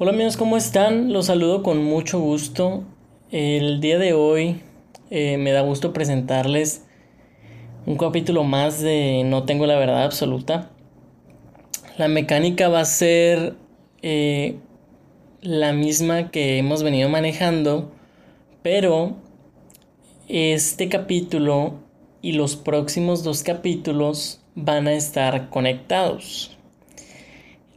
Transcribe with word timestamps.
Hola 0.00 0.12
amigos, 0.12 0.36
¿cómo 0.36 0.56
están? 0.56 1.12
Los 1.12 1.26
saludo 1.26 1.64
con 1.64 1.82
mucho 1.82 2.20
gusto. 2.20 2.84
El 3.32 3.80
día 3.80 3.98
de 3.98 4.12
hoy 4.12 4.62
eh, 5.10 5.38
me 5.38 5.50
da 5.50 5.62
gusto 5.62 5.92
presentarles 5.92 6.84
un 7.84 7.96
capítulo 7.96 8.44
más 8.44 8.80
de 8.80 9.24
No 9.26 9.42
tengo 9.42 9.66
la 9.66 9.76
verdad 9.76 10.04
absoluta. 10.04 10.70
La 11.96 12.06
mecánica 12.06 12.68
va 12.68 12.78
a 12.78 12.84
ser 12.84 13.56
eh, 14.02 14.60
la 15.40 15.72
misma 15.72 16.30
que 16.30 16.58
hemos 16.58 16.84
venido 16.84 17.08
manejando, 17.08 17.90
pero 18.62 19.16
este 20.28 20.88
capítulo 20.88 21.74
y 22.22 22.34
los 22.34 22.54
próximos 22.54 23.24
dos 23.24 23.42
capítulos 23.42 24.40
van 24.54 24.86
a 24.86 24.92
estar 24.92 25.50
conectados. 25.50 26.56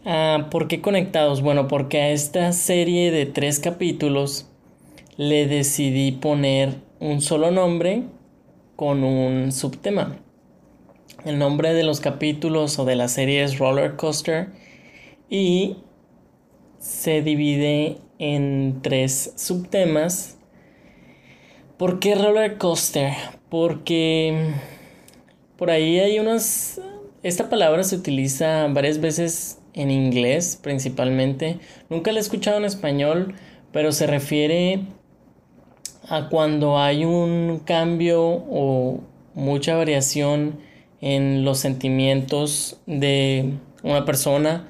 Ah, 0.04 0.48
¿Por 0.50 0.68
qué 0.68 0.82
conectados? 0.82 1.44
Bueno, 1.44 1.68
porque 1.68 2.02
a 2.02 2.10
esta 2.10 2.54
serie 2.54 3.12
de 3.12 3.28
tres 3.28 3.60
capítulos 3.60 4.48
le 5.16 5.46
decidí 5.46 6.12
poner 6.12 6.74
un 7.00 7.22
solo 7.22 7.52
nombre 7.52 8.06
con 8.76 9.04
un 9.04 9.52
subtema. 9.52 10.18
El 11.24 11.38
nombre 11.38 11.76
de 11.76 11.84
los 11.84 12.00
capítulos 12.00 12.80
o 12.80 12.86
de 12.86 12.96
la 12.96 13.08
serie 13.08 13.44
es 13.44 13.60
Roller 13.60 13.96
Coaster 13.96 14.48
y 15.30 15.78
se 16.80 17.22
divide 17.22 17.98
en 18.18 18.80
tres 18.82 19.34
subtemas. 19.36 20.40
¿Por 21.78 22.00
qué 22.00 22.16
Roller 22.16 22.58
Coaster? 22.58 23.14
Porque 23.50 24.56
por 25.58 25.70
ahí 25.70 26.00
hay 26.00 26.18
unas... 26.18 26.82
Esta 27.22 27.50
palabra 27.50 27.84
se 27.84 27.96
utiliza 27.96 28.68
varias 28.70 29.00
veces 29.00 29.61
en 29.74 29.92
inglés 29.92 30.60
principalmente. 30.62 31.60
Nunca 31.90 32.12
la 32.12 32.20
he 32.20 32.22
escuchado 32.22 32.58
en 32.58 32.66
español, 32.66 33.36
pero 33.72 33.92
se 33.92 34.08
refiere 34.08 34.82
a 36.08 36.30
cuando 36.30 36.80
hay 36.80 37.06
un 37.06 37.62
cambio 37.64 38.22
o 38.22 39.02
mucha 39.34 39.76
variación 39.76 40.60
en 41.00 41.44
los 41.44 41.60
sentimientos 41.60 42.80
de 42.86 43.54
una 43.84 44.06
persona, 44.06 44.68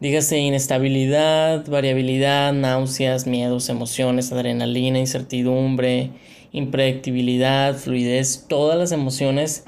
dígase 0.00 0.38
inestabilidad, 0.38 1.66
variabilidad, 1.66 2.52
náuseas, 2.52 3.26
miedos, 3.26 3.68
emociones, 3.68 4.32
adrenalina, 4.32 4.98
incertidumbre, 4.98 6.10
impredictibilidad, 6.52 7.76
fluidez, 7.76 8.46
todas 8.48 8.78
las 8.78 8.92
emociones 8.92 9.64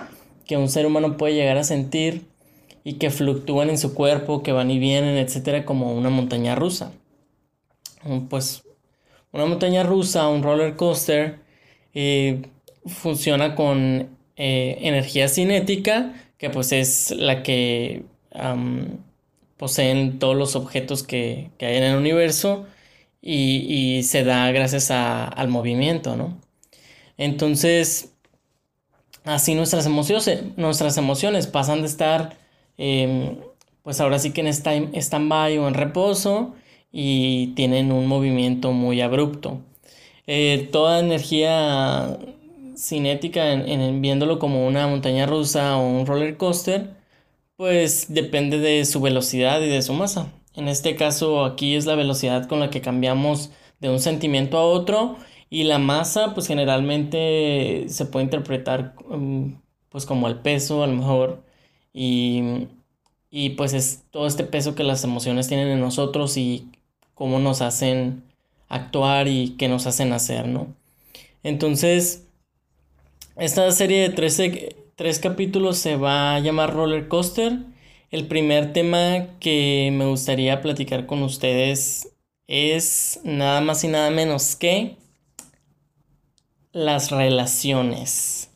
que 0.46 0.56
un 0.56 0.68
ser 0.68 0.86
humano 0.86 1.16
puede 1.16 1.34
llegar 1.34 1.56
a 1.56 1.64
sentir 1.64 2.31
y 2.84 2.94
que 2.94 3.10
fluctúan 3.10 3.70
en 3.70 3.78
su 3.78 3.94
cuerpo, 3.94 4.42
que 4.42 4.52
van 4.52 4.70
y 4.70 4.78
vienen, 4.78 5.16
etcétera, 5.16 5.64
como 5.64 5.94
una 5.94 6.10
montaña 6.10 6.54
rusa. 6.54 6.92
Pues 8.28 8.64
una 9.32 9.46
montaña 9.46 9.82
rusa, 9.82 10.28
un 10.28 10.42
roller 10.42 10.76
coaster, 10.76 11.38
eh, 11.94 12.42
funciona 12.86 13.54
con 13.54 14.08
eh, 14.36 14.78
energía 14.80 15.28
cinética, 15.28 16.14
que 16.38 16.50
pues 16.50 16.72
es 16.72 17.10
la 17.12 17.42
que 17.42 18.04
poseen 19.56 20.18
todos 20.18 20.36
los 20.36 20.56
objetos 20.56 21.02
que, 21.02 21.50
hay 21.60 21.76
en 21.76 21.84
el 21.84 21.96
universo 21.96 22.66
y, 23.20 24.02
se 24.04 24.24
da 24.24 24.50
gracias 24.50 24.90
al 24.90 25.48
movimiento, 25.48 26.16
¿no? 26.16 26.40
Entonces, 27.16 28.12
así 29.24 29.54
nuestras 29.54 29.86
emociones, 29.86 30.42
nuestras 30.56 30.96
emociones 30.98 31.46
pasan 31.46 31.82
de 31.82 31.86
estar 31.88 32.41
Em, 32.84 33.38
pues 33.84 34.00
ahora 34.00 34.18
sí 34.18 34.32
que 34.32 34.40
en 34.40 34.48
stand-by 34.48 35.56
o 35.58 35.68
en 35.68 35.74
reposo 35.74 36.54
y 36.90 37.48
tienen 37.54 37.92
un 37.92 38.08
movimiento 38.08 38.72
muy 38.72 39.00
abrupto. 39.00 39.60
Eh, 40.26 40.68
toda 40.72 40.98
energía 41.00 42.18
cinética, 42.76 43.52
en, 43.52 44.02
viéndolo 44.02 44.38
como 44.40 44.66
una 44.66 44.88
montaña 44.88 45.26
rusa 45.26 45.76
o 45.76 45.88
un 45.88 46.06
roller 46.06 46.36
coaster, 46.36 46.90
pues 47.56 48.06
depende 48.12 48.58
de 48.58 48.84
su 48.84 49.00
velocidad 49.00 49.60
y 49.62 49.68
de 49.68 49.82
su 49.82 49.92
masa. 49.94 50.32
En 50.56 50.68
este 50.68 50.96
caso 50.96 51.44
aquí 51.44 51.76
es 51.76 51.86
la 51.86 51.94
velocidad 51.94 52.48
con 52.48 52.60
la 52.60 52.70
que 52.70 52.80
cambiamos 52.80 53.52
de 53.80 53.90
un 53.90 54.00
sentimiento 54.00 54.58
a 54.58 54.64
otro 54.64 55.18
y 55.50 55.64
la 55.64 55.78
masa 55.78 56.34
pues 56.34 56.48
generalmente 56.48 57.86
se 57.88 58.06
puede 58.06 58.24
interpretar 58.24 58.94
mm, 59.08 59.54
pues 59.88 60.06
como 60.06 60.28
el 60.28 60.40
peso 60.40 60.82
a 60.82 60.86
lo 60.88 60.94
mejor 60.94 61.44
y, 61.92 62.68
y 63.30 63.50
pues 63.50 63.72
es 63.74 64.02
todo 64.10 64.26
este 64.26 64.44
peso 64.44 64.74
que 64.74 64.84
las 64.84 65.04
emociones 65.04 65.48
tienen 65.48 65.68
en 65.68 65.80
nosotros 65.80 66.36
y 66.36 66.68
cómo 67.14 67.38
nos 67.38 67.62
hacen 67.62 68.24
actuar 68.68 69.28
y 69.28 69.56
qué 69.58 69.68
nos 69.68 69.86
hacen 69.86 70.12
hacer, 70.12 70.48
¿no? 70.48 70.74
Entonces, 71.42 72.26
esta 73.36 73.70
serie 73.72 74.08
de 74.08 74.68
tres 74.96 75.18
capítulos 75.18 75.78
se 75.78 75.96
va 75.96 76.34
a 76.34 76.40
llamar 76.40 76.74
Roller 76.74 77.08
Coaster. 77.08 77.58
El 78.10 78.26
primer 78.26 78.72
tema 78.72 79.38
que 79.40 79.90
me 79.92 80.06
gustaría 80.06 80.60
platicar 80.60 81.06
con 81.06 81.22
ustedes 81.22 82.10
es 82.46 83.20
nada 83.24 83.62
más 83.62 83.82
y 83.84 83.88
nada 83.88 84.10
menos 84.10 84.56
que 84.56 84.96
las 86.72 87.10
relaciones. 87.10 88.51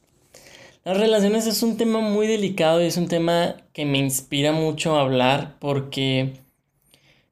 Las 0.86 0.98
relaciones 0.98 1.48
es 1.48 1.64
un 1.64 1.76
tema 1.76 1.98
muy 1.98 2.28
delicado 2.28 2.80
y 2.80 2.86
es 2.86 2.96
un 2.96 3.08
tema 3.08 3.56
que 3.72 3.84
me 3.84 3.98
inspira 3.98 4.52
mucho 4.52 4.94
a 4.94 5.00
hablar 5.00 5.56
porque 5.58 6.34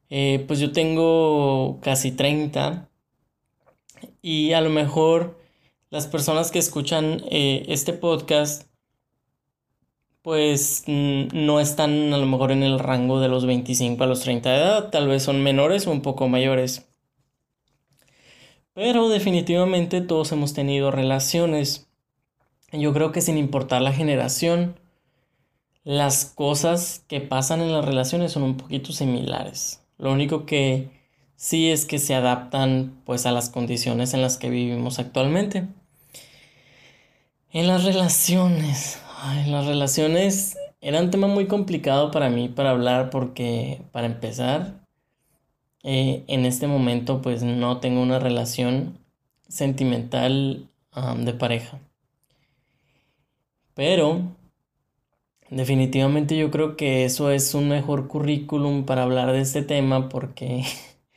eh, 0.09 0.43
pues 0.45 0.59
yo 0.59 0.73
tengo 0.73 1.79
casi 1.81 2.11
30 2.11 2.89
y 4.21 4.51
a 4.51 4.59
lo 4.59 4.69
mejor 4.69 5.39
las 5.89 6.05
personas 6.05 6.51
que 6.51 6.59
escuchan 6.59 7.21
eh, 7.31 7.63
este 7.69 7.93
podcast 7.93 8.67
pues 10.21 10.83
no 10.85 11.61
están 11.61 12.11
a 12.13 12.17
lo 12.17 12.25
mejor 12.25 12.51
en 12.51 12.61
el 12.61 12.77
rango 12.77 13.21
de 13.21 13.29
los 13.29 13.45
25 13.45 14.03
a 14.03 14.07
los 14.07 14.19
30 14.19 14.49
de 14.49 14.57
edad, 14.57 14.89
tal 14.89 15.07
vez 15.07 15.23
son 15.23 15.41
menores 15.41 15.87
o 15.87 15.91
un 15.91 16.01
poco 16.01 16.27
mayores. 16.27 16.89
Pero 18.73 19.07
definitivamente 19.07 20.01
todos 20.01 20.33
hemos 20.33 20.53
tenido 20.53 20.91
relaciones 20.91 21.84
yo 22.71 22.93
creo 22.93 23.11
que 23.11 23.21
sin 23.21 23.37
importar 23.37 23.81
la 23.81 23.93
generación, 23.93 24.75
las 25.83 26.25
cosas 26.25 27.03
que 27.07 27.21
pasan 27.21 27.61
en 27.61 27.71
las 27.71 27.85
relaciones 27.85 28.31
son 28.31 28.43
un 28.43 28.57
poquito 28.57 28.91
similares. 28.91 29.81
Lo 29.97 30.11
único 30.11 30.45
que 30.45 30.89
sí 31.35 31.69
es 31.69 31.85
que 31.85 31.99
se 31.99 32.15
adaptan 32.15 33.01
pues 33.05 33.25
a 33.25 33.31
las 33.31 33.49
condiciones 33.49 34.13
en 34.13 34.21
las 34.21 34.37
que 34.37 34.49
vivimos 34.49 34.99
actualmente. 34.99 35.67
En 37.51 37.67
las 37.67 37.83
relaciones, 37.83 38.99
ay, 39.21 39.49
las 39.49 39.65
relaciones 39.65 40.57
era 40.81 41.01
un 41.01 41.11
tema 41.11 41.27
muy 41.27 41.47
complicado 41.47 42.11
para 42.11 42.29
mí 42.29 42.49
para 42.49 42.71
hablar 42.71 43.09
porque 43.09 43.81
para 43.91 44.07
empezar 44.07 44.85
eh, 45.83 46.23
en 46.27 46.45
este 46.45 46.67
momento 46.67 47.21
pues 47.21 47.43
no 47.43 47.77
tengo 47.79 48.01
una 48.01 48.19
relación 48.19 48.97
sentimental 49.47 50.67
de 51.17 51.33
pareja. 51.33 51.79
Pero 53.75 54.35
definitivamente 55.49 56.37
yo 56.37 56.49
creo 56.51 56.75
que 56.77 57.05
eso 57.05 57.31
es 57.31 57.53
un 57.53 57.69
mejor 57.69 58.07
currículum 58.07 58.85
para 58.85 59.03
hablar 59.03 59.31
de 59.31 59.41
este 59.41 59.61
tema 59.61 60.09
porque 60.09 60.63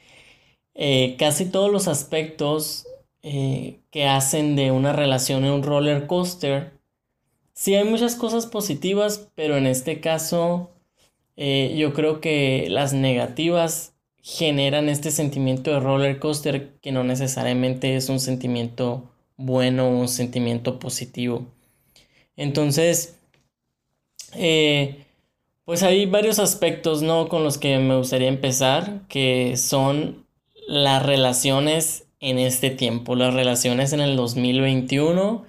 eh, 0.74 1.16
casi 1.18 1.46
todos 1.46 1.70
los 1.72 1.88
aspectos 1.88 2.86
eh, 3.22 3.80
que 3.90 4.06
hacen 4.06 4.56
de 4.56 4.70
una 4.70 4.92
relación 4.92 5.44
en 5.44 5.52
un 5.52 5.62
roller 5.62 6.06
coaster, 6.06 6.72
sí 7.54 7.74
hay 7.74 7.84
muchas 7.84 8.16
cosas 8.16 8.46
positivas, 8.46 9.28
pero 9.34 9.56
en 9.56 9.66
este 9.66 10.00
caso 10.00 10.70
eh, 11.36 11.74
yo 11.78 11.94
creo 11.94 12.20
que 12.20 12.66
las 12.70 12.92
negativas 12.92 13.94
generan 14.22 14.88
este 14.88 15.10
sentimiento 15.10 15.70
de 15.70 15.80
roller 15.80 16.18
coaster 16.20 16.74
que 16.80 16.92
no 16.92 17.04
necesariamente 17.04 17.96
es 17.96 18.08
un 18.08 18.20
sentimiento 18.20 19.10
bueno 19.36 19.88
o 19.88 19.98
un 20.00 20.08
sentimiento 20.08 20.78
positivo. 20.80 21.46
Entonces, 22.38 23.18
eh, 24.34 25.04
pues 25.64 25.82
hay 25.82 26.06
varios 26.06 26.38
aspectos, 26.38 27.02
¿no? 27.02 27.28
Con 27.28 27.44
los 27.44 27.58
que 27.58 27.78
me 27.78 27.96
gustaría 27.96 28.28
empezar, 28.28 29.02
que 29.08 29.56
son 29.56 30.24
las 30.68 31.04
relaciones 31.04 32.06
en 32.20 32.38
este 32.38 32.70
tiempo, 32.70 33.16
las 33.16 33.34
relaciones 33.34 33.92
en 33.92 34.00
el 34.00 34.16
2021, 34.16 35.44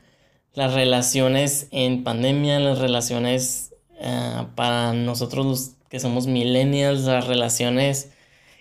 las 0.53 0.74
relaciones 0.74 1.68
en 1.71 2.03
pandemia, 2.03 2.59
las 2.59 2.80
relaciones 2.80 3.74
eh, 4.00 4.47
para 4.56 4.94
nosotros 4.94 5.45
los 5.45 5.71
que 5.89 6.00
somos 6.00 6.25
millennials, 6.27 7.01
las 7.01 7.27
relaciones 7.27 8.12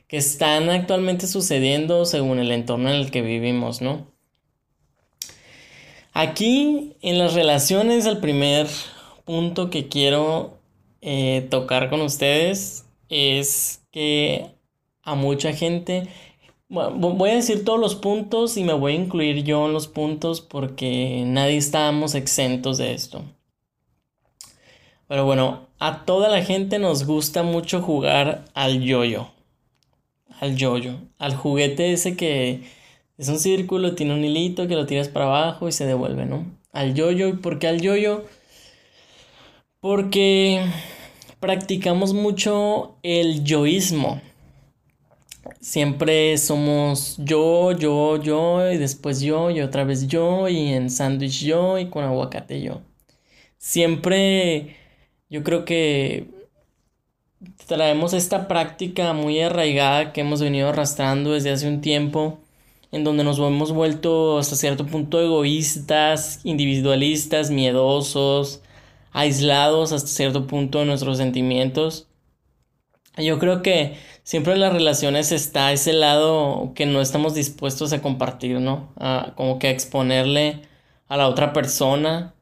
que 0.07 0.19
están 0.19 0.69
actualmente 0.71 1.27
sucediendo 1.27 2.05
según 2.05 2.39
el 2.41 2.53
entorno 2.53 2.91
en 2.91 2.97
el 2.97 3.11
que 3.11 3.23
vivimos, 3.23 3.81
¿no? 3.81 4.07
Aquí 6.21 6.97
en 7.01 7.17
las 7.17 7.35
relaciones, 7.35 8.05
el 8.05 8.19
primer 8.19 8.67
punto 9.25 9.71
que 9.71 9.87
quiero 9.87 10.59
eh, 11.01 11.47
tocar 11.49 11.91
con 11.91 12.01
ustedes 12.01 12.87
es 13.09 13.85
que 13.93 14.51
a 15.05 15.15
mucha 15.15 15.53
gente. 15.53 16.09
voy 16.69 17.31
a 17.31 17.35
decir 17.35 17.65
todos 17.65 17.79
los 17.79 17.95
puntos 17.95 18.57
y 18.57 18.65
me 18.65 18.73
voy 18.73 18.95
a 18.95 18.97
incluir 18.97 19.45
yo 19.45 19.67
en 19.67 19.73
los 19.73 19.87
puntos 19.87 20.41
porque 20.41 21.23
nadie 21.25 21.57
estábamos 21.57 22.17
exentos 22.17 22.79
de 22.79 22.95
esto. 22.95 23.23
Pero 25.07 25.25
bueno, 25.25 25.69
a 25.79 26.05
toda 26.05 26.29
la 26.29 26.43
gente 26.43 26.81
nos 26.81 27.05
gusta 27.05 27.45
mucho 27.45 27.81
jugar 27.81 28.45
al 28.55 28.83
yoyo. 28.83 29.29
Al 30.41 30.57
yoyo. 30.57 30.97
Al 31.17 31.37
juguete 31.37 31.93
ese 31.93 32.17
que 32.17 32.65
es 33.19 33.29
un 33.29 33.39
círculo, 33.39 33.95
tiene 33.95 34.15
un 34.15 34.25
hilito 34.25 34.69
que 34.69 34.77
lo 34.77 34.87
tiras 34.87 35.09
para 35.09 35.27
abajo 35.27 35.69
y 35.69 35.73
se 35.73 35.85
devuelve, 35.85 36.25
¿no? 36.25 36.47
Al 36.73 36.95
yoyo. 36.95 37.41
¿Por 37.41 37.59
qué 37.59 37.67
al 37.67 37.81
yoyo? 37.81 38.25
Porque 39.81 40.65
practicamos 41.41 42.15
mucho 42.15 42.97
el 43.03 43.45
yoísmo. 43.45 44.21
Siempre 45.61 46.39
somos 46.39 47.17
yo, 47.19 47.73
yo, 47.73 48.23
yo, 48.23 48.71
y 48.71 48.79
después 48.79 49.21
yo, 49.21 49.51
y 49.51 49.61
otra 49.61 49.85
vez 49.85 50.07
yo, 50.07 50.49
y 50.49 50.73
en 50.73 50.89
sándwich 50.89 51.45
yo, 51.45 51.79
y 51.79 51.89
con 51.91 52.05
aguacate 52.05 52.61
yo. 52.63 52.83
Siempre 53.59 54.77
yo 55.29 55.43
creo 55.43 55.65
que 55.65 56.27
traemos 57.67 58.13
esta 58.15 58.49
práctica 58.49 59.13
muy 59.13 59.41
arraigada 59.41 60.13
que 60.13 60.21
hemos 60.21 60.41
venido 60.41 60.69
arrastrando 60.69 61.33
desde 61.33 61.51
hace 61.51 61.69
un 61.69 61.81
tiempo, 61.81 62.39
en 62.93 63.05
donde 63.05 63.25
nos 63.25 63.39
hemos 63.39 63.73
vuelto 63.73 64.39
hasta 64.39 64.57
cierto 64.57 64.87
punto 64.87 65.21
egoístas, 65.21 66.41
individualistas, 66.45 67.51
miedosos, 67.51 68.63
aislados 69.13 69.93
hasta 69.93 70.09
cierto 70.09 70.47
punto 70.47 70.81
de 70.81 70.87
nuestros 70.87 71.19
sentimientos. 71.19 72.09
Yo 73.17 73.39
creo 73.39 73.63
que 73.63 73.97
siempre 74.23 74.53
en 74.55 74.61
las 74.61 74.73
relaciones 74.73 75.33
está 75.33 75.73
ese 75.73 75.93
lado 75.93 76.73
que 76.75 76.87
no 76.87 77.01
estamos 77.01 77.35
dispuestos 77.35 77.93
a 77.93 78.01
compartir, 78.01 78.61
¿no? 78.61 78.93
como 79.35 79.59
que 79.59 79.69
a 79.69 79.71
exponerle 79.71 80.63
a 81.09 81.17
la 81.17 81.29
otra 81.29 81.53
persona. 81.53 82.35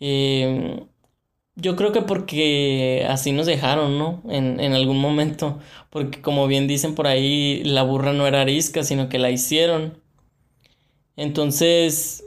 Eh, 0.00 0.84
yo 1.56 1.76
creo 1.76 1.92
que 1.92 2.02
porque 2.02 3.06
así 3.08 3.32
nos 3.32 3.46
dejaron, 3.46 3.98
¿no? 3.98 4.22
En, 4.28 4.60
en, 4.60 4.72
algún 4.74 4.98
momento. 5.00 5.58
Porque 5.90 6.20
como 6.22 6.46
bien 6.46 6.68
dicen 6.68 6.94
por 6.94 7.06
ahí, 7.06 7.62
la 7.64 7.82
burra 7.82 8.12
no 8.12 8.26
era 8.26 8.42
arisca, 8.42 8.84
sino 8.84 9.08
que 9.08 9.18
la 9.18 9.30
hicieron. 9.30 10.00
Entonces, 11.16 12.24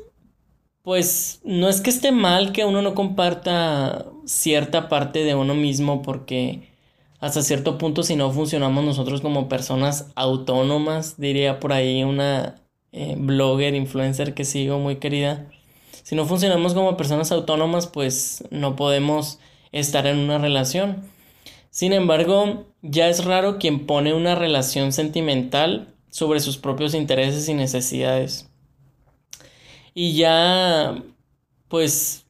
pues 0.84 1.42
no 1.44 1.70
es 1.70 1.81
que 1.81 1.90
esté 1.90 2.12
mal 2.12 2.52
que 2.52 2.66
uno 2.66 2.81
no 2.81 2.94
comparta 2.96 4.06
cierta 4.25 4.90
parte 4.90 5.24
de 5.24 5.36
uno 5.36 5.56
mismo 5.56 6.02
porque 6.02 6.70
hasta 7.20 7.42
cierto 7.42 7.78
punto 7.78 8.04
si 8.04 8.16
no 8.16 8.31
funcionamos 8.31 8.84
nosotros 8.84 9.22
como 9.22 9.50
personas 9.50 10.12
autónomas, 10.16 11.18
diría 11.18 11.60
por 11.60 11.74
ahí 11.74 12.04
una 12.04 12.62
eh, 12.92 13.16
blogger, 13.18 13.75
influencer 13.75 14.34
que 14.34 14.46
sigo 14.46 14.80
muy 14.80 14.98
querida 14.98 15.48
si 16.01 16.16
no 16.16 16.25
funcionamos 16.25 16.74
como 16.74 16.98
personas 16.98 17.31
autónomas, 17.31 17.88
pues 17.88 18.44
no 18.50 18.75
podemos 18.75 19.40
estar 19.72 20.07
en 20.07 20.18
una 20.18 20.38
relación. 20.38 21.04
Sin 21.69 21.94
embargo, 21.94 22.66
ya 22.81 23.10
es 23.10 23.25
raro 23.25 23.57
quien 23.57 23.86
pone 23.86 24.13
una 24.13 24.36
relación 24.36 24.92
sentimental 24.92 25.94
sobre 26.10 26.40
sus 26.40 26.57
propios 26.57 26.94
intereses 26.94 27.50
y 27.50 27.54
necesidades. 27.54 28.50
Y 29.95 30.13
ya, 30.13 31.04
pues, 31.68 32.25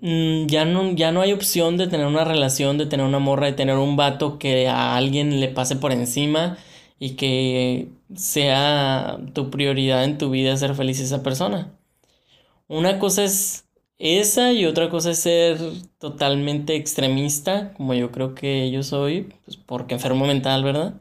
mm, 0.00 0.46
ya 0.46 0.64
no, 0.64 0.92
ya 0.92 1.12
no 1.12 1.20
hay 1.20 1.32
opción 1.32 1.76
de 1.76 1.88
tener 1.88 2.06
una 2.06 2.24
relación, 2.24 2.78
de 2.78 2.86
tener 2.86 3.06
una 3.06 3.18
morra, 3.18 3.46
de 3.46 3.52
tener 3.52 3.76
un 3.76 3.96
vato 3.96 4.38
que 4.38 4.68
a 4.68 4.96
alguien 4.96 5.40
le 5.40 5.48
pase 5.48 5.76
por 5.76 5.92
encima 5.92 6.58
y 6.98 7.10
que 7.16 7.88
sea 8.16 9.18
tu 9.34 9.50
prioridad 9.50 10.04
en 10.04 10.18
tu 10.18 10.30
vida 10.30 10.56
ser 10.56 10.74
feliz 10.74 11.00
esa 11.00 11.22
persona. 11.22 11.77
Una 12.68 12.98
cosa 12.98 13.24
es 13.24 13.66
esa 13.98 14.52
y 14.52 14.66
otra 14.66 14.90
cosa 14.90 15.10
es 15.10 15.20
ser 15.20 15.58
totalmente 15.98 16.76
extremista, 16.76 17.72
como 17.74 17.94
yo 17.94 18.12
creo 18.12 18.34
que 18.34 18.70
yo 18.70 18.82
soy, 18.82 19.32
pues 19.44 19.56
porque 19.56 19.94
enfermo 19.94 20.26
mental, 20.26 20.62
¿verdad? 20.64 20.94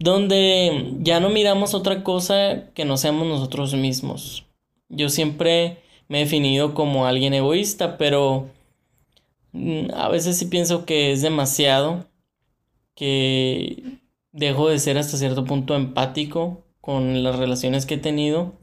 Donde 0.00 0.96
ya 1.00 1.20
no 1.20 1.30
miramos 1.30 1.74
otra 1.74 2.02
cosa 2.02 2.70
que 2.74 2.84
no 2.84 2.96
seamos 2.96 3.28
nosotros 3.28 3.74
mismos. 3.74 4.46
Yo 4.88 5.08
siempre 5.08 5.78
me 6.08 6.18
he 6.18 6.24
definido 6.24 6.74
como 6.74 7.06
alguien 7.06 7.34
egoísta, 7.34 7.96
pero 7.96 8.50
mm, 9.52 9.92
a 9.94 10.08
veces 10.08 10.36
sí 10.38 10.46
pienso 10.46 10.84
que 10.84 11.12
es 11.12 11.22
demasiado, 11.22 12.06
que 12.94 14.00
dejo 14.32 14.68
de 14.68 14.78
ser 14.78 14.98
hasta 14.98 15.16
cierto 15.16 15.44
punto 15.44 15.76
empático 15.76 16.64
con 16.80 17.22
las 17.22 17.36
relaciones 17.36 17.86
que 17.86 17.94
he 17.94 17.98
tenido 17.98 18.54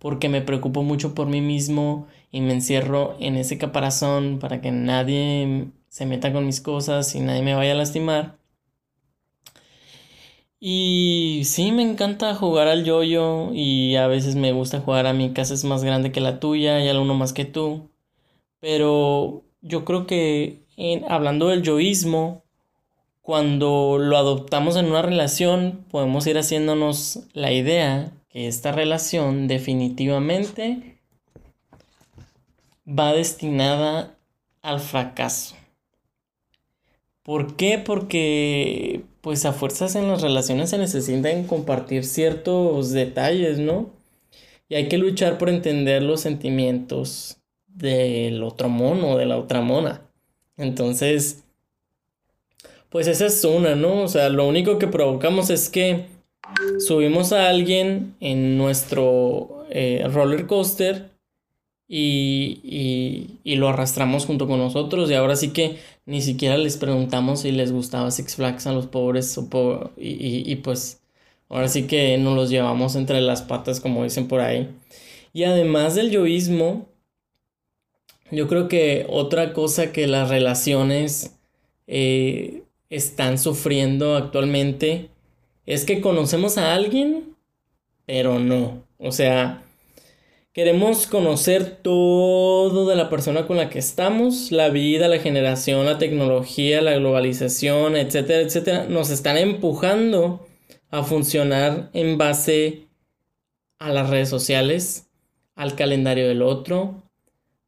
porque 0.00 0.28
me 0.28 0.42
preocupo 0.42 0.82
mucho 0.82 1.14
por 1.14 1.28
mí 1.28 1.40
mismo 1.40 2.08
y 2.32 2.40
me 2.40 2.54
encierro 2.54 3.16
en 3.20 3.36
ese 3.36 3.58
caparazón 3.58 4.38
para 4.40 4.60
que 4.60 4.72
nadie 4.72 5.68
se 5.88 6.06
meta 6.06 6.32
con 6.32 6.46
mis 6.46 6.60
cosas 6.60 7.14
y 7.14 7.20
nadie 7.20 7.42
me 7.42 7.54
vaya 7.54 7.72
a 7.72 7.76
lastimar. 7.76 8.38
Y 10.58 11.42
sí, 11.44 11.72
me 11.72 11.82
encanta 11.82 12.34
jugar 12.34 12.68
al 12.68 12.84
yoyo 12.84 13.52
y 13.54 13.96
a 13.96 14.06
veces 14.08 14.36
me 14.36 14.52
gusta 14.52 14.80
jugar 14.80 15.06
a 15.06 15.14
mi 15.14 15.32
casa 15.32 15.54
es 15.54 15.64
más 15.64 15.84
grande 15.84 16.12
que 16.12 16.20
la 16.20 16.40
tuya 16.40 16.84
y 16.84 16.88
alguno 16.88 17.14
más 17.14 17.32
que 17.32 17.44
tú. 17.46 17.90
Pero 18.60 19.44
yo 19.62 19.84
creo 19.84 20.06
que 20.06 20.64
hablando 21.08 21.48
del 21.48 21.62
yoísmo, 21.62 22.44
cuando 23.22 23.98
lo 23.98 24.16
adoptamos 24.16 24.76
en 24.76 24.86
una 24.86 25.02
relación, 25.02 25.84
podemos 25.90 26.26
ir 26.26 26.38
haciéndonos 26.38 27.28
la 27.32 27.52
idea 27.52 28.12
que 28.30 28.46
esta 28.46 28.72
relación 28.72 29.48
definitivamente 29.48 30.98
va 32.86 33.12
destinada 33.12 34.16
al 34.62 34.80
fracaso. 34.80 35.56
¿Por 37.22 37.56
qué? 37.56 37.78
Porque 37.78 39.02
pues 39.20 39.44
a 39.44 39.52
fuerzas 39.52 39.94
en 39.96 40.08
las 40.08 40.22
relaciones 40.22 40.70
se 40.70 40.78
necesitan 40.78 41.44
compartir 41.44 42.04
ciertos 42.04 42.90
detalles, 42.90 43.58
¿no? 43.58 43.90
Y 44.68 44.76
hay 44.76 44.88
que 44.88 44.98
luchar 44.98 45.36
por 45.36 45.50
entender 45.50 46.02
los 46.02 46.20
sentimientos 46.20 47.38
del 47.66 48.42
otro 48.42 48.68
mono, 48.68 49.16
de 49.16 49.26
la 49.26 49.36
otra 49.36 49.60
mona. 49.60 50.02
Entonces, 50.56 51.44
pues 52.88 53.06
esa 53.06 53.26
es 53.26 53.44
una, 53.44 53.74
¿no? 53.74 54.02
O 54.02 54.08
sea, 54.08 54.28
lo 54.28 54.46
único 54.46 54.78
que 54.78 54.86
provocamos 54.86 55.50
es 55.50 55.68
que 55.68 56.06
subimos 56.78 57.32
a 57.32 57.48
alguien 57.48 58.14
en 58.20 58.58
nuestro 58.58 59.66
eh, 59.70 60.06
roller 60.12 60.46
coaster 60.46 61.10
y, 61.88 63.38
lo 63.44 63.68
arrastramos 63.68 64.24
junto 64.24 64.46
con 64.46 64.58
nosotros 64.58 65.10
y 65.10 65.14
ahora 65.14 65.36
sí 65.36 65.50
que 65.52 65.78
ni 66.06 66.22
siquiera 66.22 66.56
les 66.56 66.76
preguntamos 66.76 67.40
si 67.40 67.52
les 67.52 67.72
gustaba 67.72 68.10
Six 68.10 68.36
Flags 68.36 68.66
a 68.66 68.72
los 68.72 68.86
pobres 68.86 69.38
y, 69.96 70.50
y, 70.50 70.56
pues 70.56 71.00
ahora 71.48 71.68
sí 71.68 71.86
que 71.86 72.16
nos 72.16 72.36
los 72.36 72.48
llevamos 72.48 72.96
entre 72.96 73.20
las 73.20 73.42
patas 73.42 73.80
como 73.80 74.04
dicen 74.04 74.28
por 74.28 74.40
ahí. 74.40 74.68
Y 75.32 75.44
además 75.44 75.94
del 75.94 76.10
yoísmo, 76.10 76.88
yo 78.30 78.48
creo 78.48 78.68
que 78.68 79.06
otra 79.08 79.52
cosa 79.52 79.92
que 79.92 80.06
las 80.06 80.28
relaciones 80.28 81.36
eh, 81.86 82.62
están 82.88 83.38
sufriendo 83.38 84.16
actualmente 84.16 85.09
es 85.70 85.84
que 85.84 86.00
conocemos 86.00 86.58
a 86.58 86.74
alguien, 86.74 87.36
pero 88.04 88.40
no. 88.40 88.82
O 88.98 89.12
sea, 89.12 89.62
queremos 90.52 91.06
conocer 91.06 91.78
todo 91.80 92.88
de 92.88 92.96
la 92.96 93.08
persona 93.08 93.46
con 93.46 93.56
la 93.56 93.70
que 93.70 93.78
estamos, 93.78 94.50
la 94.50 94.70
vida, 94.70 95.06
la 95.06 95.20
generación, 95.20 95.86
la 95.86 95.98
tecnología, 95.98 96.82
la 96.82 96.96
globalización, 96.96 97.94
etcétera, 97.94 98.40
etcétera. 98.40 98.86
Nos 98.88 99.10
están 99.10 99.38
empujando 99.38 100.44
a 100.90 101.04
funcionar 101.04 101.90
en 101.92 102.18
base 102.18 102.88
a 103.78 103.90
las 103.90 104.10
redes 104.10 104.28
sociales, 104.28 105.08
al 105.54 105.76
calendario 105.76 106.26
del 106.26 106.42
otro, 106.42 107.04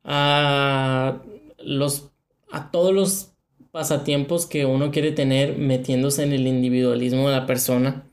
a 0.03 1.23
los 1.59 2.11
a 2.51 2.73
todos 2.73 2.93
los 2.93 3.32
pasatiempos 3.73 4.47
que 4.47 4.67
uno 4.67 4.93
quiere 4.93 5.11
tener 5.11 5.59
metiéndose 5.59 6.23
en 6.23 6.33
el 6.33 6.47
individualismo 6.47 7.29
de 7.29 7.37
la 7.37 7.47
persona. 7.47 8.07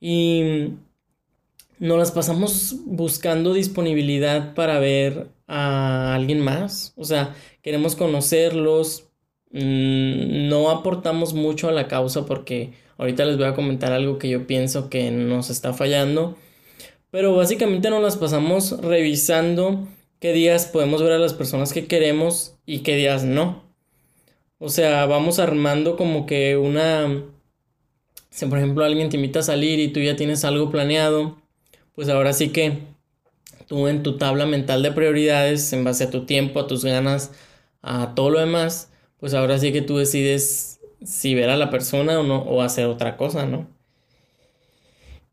Y 0.00 0.74
nos 1.78 1.98
las 1.98 2.12
pasamos 2.12 2.76
buscando 2.84 3.54
disponibilidad 3.54 4.54
para 4.54 4.78
ver 4.78 5.28
a 5.48 6.14
alguien 6.14 6.40
más. 6.40 6.92
O 6.96 7.04
sea, 7.04 7.34
queremos 7.62 7.96
conocerlos. 7.96 9.08
Mm, 9.50 10.48
no 10.48 10.70
aportamos 10.70 11.32
mucho 11.34 11.68
a 11.68 11.72
la 11.72 11.88
causa 11.88 12.26
porque 12.26 12.72
ahorita 12.98 13.24
les 13.24 13.38
voy 13.38 13.46
a 13.46 13.54
comentar 13.54 13.92
algo 13.92 14.18
que 14.18 14.28
yo 14.28 14.46
pienso 14.46 14.90
que 14.90 15.10
nos 15.10 15.48
está 15.48 15.72
fallando. 15.72 16.36
Pero 17.10 17.34
básicamente 17.34 17.90
nos 17.90 18.02
las 18.02 18.16
pasamos 18.16 18.78
revisando 18.82 19.88
qué 20.20 20.32
días 20.32 20.66
podemos 20.66 21.02
ver 21.02 21.12
a 21.12 21.18
las 21.18 21.32
personas 21.32 21.72
que 21.72 21.86
queremos 21.86 22.56
y 22.66 22.80
qué 22.80 22.96
días 22.96 23.24
no. 23.24 23.63
O 24.64 24.70
sea, 24.70 25.04
vamos 25.04 25.40
armando 25.40 25.94
como 25.94 26.24
que 26.24 26.56
una 26.56 27.22
Si 28.30 28.46
por 28.46 28.56
ejemplo 28.56 28.82
alguien 28.82 29.10
te 29.10 29.16
invita 29.16 29.40
a 29.40 29.42
salir 29.42 29.78
y 29.78 29.88
tú 29.88 30.00
ya 30.00 30.16
tienes 30.16 30.42
algo 30.46 30.70
planeado, 30.70 31.36
pues 31.94 32.08
ahora 32.08 32.32
sí 32.32 32.48
que 32.48 32.78
tú 33.66 33.88
en 33.88 34.02
tu 34.02 34.16
tabla 34.16 34.46
mental 34.46 34.82
de 34.82 34.90
prioridades, 34.92 35.70
en 35.74 35.84
base 35.84 36.04
a 36.04 36.10
tu 36.10 36.24
tiempo, 36.24 36.60
a 36.60 36.66
tus 36.66 36.82
ganas, 36.82 37.32
a 37.82 38.14
todo 38.14 38.30
lo 38.30 38.40
demás, 38.40 38.90
pues 39.20 39.34
ahora 39.34 39.58
sí 39.58 39.70
que 39.70 39.82
tú 39.82 39.98
decides 39.98 40.80
si 41.04 41.34
ver 41.34 41.50
a 41.50 41.58
la 41.58 41.68
persona 41.70 42.18
o 42.18 42.22
no, 42.22 42.38
o 42.38 42.62
hacer 42.62 42.86
otra 42.86 43.18
cosa, 43.18 43.44
¿no? 43.44 43.68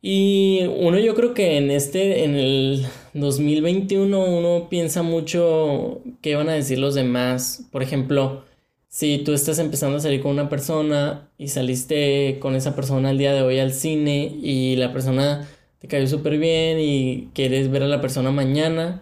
Y 0.01 0.63
uno 0.77 0.99
yo 0.99 1.15
creo 1.15 1.33
que 1.33 1.57
en 1.57 1.71
este, 1.71 2.25
en 2.25 2.35
el 2.35 2.85
2021, 3.13 4.25
uno 4.25 4.67
piensa 4.69 5.03
mucho 5.03 6.01
qué 6.21 6.35
van 6.35 6.49
a 6.49 6.53
decir 6.53 6.79
los 6.79 6.95
demás. 6.95 7.67
Por 7.71 7.83
ejemplo, 7.83 8.43
si 8.91 9.19
tú 9.19 9.31
estás 9.31 9.57
empezando 9.59 9.97
a 9.97 10.01
salir 10.01 10.21
con 10.21 10.31
una 10.31 10.49
persona 10.49 11.29
y 11.37 11.47
saliste 11.47 12.39
con 12.41 12.55
esa 12.55 12.75
persona 12.75 13.11
el 13.11 13.17
día 13.17 13.33
de 13.33 13.41
hoy 13.41 13.57
al 13.57 13.71
cine 13.71 14.35
y 14.43 14.75
la 14.75 14.91
persona 14.91 15.47
te 15.79 15.87
cayó 15.87 16.07
súper 16.07 16.37
bien 16.37 16.77
y 16.77 17.29
quieres 17.33 17.71
ver 17.71 17.83
a 17.83 17.87
la 17.87 18.01
persona 18.01 18.31
mañana, 18.31 19.01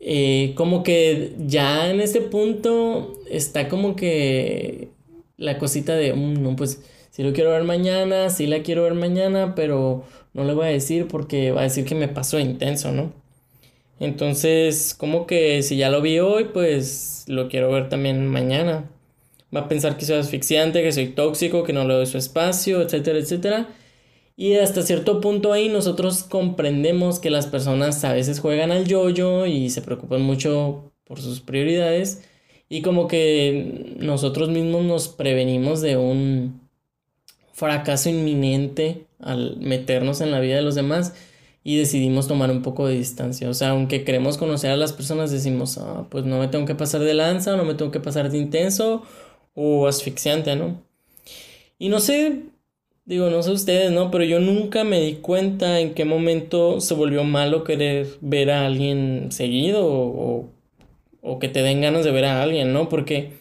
eh, 0.00 0.54
como 0.56 0.82
que 0.82 1.34
ya 1.46 1.90
en 1.90 2.00
este 2.00 2.22
punto 2.22 3.12
está 3.30 3.68
como 3.68 3.96
que 3.96 4.88
la 5.36 5.58
cosita 5.58 5.94
de, 5.94 6.14
mm, 6.14 6.42
no, 6.42 6.56
pues 6.56 6.82
si 7.10 7.22
lo 7.22 7.34
quiero 7.34 7.50
ver 7.50 7.64
mañana, 7.64 8.30
sí 8.30 8.46
la 8.46 8.62
quiero 8.62 8.84
ver 8.84 8.94
mañana, 8.94 9.54
pero 9.54 10.04
no 10.32 10.44
le 10.44 10.54
voy 10.54 10.66
a 10.66 10.70
decir 10.70 11.06
porque 11.06 11.50
va 11.52 11.60
a 11.60 11.64
decir 11.64 11.84
que 11.84 11.94
me 11.94 12.08
pasó 12.08 12.38
intenso, 12.38 12.92
¿no? 12.92 13.12
Entonces, 13.98 14.94
como 14.94 15.26
que 15.26 15.62
si 15.62 15.76
ya 15.76 15.90
lo 15.90 16.02
vi 16.02 16.18
hoy, 16.18 16.44
pues 16.52 17.24
lo 17.28 17.48
quiero 17.48 17.70
ver 17.70 17.88
también 17.88 18.26
mañana. 18.26 18.90
Va 19.54 19.60
a 19.60 19.68
pensar 19.68 19.96
que 19.96 20.04
soy 20.04 20.16
asfixiante, 20.16 20.82
que 20.82 20.92
soy 20.92 21.08
tóxico, 21.08 21.64
que 21.64 21.72
no 21.72 21.86
le 21.86 21.94
doy 21.94 22.06
su 22.06 22.18
espacio, 22.18 22.82
etcétera, 22.82 23.18
etcétera. 23.18 23.68
Y 24.36 24.56
hasta 24.56 24.82
cierto 24.82 25.20
punto 25.20 25.52
ahí 25.52 25.68
nosotros 25.68 26.22
comprendemos 26.24 27.20
que 27.20 27.30
las 27.30 27.46
personas 27.46 28.04
a 28.04 28.12
veces 28.12 28.40
juegan 28.40 28.70
al 28.70 28.86
yoyo 28.86 29.46
y 29.46 29.70
se 29.70 29.80
preocupan 29.82 30.22
mucho 30.22 30.92
por 31.04 31.20
sus 31.20 31.40
prioridades. 31.40 32.22
Y 32.68 32.82
como 32.82 33.08
que 33.08 33.94
nosotros 33.98 34.50
mismos 34.50 34.84
nos 34.84 35.08
prevenimos 35.08 35.80
de 35.80 35.96
un 35.96 36.60
fracaso 37.52 38.10
inminente 38.10 39.06
al 39.20 39.56
meternos 39.58 40.20
en 40.20 40.30
la 40.30 40.40
vida 40.40 40.56
de 40.56 40.62
los 40.62 40.74
demás 40.74 41.14
y 41.66 41.78
decidimos 41.78 42.28
tomar 42.28 42.52
un 42.52 42.62
poco 42.62 42.86
de 42.86 42.94
distancia. 42.94 43.50
O 43.50 43.54
sea, 43.54 43.70
aunque 43.70 44.04
queremos 44.04 44.38
conocer 44.38 44.70
a 44.70 44.76
las 44.76 44.92
personas, 44.92 45.32
decimos, 45.32 45.78
ah, 45.78 46.06
pues 46.10 46.24
no 46.24 46.38
me 46.38 46.46
tengo 46.46 46.64
que 46.64 46.76
pasar 46.76 47.00
de 47.00 47.12
lanza, 47.12 47.56
no 47.56 47.64
me 47.64 47.74
tengo 47.74 47.90
que 47.90 47.98
pasar 47.98 48.30
de 48.30 48.38
intenso 48.38 49.02
o 49.52 49.88
asfixiante, 49.88 50.54
¿no? 50.54 50.80
Y 51.76 51.88
no 51.88 51.98
sé, 51.98 52.42
digo, 53.04 53.30
no 53.30 53.42
sé 53.42 53.50
ustedes, 53.50 53.90
¿no? 53.90 54.12
Pero 54.12 54.22
yo 54.22 54.38
nunca 54.38 54.84
me 54.84 55.00
di 55.00 55.14
cuenta 55.14 55.80
en 55.80 55.94
qué 55.94 56.04
momento 56.04 56.80
se 56.80 56.94
volvió 56.94 57.24
malo 57.24 57.64
querer 57.64 58.06
ver 58.20 58.52
a 58.52 58.64
alguien 58.64 59.32
seguido 59.32 59.84
o, 59.84 60.48
o 61.20 61.38
que 61.40 61.48
te 61.48 61.62
den 61.62 61.80
ganas 61.80 62.04
de 62.04 62.12
ver 62.12 62.26
a 62.26 62.42
alguien, 62.44 62.72
¿no? 62.72 62.88
Porque 62.88 63.32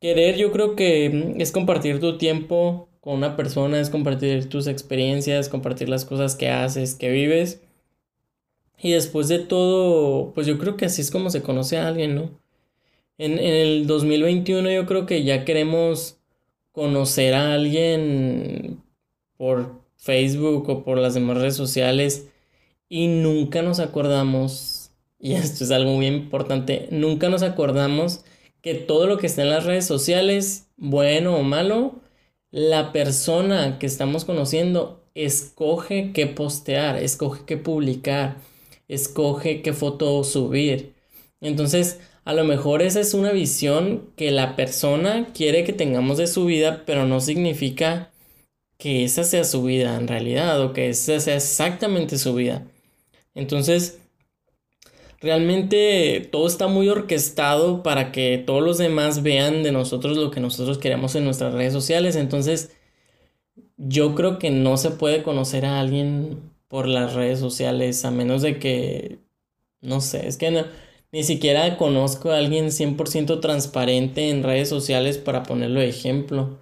querer 0.00 0.36
yo 0.36 0.52
creo 0.52 0.76
que 0.76 1.34
es 1.38 1.50
compartir 1.50 1.98
tu 1.98 2.16
tiempo 2.16 2.88
con 3.08 3.16
una 3.16 3.36
persona 3.36 3.80
es 3.80 3.88
compartir 3.88 4.50
tus 4.50 4.66
experiencias, 4.66 5.48
compartir 5.48 5.88
las 5.88 6.04
cosas 6.04 6.34
que 6.34 6.50
haces, 6.50 6.94
que 6.94 7.10
vives. 7.10 7.62
Y 8.76 8.90
después 8.90 9.28
de 9.28 9.38
todo, 9.38 10.34
pues 10.34 10.46
yo 10.46 10.58
creo 10.58 10.76
que 10.76 10.84
así 10.84 11.00
es 11.00 11.10
como 11.10 11.30
se 11.30 11.40
conoce 11.40 11.78
a 11.78 11.88
alguien, 11.88 12.14
¿no? 12.14 12.38
En, 13.16 13.38
el 13.38 13.86
2021 13.86 14.70
yo 14.70 14.84
creo 14.84 15.06
que 15.06 15.24
ya 15.24 15.46
queremos 15.46 16.18
conocer 16.70 17.32
a 17.32 17.54
alguien 17.54 18.82
por 19.38 19.80
Facebook 19.96 20.68
o 20.68 20.84
por 20.84 20.98
las 20.98 21.14
demás 21.14 21.38
redes 21.38 21.56
sociales 21.56 22.28
y 22.90 23.06
nunca 23.06 23.62
nos 23.62 23.80
acordamos, 23.80 24.90
y 25.18 25.32
esto 25.32 25.64
es 25.64 25.70
algo 25.70 25.92
muy 25.92 26.08
importante, 26.08 26.88
nunca 26.90 27.30
nos 27.30 27.42
acordamos 27.42 28.22
que 28.60 28.74
todo 28.74 29.06
lo 29.06 29.16
que 29.16 29.28
está 29.28 29.40
en 29.40 29.48
las 29.48 29.64
redes 29.64 29.86
sociales, 29.86 30.68
bueno 30.76 31.34
o 31.36 31.42
malo, 31.42 32.02
la 32.50 32.92
persona 32.92 33.78
que 33.78 33.86
estamos 33.86 34.24
conociendo 34.24 35.04
escoge 35.14 36.12
qué 36.12 36.26
postear, 36.26 36.96
escoge 36.96 37.44
qué 37.44 37.56
publicar, 37.56 38.38
escoge 38.88 39.62
qué 39.62 39.72
foto 39.72 40.22
subir. 40.24 40.94
Entonces, 41.40 42.00
a 42.24 42.32
lo 42.32 42.44
mejor 42.44 42.82
esa 42.82 43.00
es 43.00 43.14
una 43.14 43.32
visión 43.32 44.10
que 44.16 44.30
la 44.30 44.56
persona 44.56 45.28
quiere 45.34 45.64
que 45.64 45.72
tengamos 45.72 46.18
de 46.18 46.26
su 46.26 46.44
vida, 46.44 46.84
pero 46.86 47.06
no 47.06 47.20
significa 47.20 48.10
que 48.78 49.04
esa 49.04 49.24
sea 49.24 49.44
su 49.44 49.64
vida 49.64 49.96
en 49.96 50.08
realidad 50.08 50.60
o 50.62 50.72
que 50.72 50.90
esa 50.90 51.18
sea 51.20 51.36
exactamente 51.36 52.18
su 52.18 52.34
vida. 52.34 52.66
Entonces, 53.34 54.00
realmente 55.20 56.28
todo 56.30 56.46
está 56.46 56.68
muy 56.68 56.88
orquestado 56.88 57.82
para 57.82 58.12
que 58.12 58.38
todos 58.38 58.62
los 58.62 58.78
demás 58.78 59.22
vean 59.22 59.62
de 59.62 59.72
nosotros 59.72 60.16
lo 60.16 60.30
que 60.30 60.40
nosotros 60.40 60.78
queremos 60.78 61.14
en 61.14 61.24
nuestras 61.24 61.54
redes 61.54 61.72
sociales. 61.72 62.16
Entonces, 62.16 62.72
yo 63.76 64.14
creo 64.14 64.38
que 64.38 64.50
no 64.50 64.76
se 64.76 64.90
puede 64.90 65.22
conocer 65.22 65.64
a 65.66 65.80
alguien 65.80 66.52
por 66.68 66.86
las 66.88 67.14
redes 67.14 67.40
sociales 67.40 68.04
a 68.04 68.10
menos 68.10 68.42
de 68.42 68.58
que, 68.58 69.18
no 69.80 70.00
sé, 70.00 70.28
es 70.28 70.36
que 70.36 70.66
ni 71.12 71.24
siquiera 71.24 71.76
conozco 71.78 72.30
a 72.30 72.38
alguien 72.38 72.66
100% 72.68 73.40
transparente 73.40 74.30
en 74.30 74.42
redes 74.42 74.68
sociales 74.68 75.18
para 75.18 75.42
ponerlo 75.44 75.80
de 75.80 75.88
ejemplo. 75.88 76.58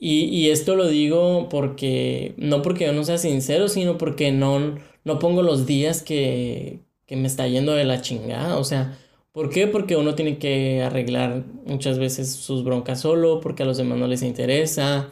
Y, 0.00 0.24
y, 0.26 0.50
esto 0.50 0.76
lo 0.76 0.88
digo 0.88 1.48
porque, 1.50 2.34
no 2.36 2.62
porque 2.62 2.86
yo 2.86 2.92
no 2.92 3.04
sea 3.04 3.18
sincero, 3.18 3.68
sino 3.68 3.98
porque 3.98 4.30
no, 4.32 4.76
no 5.04 5.18
pongo 5.18 5.42
los 5.42 5.66
días 5.66 6.02
que, 6.02 6.80
que 7.08 7.16
me 7.16 7.26
está 7.26 7.48
yendo 7.48 7.72
de 7.72 7.84
la 7.84 8.02
chingada. 8.02 8.58
O 8.58 8.64
sea, 8.64 8.96
¿por 9.32 9.50
qué? 9.50 9.66
Porque 9.66 9.96
uno 9.96 10.14
tiene 10.14 10.38
que 10.38 10.82
arreglar 10.82 11.42
muchas 11.64 11.98
veces 11.98 12.30
sus 12.30 12.62
broncas 12.62 13.00
solo, 13.00 13.40
porque 13.40 13.64
a 13.64 13.66
los 13.66 13.78
demás 13.78 13.98
no 13.98 14.06
les 14.06 14.22
interesa, 14.22 15.08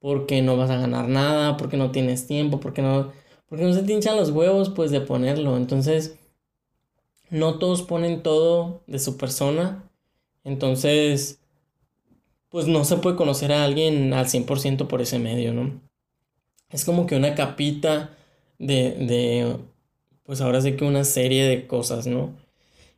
porque 0.00 0.42
no 0.42 0.56
vas 0.56 0.70
a 0.70 0.76
ganar 0.76 1.08
nada, 1.08 1.56
porque 1.56 1.76
no 1.76 1.92
tienes 1.92 2.26
tiempo, 2.26 2.60
porque 2.60 2.82
no, 2.82 3.12
porque 3.48 3.64
no 3.64 3.72
se 3.72 3.84
te 3.84 3.92
hinchan 3.92 4.16
los 4.16 4.30
huevos, 4.30 4.68
pues 4.70 4.90
de 4.90 5.00
ponerlo. 5.00 5.56
Entonces, 5.56 6.18
no 7.30 7.58
todos 7.58 7.82
ponen 7.82 8.22
todo 8.22 8.82
de 8.88 8.98
su 8.98 9.16
persona. 9.16 9.84
Entonces, 10.42 11.38
pues 12.48 12.66
no 12.66 12.84
se 12.84 12.96
puede 12.96 13.16
conocer 13.16 13.52
a 13.52 13.64
alguien 13.64 14.12
al 14.12 14.26
100% 14.26 14.88
por 14.88 15.02
ese 15.02 15.20
medio, 15.20 15.52
¿no? 15.54 15.80
Es 16.70 16.84
como 16.84 17.06
que 17.06 17.16
una 17.16 17.34
capita 17.36 18.16
de, 18.58 18.90
de 18.92 19.56
pues 20.28 20.42
ahora 20.42 20.60
sí 20.60 20.72
que 20.72 20.84
una 20.84 21.04
serie 21.04 21.48
de 21.48 21.66
cosas, 21.66 22.06
¿no? 22.06 22.34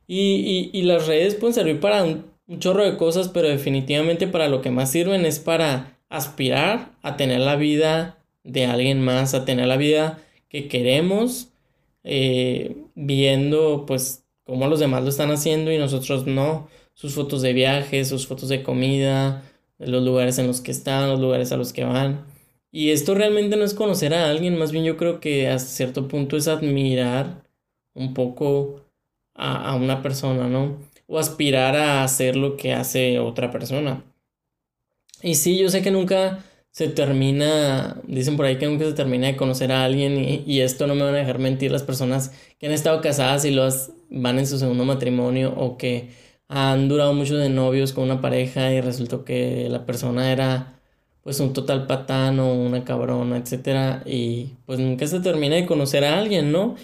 Y, 0.05 0.69
y, 0.73 0.81
las 0.81 1.07
redes 1.07 1.35
pueden 1.35 1.53
servir 1.53 1.79
para 1.79 2.03
un, 2.03 2.25
chorro 2.59 2.83
de 2.83 2.97
cosas, 2.97 3.29
pero 3.29 3.47
definitivamente 3.47 4.27
para 4.27 4.49
lo 4.49 4.61
que 4.61 4.69
más 4.69 4.91
sirven 4.91 5.25
es 5.25 5.39
para 5.39 5.97
aspirar 6.09 6.91
a 7.01 7.15
tener 7.15 7.39
la 7.39 7.55
vida 7.55 8.17
de 8.43 8.65
alguien 8.65 8.99
más, 9.01 9.33
a 9.33 9.45
tener 9.45 9.67
la 9.67 9.77
vida 9.77 10.19
que 10.49 10.67
queremos, 10.67 11.53
eh, 12.03 12.75
viendo 12.95 13.85
pues 13.87 14.25
cómo 14.43 14.67
los 14.67 14.81
demás 14.81 15.03
lo 15.03 15.09
están 15.09 15.31
haciendo 15.31 15.71
y 15.71 15.77
nosotros 15.77 16.27
no, 16.27 16.67
sus 16.95 17.13
fotos 17.13 17.41
de 17.41 17.53
viajes, 17.53 18.09
sus 18.09 18.27
fotos 18.27 18.49
de 18.49 18.61
comida, 18.61 19.41
los 19.79 20.03
lugares 20.03 20.37
en 20.37 20.47
los 20.47 20.59
que 20.59 20.71
están, 20.71 21.09
los 21.09 21.21
lugares 21.21 21.53
a 21.53 21.57
los 21.57 21.71
que 21.71 21.85
van. 21.85 22.25
Y 22.71 22.91
esto 22.91 23.15
realmente 23.15 23.57
no 23.57 23.65
es 23.65 23.73
conocer 23.73 24.13
a 24.13 24.29
alguien, 24.29 24.57
más 24.57 24.71
bien 24.71 24.85
yo 24.85 24.97
creo 24.97 25.19
que 25.19 25.49
hasta 25.49 25.69
cierto 25.69 26.07
punto 26.07 26.37
es 26.37 26.47
admirar 26.47 27.43
un 27.93 28.13
poco 28.13 28.85
a, 29.35 29.75
una 29.75 30.01
persona, 30.01 30.47
¿no? 30.47 30.77
O 31.07 31.19
aspirar 31.19 31.75
a 31.75 32.03
hacer 32.03 32.35
lo 32.35 32.57
que 32.57 32.73
hace 32.73 33.19
otra 33.19 33.51
persona. 33.51 34.03
Y 35.21 35.35
sí, 35.35 35.57
yo 35.57 35.69
sé 35.69 35.81
que 35.81 35.91
nunca 35.91 36.45
se 36.71 36.87
termina, 36.87 37.97
dicen 38.07 38.37
por 38.37 38.45
ahí 38.45 38.57
que 38.57 38.65
nunca 38.67 38.85
se 38.85 38.93
termina 38.93 39.27
de 39.27 39.35
conocer 39.35 39.71
a 39.71 39.83
alguien 39.83 40.17
y, 40.17 40.43
y 40.47 40.61
esto 40.61 40.87
no 40.87 40.95
me 40.95 41.03
van 41.03 41.15
a 41.15 41.17
dejar 41.17 41.39
mentir 41.39 41.71
las 41.71 41.83
personas 41.83 42.31
que 42.59 42.67
han 42.67 42.73
estado 42.73 43.01
casadas 43.01 43.43
y 43.45 43.51
los 43.51 43.91
van 44.09 44.39
en 44.39 44.47
su 44.47 44.57
segundo 44.57 44.85
matrimonio 44.85 45.53
o 45.57 45.77
que 45.77 46.09
han 46.47 46.87
durado 46.89 47.13
mucho 47.13 47.37
de 47.37 47.49
novios 47.49 47.93
con 47.93 48.05
una 48.05 48.21
pareja 48.21 48.71
y 48.73 48.81
resultó 48.81 49.25
que 49.25 49.67
la 49.69 49.85
persona 49.85 50.31
era 50.31 50.80
pues 51.23 51.39
un 51.39 51.53
total 51.53 51.87
patán 51.87 52.39
o 52.39 52.53
una 52.53 52.83
cabrona, 52.83 53.37
etcétera, 53.37 54.03
y 54.05 54.49
pues 54.65 54.79
nunca 54.79 55.05
se 55.07 55.19
termina 55.19 55.55
de 55.55 55.65
conocer 55.65 56.03
a 56.05 56.19
alguien, 56.19 56.51
¿no? 56.51 56.75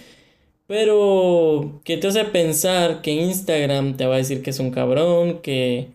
Pero, 0.66 1.80
¿qué 1.84 1.96
te 1.96 2.08
hace 2.08 2.24
pensar 2.26 3.00
que 3.02 3.12
Instagram 3.12 3.96
te 3.96 4.06
va 4.06 4.16
a 4.16 4.18
decir 4.18 4.42
que 4.42 4.50
es 4.50 4.60
un 4.60 4.70
cabrón, 4.70 5.40
que, 5.40 5.88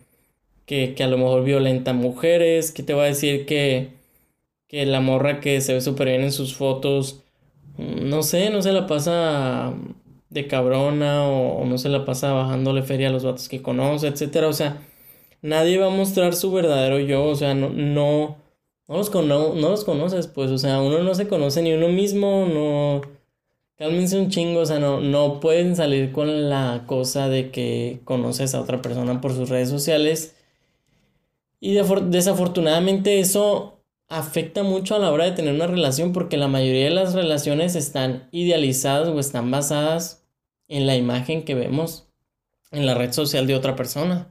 que, 0.66 0.94
que 0.94 1.04
a 1.04 1.08
lo 1.08 1.18
mejor 1.18 1.44
violenta 1.44 1.92
a 1.92 1.94
mujeres, 1.94 2.72
que 2.72 2.82
te 2.82 2.94
va 2.94 3.04
a 3.04 3.06
decir 3.06 3.46
que, 3.46 3.90
que 4.68 4.86
la 4.86 5.00
morra 5.00 5.40
que 5.40 5.60
se 5.60 5.74
ve 5.74 5.80
súper 5.80 6.08
bien 6.08 6.22
en 6.22 6.32
sus 6.32 6.56
fotos, 6.56 7.22
no 7.78 8.22
sé, 8.22 8.50
no 8.50 8.62
se 8.62 8.72
la 8.72 8.86
pasa 8.86 9.74
de 10.30 10.46
cabrona 10.48 11.24
o, 11.28 11.58
o 11.62 11.66
no 11.66 11.78
se 11.78 11.88
la 11.88 12.04
pasa 12.04 12.32
bajándole 12.32 12.82
feria 12.82 13.08
a 13.08 13.12
los 13.12 13.24
vatos 13.24 13.48
que 13.48 13.62
conoce, 13.62 14.08
etcétera, 14.08 14.48
o 14.48 14.52
sea, 14.52 14.82
nadie 15.44 15.78
va 15.78 15.88
a 15.88 15.90
mostrar 15.90 16.34
su 16.34 16.50
verdadero 16.50 16.98
yo, 16.98 17.26
o 17.26 17.34
sea, 17.36 17.54
no, 17.54 17.68
no, 17.68 18.38
no 18.88 18.96
los, 18.96 19.14
no 19.14 19.54
los 19.54 19.84
conoces, 19.84 20.26
pues, 20.26 20.50
o 20.50 20.58
sea, 20.58 20.80
uno 20.80 21.00
no 21.00 21.14
se 21.14 21.28
conoce 21.28 21.62
ni 21.62 21.72
uno 21.72 21.88
mismo, 21.88 22.46
no... 22.52 23.02
Cálmense 23.76 24.18
un 24.18 24.30
chingo, 24.30 24.60
o 24.60 24.66
sea, 24.66 24.78
no, 24.78 25.00
no 25.00 25.40
pueden 25.40 25.74
salir 25.74 26.12
con 26.12 26.48
la 26.48 26.84
cosa 26.86 27.28
de 27.28 27.50
que 27.50 28.00
conoces 28.04 28.54
a 28.54 28.60
otra 28.60 28.80
persona 28.80 29.20
por 29.20 29.34
sus 29.34 29.48
redes 29.48 29.68
sociales. 29.68 30.36
Y 31.58 31.74
desafortunadamente 31.74 33.18
eso 33.18 33.80
afecta 34.08 34.62
mucho 34.62 34.94
a 34.94 35.00
la 35.00 35.10
hora 35.10 35.24
de 35.24 35.32
tener 35.32 35.54
una 35.54 35.66
relación 35.66 36.12
porque 36.12 36.36
la 36.36 36.46
mayoría 36.46 36.84
de 36.84 36.90
las 36.90 37.14
relaciones 37.14 37.74
están 37.74 38.28
idealizadas 38.30 39.08
o 39.08 39.18
están 39.18 39.50
basadas 39.50 40.24
en 40.68 40.86
la 40.86 40.94
imagen 40.94 41.44
que 41.44 41.56
vemos 41.56 42.06
en 42.70 42.86
la 42.86 42.94
red 42.94 43.12
social 43.12 43.48
de 43.48 43.56
otra 43.56 43.74
persona. 43.74 44.28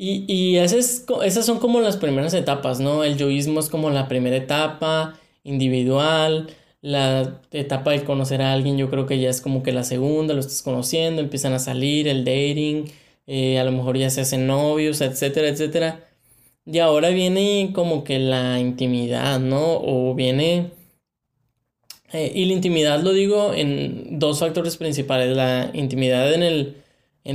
Y, 0.00 0.24
y 0.32 0.58
esas, 0.58 1.04
esas 1.24 1.44
son 1.44 1.58
como 1.58 1.80
las 1.80 1.96
primeras 1.96 2.32
etapas, 2.32 2.78
¿no? 2.78 3.02
El 3.02 3.16
yoísmo 3.18 3.58
es 3.58 3.68
como 3.68 3.90
la 3.90 4.06
primera 4.06 4.36
etapa 4.36 5.18
individual, 5.42 6.48
la 6.80 7.40
etapa 7.50 7.90
de 7.90 8.04
conocer 8.04 8.40
a 8.42 8.52
alguien 8.52 8.78
yo 8.78 8.90
creo 8.90 9.06
que 9.06 9.18
ya 9.18 9.28
es 9.30 9.40
como 9.40 9.62
que 9.64 9.72
la 9.72 9.82
segunda, 9.82 10.34
lo 10.34 10.40
estás 10.40 10.62
conociendo, 10.62 11.20
empiezan 11.20 11.52
a 11.52 11.58
salir, 11.58 12.06
el 12.06 12.24
dating, 12.24 12.84
eh, 13.26 13.58
a 13.58 13.64
lo 13.64 13.72
mejor 13.72 13.98
ya 13.98 14.10
se 14.10 14.20
hacen 14.20 14.46
novios, 14.46 15.00
etcétera, 15.00 15.48
etcétera. 15.48 16.04
Y 16.64 16.78
ahora 16.78 17.10
viene 17.10 17.70
como 17.74 18.04
que 18.04 18.18
la 18.18 18.60
intimidad, 18.60 19.40
¿no? 19.40 19.80
O 19.82 20.14
viene... 20.14 20.70
Eh, 22.12 22.32
y 22.34 22.46
la 22.46 22.54
intimidad 22.54 23.02
lo 23.02 23.12
digo 23.12 23.52
en 23.54 24.18
dos 24.18 24.40
factores 24.40 24.76
principales, 24.78 25.36
la 25.36 25.70
intimidad 25.74 26.32
en 26.32 26.42
el 26.42 26.76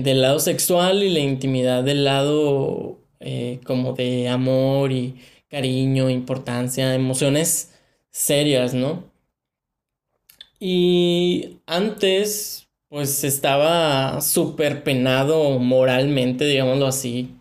del 0.02 0.22
lado 0.22 0.40
sexual 0.40 1.04
y 1.04 1.10
la 1.10 1.20
intimidad 1.20 1.84
del 1.84 2.04
lado 2.04 2.98
eh, 3.20 3.60
como 3.64 3.94
de 3.94 4.28
amor 4.28 4.92
y 4.92 5.16
cariño, 5.50 6.10
importancia, 6.10 6.96
emociones 6.96 7.72
serias, 8.10 8.74
¿no? 8.74 9.04
Y 10.60 11.60
antes, 11.68 12.68
pues 12.90 13.24
estaba 13.24 14.22
súper 14.22 14.84
penado 14.84 15.60
moralmente, 15.60 16.46
digámoslo 16.46 16.88
así, 16.88 17.36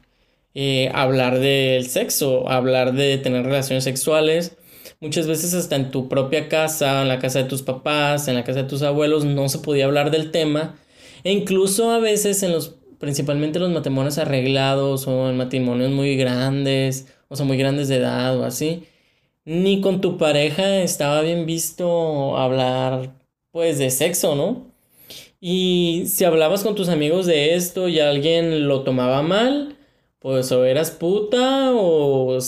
eh, 0.55 0.91
hablar 0.95 1.39
del 1.39 1.89
sexo, 1.89 2.49
hablar 2.49 2.93
de 2.93 3.17
tener 3.19 3.45
relaciones 3.45 3.85
sexuales. 3.85 4.57
Muchas 5.01 5.27
veces 5.27 5.55
hasta 5.55 5.77
en 5.77 5.91
tu 5.91 6.09
propia 6.09 6.49
casa, 6.49 7.03
en 7.03 7.09
la 7.09 7.19
casa 7.19 7.41
de 7.41 7.49
tus 7.49 7.63
papás, 7.63 8.29
en 8.29 8.35
la 8.35 8.45
casa 8.45 8.63
de 8.63 8.69
tus 8.69 8.83
abuelos, 8.83 9.25
no 9.25 9.49
se 9.49 9.59
podía 9.61 9.87
hablar 9.87 10.11
del 10.11 10.31
tema. 10.31 10.77
E 11.25 11.33
incluso 11.33 11.91
a 11.91 11.99
veces 11.99 12.43
en 12.43 12.53
los, 12.53 12.77
principalmente 12.99 13.59
los 13.59 13.71
matrimonios 13.71 14.19
arreglados 14.19 15.07
o 15.07 15.31
en 15.31 15.37
matrimonios 15.37 15.91
muy 15.91 16.17
grandes, 16.17 17.07
o 17.29 17.37
sea, 17.37 17.47
muy 17.47 17.57
grandes 17.57 17.89
de 17.89 17.97
edad 17.97 18.39
o 18.39 18.45
así, 18.45 18.85
ni 19.45 19.81
con 19.81 20.01
tu 20.01 20.19
pareja 20.19 20.83
estaba 20.83 21.23
bien 21.23 21.47
visto 21.47 22.37
hablar, 22.37 23.15
pues, 23.51 23.79
de 23.79 23.91
sexo, 23.91 24.35
¿no? 24.35 24.73
Y 25.41 26.05
si 26.07 26.25
hablabas 26.25 26.63
con 26.63 26.75
tus 26.77 26.89
amigos 26.89 27.27
de 27.27 27.55
esto 27.57 27.89
y 27.89 27.99
alguien 28.01 28.69
lo 28.69 28.83
tomaba 28.85 29.23
mal, 29.23 29.77
pues 30.21 30.53
o 30.53 30.65
eras 30.65 30.93
puta 30.93 31.73
o 31.75 32.39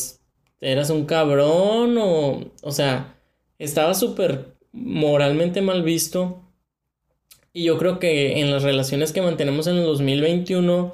eras 0.60 0.90
un 0.90 1.04
cabrón 1.06 1.98
o, 1.98 2.52
o 2.62 2.70
sea, 2.72 3.18
estaba 3.58 3.94
súper 3.94 4.56
moralmente 4.72 5.60
mal 5.60 5.82
visto. 5.82 6.43
Y 7.56 7.62
yo 7.62 7.78
creo 7.78 8.00
que 8.00 8.40
en 8.40 8.50
las 8.50 8.64
relaciones 8.64 9.12
que 9.12 9.22
mantenemos 9.22 9.68
en 9.68 9.76
el 9.76 9.84
2021, 9.84 10.92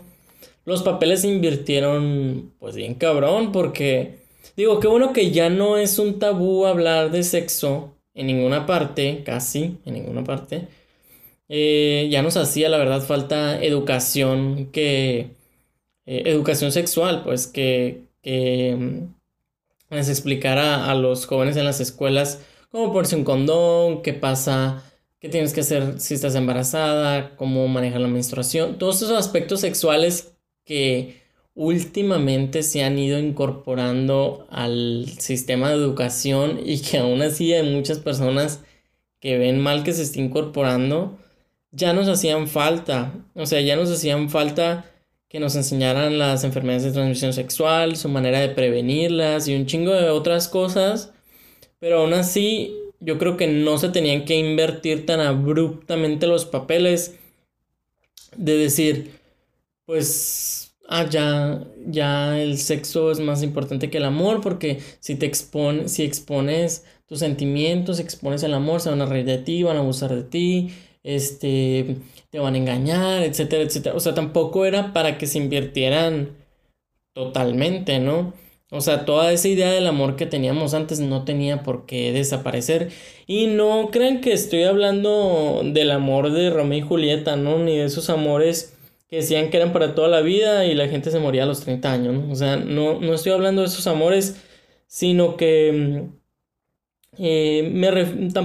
los 0.66 0.83
papeles 0.83 1.23
se 1.23 1.29
invirtieron 1.29 2.53
pues 2.59 2.77
bien 2.77 2.94
cabrón 2.94 3.51
porque 3.51 4.18
digo, 4.57 4.79
qué 4.79 4.87
bueno 4.87 5.14
que 5.14 5.31
ya 5.31 5.49
no 5.49 5.79
es 5.79 5.99
un 5.99 6.18
tabú 6.18 6.66
hablar 6.66 7.11
de 7.11 7.23
sexo 7.23 7.94
en 8.12 8.27
ninguna 8.27 8.66
parte, 8.66 9.23
casi 9.25 9.79
en 9.87 9.94
ninguna 9.94 10.23
parte. 10.23 10.68
Eh, 11.49 12.09
ya 12.11 12.20
nos 12.20 12.37
hacía 12.37 12.68
la 12.68 12.77
verdad 12.77 13.01
falta 13.01 13.59
educación 13.64 14.66
que 14.66 15.31
eh, 16.05 16.23
educación 16.27 16.73
sexual, 16.73 17.23
pues 17.25 17.46
que, 17.46 18.03
que 18.23 18.77
mm, 18.79 19.94
les 19.94 20.11
explicara 20.11 20.90
a 20.90 20.94
los 20.94 21.25
jóvenes 21.25 21.57
en 21.57 21.64
las 21.64 21.81
escuelas 21.81 22.42
cómo 22.70 22.92
ponerse 22.92 23.16
un 23.16 23.25
condón, 23.25 24.03
qué 24.03 24.12
pasa, 24.12 24.85
qué 25.20 25.28
tienes 25.28 25.52
que 25.52 25.61
hacer 25.61 26.00
si 26.00 26.14
estás 26.14 26.35
embarazada, 26.35 27.37
cómo 27.37 27.68
manejar 27.68 28.00
la 28.00 28.09
menstruación, 28.09 28.78
todos 28.78 28.96
esos 29.02 29.16
aspectos 29.16 29.61
sexuales 29.61 30.33
que 30.64 31.20
últimamente 31.54 32.62
se 32.62 32.83
han 32.83 32.98
ido 32.98 33.18
incorporando 33.18 34.46
al 34.50 35.06
sistema 35.18 35.68
de 35.68 35.76
educación 35.76 36.61
y 36.64 36.80
que 36.80 36.98
aún 36.98 37.22
así 37.22 37.52
hay 37.52 37.68
muchas 37.70 37.98
personas 37.98 38.62
que 39.20 39.37
ven 39.38 39.61
mal 39.61 39.85
que 39.85 39.92
se 39.92 40.02
esté 40.02 40.20
incorporando, 40.20 41.18
ya 41.72 41.92
nos 41.92 42.09
hacían 42.09 42.48
falta, 42.48 43.12
o 43.35 43.46
sea, 43.46 43.61
ya 43.61 43.76
nos 43.76 43.90
hacían 43.90 44.30
falta 44.30 44.87
que 45.28 45.38
nos 45.38 45.54
enseñaran 45.54 46.18
las 46.18 46.42
enfermedades 46.42 46.83
de 46.83 46.92
transmisión 46.92 47.33
sexual, 47.33 47.96
su 47.96 48.09
manera 48.09 48.40
de 48.40 48.48
prevenirlas 48.48 49.46
y 49.46 49.54
un 49.54 49.66
chingo 49.66 49.92
de 49.92 50.11
otras 50.11 50.48
cosas. 50.48 51.12
Pero 51.78 52.00
aún 52.00 52.14
así, 52.14 52.74
yo 53.00 53.18
creo 53.18 53.36
que 53.36 53.46
no 53.46 53.78
se 53.78 53.88
tenían 53.88 54.24
que 54.24 54.36
invertir 54.36 55.06
tan 55.06 55.20
abruptamente 55.20 56.26
los 56.26 56.44
papeles 56.44 57.18
de 58.36 58.56
decir, 58.56 59.12
pues, 59.86 60.74
ah, 60.88 61.06
ya, 61.08 61.64
ya 61.86 62.40
el 62.40 62.58
sexo 62.58 63.10
es 63.10 63.20
más 63.20 63.42
importante 63.42 63.90
que 63.90 63.98
el 63.98 64.04
amor, 64.04 64.40
porque 64.40 64.80
si 65.00 65.16
te 65.16 65.26
expones, 65.26 65.92
si 65.92 66.04
expones 66.04 66.84
tus 67.06 67.20
sentimientos, 67.20 67.98
expones 68.00 68.42
el 68.42 68.54
amor, 68.54 68.80
se 68.80 68.90
van 68.90 69.02
a 69.02 69.06
reír 69.06 69.24
de 69.26 69.38
ti, 69.38 69.62
van 69.62 69.76
a 69.76 69.80
abusar 69.80 70.14
de 70.14 70.22
ti, 70.22 70.70
este, 71.02 71.96
te 72.30 72.38
van 72.38 72.54
a 72.54 72.58
engañar, 72.58 73.22
etcétera, 73.22 73.62
etcétera. 73.64 73.96
O 73.96 74.00
sea, 74.00 74.14
tampoco 74.14 74.66
era 74.66 74.92
para 74.92 75.18
que 75.18 75.26
se 75.26 75.38
invirtieran 75.38 76.36
totalmente, 77.14 77.98
¿no? 77.98 78.32
O 78.70 78.80
sea, 78.80 79.04
toda 79.04 79.33
esa 79.33 79.48
idea 79.48 79.72
del 79.72 79.87
amor 79.87 80.14
que 80.14 80.26
teníamos 80.26 80.74
antes 80.74 81.00
no 81.00 81.24
tenía 81.24 81.62
por 81.64 81.87
qué 81.87 82.12
desaparecer. 82.12 82.90
Y 83.26 83.48
no 83.48 83.90
crean 83.90 84.20
que 84.20 84.33
estoy 84.33 84.62
hablando 84.62 85.62
del 85.64 85.90
amor 85.90 86.33
de 86.33 86.50
Romeo 86.50 86.78
y 86.78 86.83
Julieta, 86.83 87.37
¿no? 87.37 87.59
Ni 87.59 87.76
de 87.76 87.85
esos 87.85 88.11
amores 88.11 88.76
que 89.09 89.16
decían 89.16 89.50
que 89.50 89.56
eran 89.56 89.72
para 89.72 89.94
toda 89.96 90.06
la 90.09 90.20
vida 90.20 90.66
y 90.66 90.74
la 90.74 90.88
gente 90.88 91.11
se 91.11 91.18
moría 91.18 91.42
a 91.42 91.46
los 91.46 91.61
30 91.61 91.92
años, 91.92 92.14
¿no? 92.14 92.33
O 92.33 92.37
sea, 92.37 92.56
no, 92.56 93.00
no 93.00 93.12
estoy 93.14 93.33
hablando 93.33 93.62
de 93.62 93.68
esos 93.68 93.87
amores, 93.87 94.37
sino 94.87 95.37
que... 95.37 96.04
Eh, 97.18 97.68
me 97.72 97.88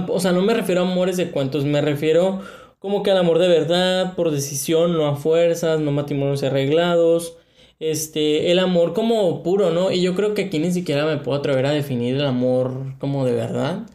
o 0.08 0.20
sea, 0.20 0.32
no 0.32 0.42
me 0.42 0.52
refiero 0.52 0.82
a 0.82 0.90
amores 0.90 1.16
de 1.16 1.30
cuentos, 1.30 1.64
me 1.64 1.80
refiero 1.80 2.42
como 2.78 3.02
que 3.02 3.10
al 3.10 3.18
amor 3.18 3.38
de 3.38 3.48
verdad, 3.48 4.14
por 4.16 4.30
decisión, 4.30 4.92
no 4.92 5.06
a 5.06 5.16
fuerzas, 5.16 5.80
no 5.80 5.92
matrimonios 5.92 6.42
arreglados. 6.42 7.38
Este, 7.78 8.50
el 8.50 8.58
amor 8.58 8.94
como 8.94 9.42
puro, 9.42 9.70
¿no? 9.70 9.92
Y 9.92 10.00
yo 10.00 10.14
creo 10.14 10.34
que 10.34 10.44
aquí 10.44 10.58
ni 10.58 10.72
siquiera 10.72 11.04
me 11.04 11.18
puedo 11.18 11.38
atrever 11.38 11.66
a 11.66 11.72
definir 11.72 12.16
el 12.16 12.24
amor 12.24 12.94
como 12.98 13.24
de 13.26 13.32
verdad. 13.32 13.86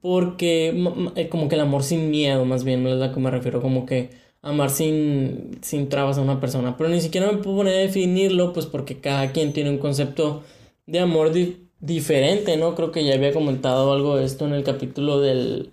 Porque 0.00 0.74
eh, 1.16 1.28
como 1.28 1.48
que 1.48 1.56
el 1.56 1.60
amor 1.60 1.82
sin 1.84 2.10
miedo, 2.10 2.44
más 2.44 2.64
bien, 2.64 2.86
es 2.86 2.96
la 2.96 3.12
que 3.12 3.20
me 3.20 3.30
refiero, 3.30 3.60
como 3.60 3.86
que 3.86 4.10
amar 4.42 4.70
sin, 4.70 5.58
sin 5.62 5.88
trabas 5.88 6.18
a 6.18 6.22
una 6.22 6.40
persona. 6.40 6.76
Pero 6.76 6.90
ni 6.90 7.00
siquiera 7.00 7.30
me 7.30 7.38
puedo 7.38 7.58
poner 7.58 7.74
a 7.74 7.78
definirlo, 7.78 8.52
pues 8.52 8.66
porque 8.66 9.00
cada 9.00 9.32
quien 9.32 9.52
tiene 9.52 9.70
un 9.70 9.78
concepto 9.78 10.42
de 10.86 11.00
amor 11.00 11.32
diferente, 11.80 12.56
¿no? 12.56 12.74
Creo 12.74 12.92
que 12.92 13.04
ya 13.04 13.14
había 13.14 13.32
comentado 13.32 13.92
algo 13.92 14.16
de 14.16 14.24
esto 14.24 14.46
en 14.46 14.54
el 14.54 14.64
capítulo 14.64 15.20
del, 15.20 15.72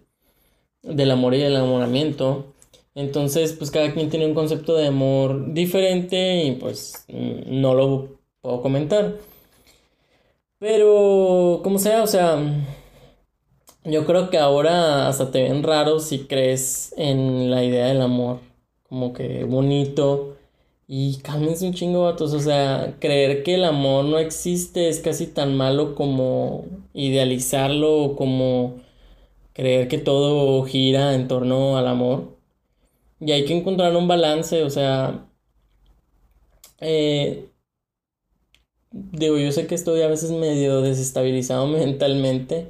del 0.84 1.12
amor 1.12 1.34
y 1.36 1.42
el 1.42 1.54
enamoramiento. 1.54 2.54
Entonces, 2.98 3.54
pues 3.54 3.70
cada 3.70 3.94
quien 3.94 4.10
tiene 4.10 4.26
un 4.26 4.34
concepto 4.34 4.74
de 4.76 4.88
amor 4.88 5.54
diferente 5.54 6.44
y 6.46 6.54
pues 6.54 7.06
mm, 7.08 7.62
no 7.62 7.76
lo 7.76 8.18
puedo 8.42 8.64
comentar. 8.64 9.18
Pero, 10.60 11.62
como 11.64 11.78
sea, 11.78 12.02
o 12.02 12.08
sea, 12.08 12.40
yo 13.84 14.06
creo 14.06 14.30
que 14.32 14.40
ahora 14.40 15.08
hasta 15.08 15.30
te 15.32 15.44
ven 15.44 15.62
raro 15.64 16.00
si 16.00 16.26
crees 16.26 16.94
en 16.98 17.52
la 17.52 17.64
idea 17.64 17.86
del 17.88 18.02
amor. 18.02 18.40
Como 18.90 19.14
que 19.14 19.44
bonito. 19.44 20.36
Y 20.88 21.18
cálmense 21.18 21.68
un 21.68 21.74
chingo, 21.76 22.04
vatos. 22.04 22.34
O 22.34 22.40
sea, 22.40 22.96
creer 23.00 23.44
que 23.44 23.56
el 23.56 23.66
amor 23.66 24.06
no 24.06 24.18
existe 24.20 24.90
es 24.90 25.02
casi 25.02 25.28
tan 25.28 25.56
malo 25.56 25.94
como 25.96 26.66
idealizarlo 26.94 28.04
o 28.04 28.16
como 28.16 28.78
creer 29.54 29.88
que 29.88 30.00
todo 30.00 30.64
gira 30.66 31.14
en 31.16 31.28
torno 31.28 31.78
al 31.78 31.88
amor. 31.88 32.37
Y 33.20 33.32
hay 33.32 33.46
que 33.46 33.58
encontrar 33.58 33.96
un 33.96 34.08
balance, 34.08 34.64
o 34.64 34.70
sea, 34.70 35.28
eh, 36.80 37.50
digo, 38.92 39.38
yo 39.38 39.52
sé 39.52 39.68
que 39.68 39.76
estoy 39.76 40.02
a 40.02 40.08
veces 40.08 40.32
medio 40.32 40.82
desestabilizado 40.82 41.68
mentalmente 41.68 42.68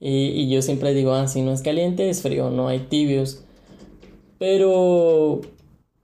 y, 0.00 0.48
yo 0.50 0.62
siempre 0.62 0.94
digo, 0.94 1.12
ah, 1.14 1.28
si 1.28 1.42
no 1.42 1.52
es 1.52 1.62
caliente 1.62 2.08
es 2.10 2.22
frío, 2.22 2.50
no 2.50 2.68
hay 2.68 2.80
tibios. 2.80 3.44
Pero, 4.38 5.42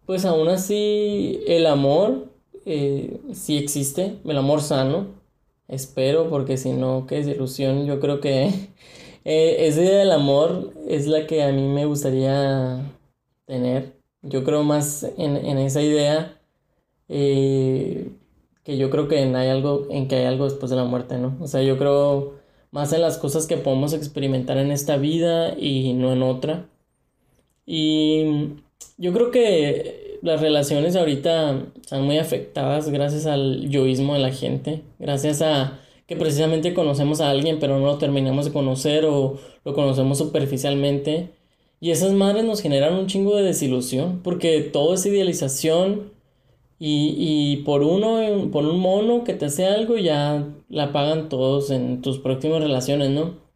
pues 0.06 0.24
aún 0.26 0.48
así, 0.48 1.40
el 1.46 1.66
amor 1.66 2.28
eh, 2.66 3.18
sí 3.32 3.56
existe, 3.56 4.18
el 4.24 4.36
amor 4.38 4.62
sano, 4.62 5.16
Espero, 5.68 6.28
porque 6.30 6.56
si 6.56 6.70
no, 6.72 7.06
qué 7.08 7.16
desilusión. 7.16 7.86
Yo 7.86 7.98
creo 8.00 8.20
que 8.20 8.46
eh, 9.24 9.56
esa 9.66 9.82
idea 9.82 9.98
del 9.98 10.12
amor 10.12 10.72
es 10.88 11.06
la 11.06 11.26
que 11.26 11.42
a 11.42 11.52
mí 11.52 11.62
me 11.62 11.86
gustaría 11.86 12.80
tener. 13.46 13.96
Yo 14.22 14.44
creo 14.44 14.62
más 14.64 15.04
en, 15.18 15.36
esa 15.58 15.82
idea 15.82 16.40
eh, 17.08 18.10
que 18.64 18.76
yo 18.76 18.90
creo 18.90 19.08
que 19.08 19.22
en, 19.22 19.36
hay 19.36 19.48
algo, 19.48 19.86
en 19.90 20.08
que 20.08 20.16
hay 20.16 20.24
algo 20.26 20.44
después 20.44 20.70
de 20.70 20.76
la 20.76 20.84
muerte, 20.84 21.18
¿no? 21.18 21.36
O 21.40 21.46
sea, 21.46 21.62
yo 21.62 21.78
creo 21.78 22.34
más 22.70 22.92
en 22.92 23.00
las 23.02 23.18
cosas 23.18 23.46
que 23.46 23.56
podemos 23.56 23.92
experimentar 23.92 24.58
en 24.58 24.72
esta 24.72 24.96
vida 24.96 25.56
y 25.58 25.94
no 25.94 26.12
en 26.12 26.22
otra. 26.22 26.68
Y 27.64 28.54
yo 28.98 29.12
creo 29.12 29.30
que 29.30 30.18
las 30.22 30.40
relaciones 30.40 30.96
ahorita 30.96 31.62
están 31.80 32.02
muy 32.04 32.18
afectadas 32.18 32.90
gracias 32.90 33.26
al 33.26 33.68
yoísmo 33.70 34.14
de 34.14 34.20
la 34.20 34.32
gente, 34.32 34.82
gracias 34.98 35.42
a 35.42 35.80
que 36.06 36.16
precisamente 36.16 36.74
conocemos 36.74 37.20
a 37.20 37.30
alguien 37.30 37.58
pero 37.58 37.78
no 37.78 37.86
lo 37.86 37.98
terminamos 37.98 38.46
de 38.46 38.52
conocer 38.52 39.04
o 39.06 39.38
lo 39.64 39.74
conocemos 39.74 40.18
superficialmente. 40.18 41.30
Y 41.80 41.90
esas 41.90 42.12
madres 42.12 42.44
nos 42.44 42.62
generan 42.62 42.94
un 42.94 43.06
chingo 43.06 43.36
de 43.36 43.42
desilusión 43.44 44.22
porque 44.22 44.60
todo 44.62 44.94
es 44.94 45.06
idealización 45.06 46.12
y, 46.78 47.14
y 47.18 47.64
por 47.64 47.82
uno, 47.82 48.50
por 48.52 48.64
un 48.66 48.80
mono 48.80 49.24
que 49.24 49.34
te 49.34 49.46
hace 49.46 49.66
algo 49.66 49.96
ya 49.98 50.46
la 50.68 50.92
pagan 50.92 51.28
todos 51.28 51.70
en 51.70 52.02
tus 52.02 52.18
próximas 52.18 52.62
relaciones, 52.62 53.10
¿no? 53.10 53.46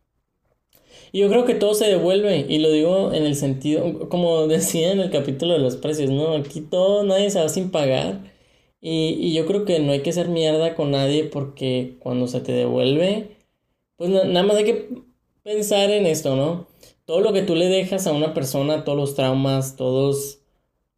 Y 1.13 1.21
yo 1.21 1.29
creo 1.29 1.45
que 1.45 1.55
todo 1.55 1.75
se 1.75 1.87
devuelve, 1.89 2.47
y 2.49 2.59
lo 2.59 2.71
digo 2.71 3.13
en 3.13 3.25
el 3.25 3.35
sentido, 3.35 4.09
como 4.09 4.47
decía 4.49 4.93
en 4.93 5.01
el 5.01 5.11
capítulo 5.11 5.55
de 5.55 5.61
los 5.61 5.77
precios, 5.77 6.11
¿no? 6.11 6.35
Aquí 6.35 6.61
todo, 6.61 7.05
nadie 7.05 7.31
se 7.31 7.41
va 7.41 7.49
sin 7.49 7.71
pagar. 7.71 8.21
Y, 8.81 9.17
y 9.21 9.35
yo 9.35 9.47
creo 9.47 9.65
que 9.65 9.79
no 9.81 9.93
hay 9.93 10.03
que 10.03 10.13
ser 10.13 10.29
mierda 10.29 10.75
con 10.75 10.91
nadie 10.93 11.25
porque 11.25 11.97
cuando 12.01 12.27
se 12.29 12.41
te 12.41 12.53
devuelve, 12.53 13.37
pues 13.97 14.11
nada 14.11 14.43
más 14.45 14.57
hay 14.57 14.65
que 14.65 14.89
pensar 15.45 15.91
en 15.91 16.07
esto, 16.07 16.37
¿no? 16.37 16.67
Todo 17.11 17.23
lo 17.23 17.33
que 17.33 17.43
tú 17.43 17.57
le 17.57 17.67
dejas 17.67 18.07
a 18.07 18.13
una 18.13 18.35
persona, 18.35 18.85
todos 18.85 18.97
los 18.97 19.17
traumas, 19.17 19.75
todos 19.75 20.39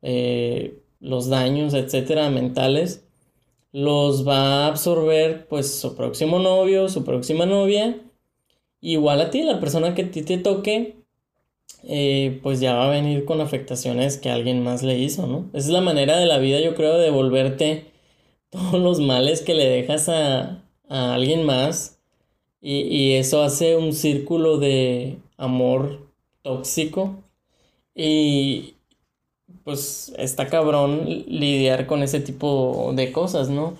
eh, 0.03 0.83
los 1.01 1.31
daños, 1.31 1.72
etcétera, 1.72 2.29
mentales, 2.29 3.07
los 3.72 4.29
va 4.29 4.37
a 4.37 4.66
absorber 4.66 5.48
pues 5.48 5.75
su 5.75 5.96
próximo 5.96 6.38
novio, 6.38 6.90
su 6.90 7.03
próxima 7.03 7.46
novia 7.46 7.98
Igual 8.83 9.22
a 9.22 9.31
ti, 9.31 9.42
la 9.42 9.59
persona 9.59 9.94
que 9.94 10.03
a 10.03 10.11
ti 10.11 10.20
te 10.20 10.37
toque, 10.37 10.96
eh, 11.85 12.40
pues 12.42 12.61
ya 12.61 12.75
va 12.75 12.88
a 12.88 12.90
venir 12.90 13.25
con 13.25 13.40
afectaciones 13.40 14.18
que 14.18 14.29
alguien 14.29 14.62
más 14.62 14.83
le 14.83 14.98
hizo, 14.98 15.27
¿no? 15.27 15.48
Esa 15.55 15.68
es 15.68 15.72
la 15.72 15.81
manera 15.81 16.18
de 16.18 16.27
la 16.27 16.37
vida, 16.37 16.61
yo 16.61 16.75
creo, 16.75 16.98
de 16.98 17.05
devolverte 17.05 17.87
todos 18.51 18.75
los 18.75 19.01
males 19.01 19.40
que 19.40 19.55
le 19.55 19.66
dejas 19.66 20.11
a, 20.11 20.62
alguien 20.90 21.46
más. 21.46 22.01
Y, 22.61 22.83
y, 22.83 23.12
eso 23.14 23.42
hace 23.42 23.79
un 23.79 23.94
círculo 23.94 24.59
de 24.59 25.18
amor 25.38 26.01
tóxico. 26.42 27.22
Y 27.94 28.74
pues 29.64 30.12
está 30.18 30.48
cabrón 30.48 31.05
lidiar 31.07 31.87
con 31.87 32.02
ese 32.02 32.20
tipo 32.20 32.92
de 32.94 33.12
cosas, 33.12 33.48
¿no? 33.50 33.76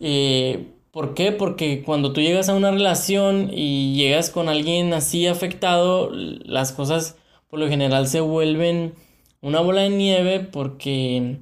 Eh, 0.00 0.66
¿Por 0.90 1.14
qué? 1.14 1.32
Porque 1.32 1.82
cuando 1.84 2.12
tú 2.12 2.20
llegas 2.22 2.48
a 2.48 2.54
una 2.54 2.70
relación 2.70 3.50
y 3.52 3.94
llegas 3.96 4.30
con 4.30 4.48
alguien 4.48 4.94
así 4.94 5.26
afectado, 5.26 6.10
las 6.10 6.72
cosas 6.72 7.16
por 7.48 7.60
lo 7.60 7.68
general 7.68 8.08
se 8.08 8.20
vuelven 8.20 8.94
una 9.40 9.60
bola 9.60 9.82
de 9.82 9.90
nieve 9.90 10.40
porque 10.40 11.38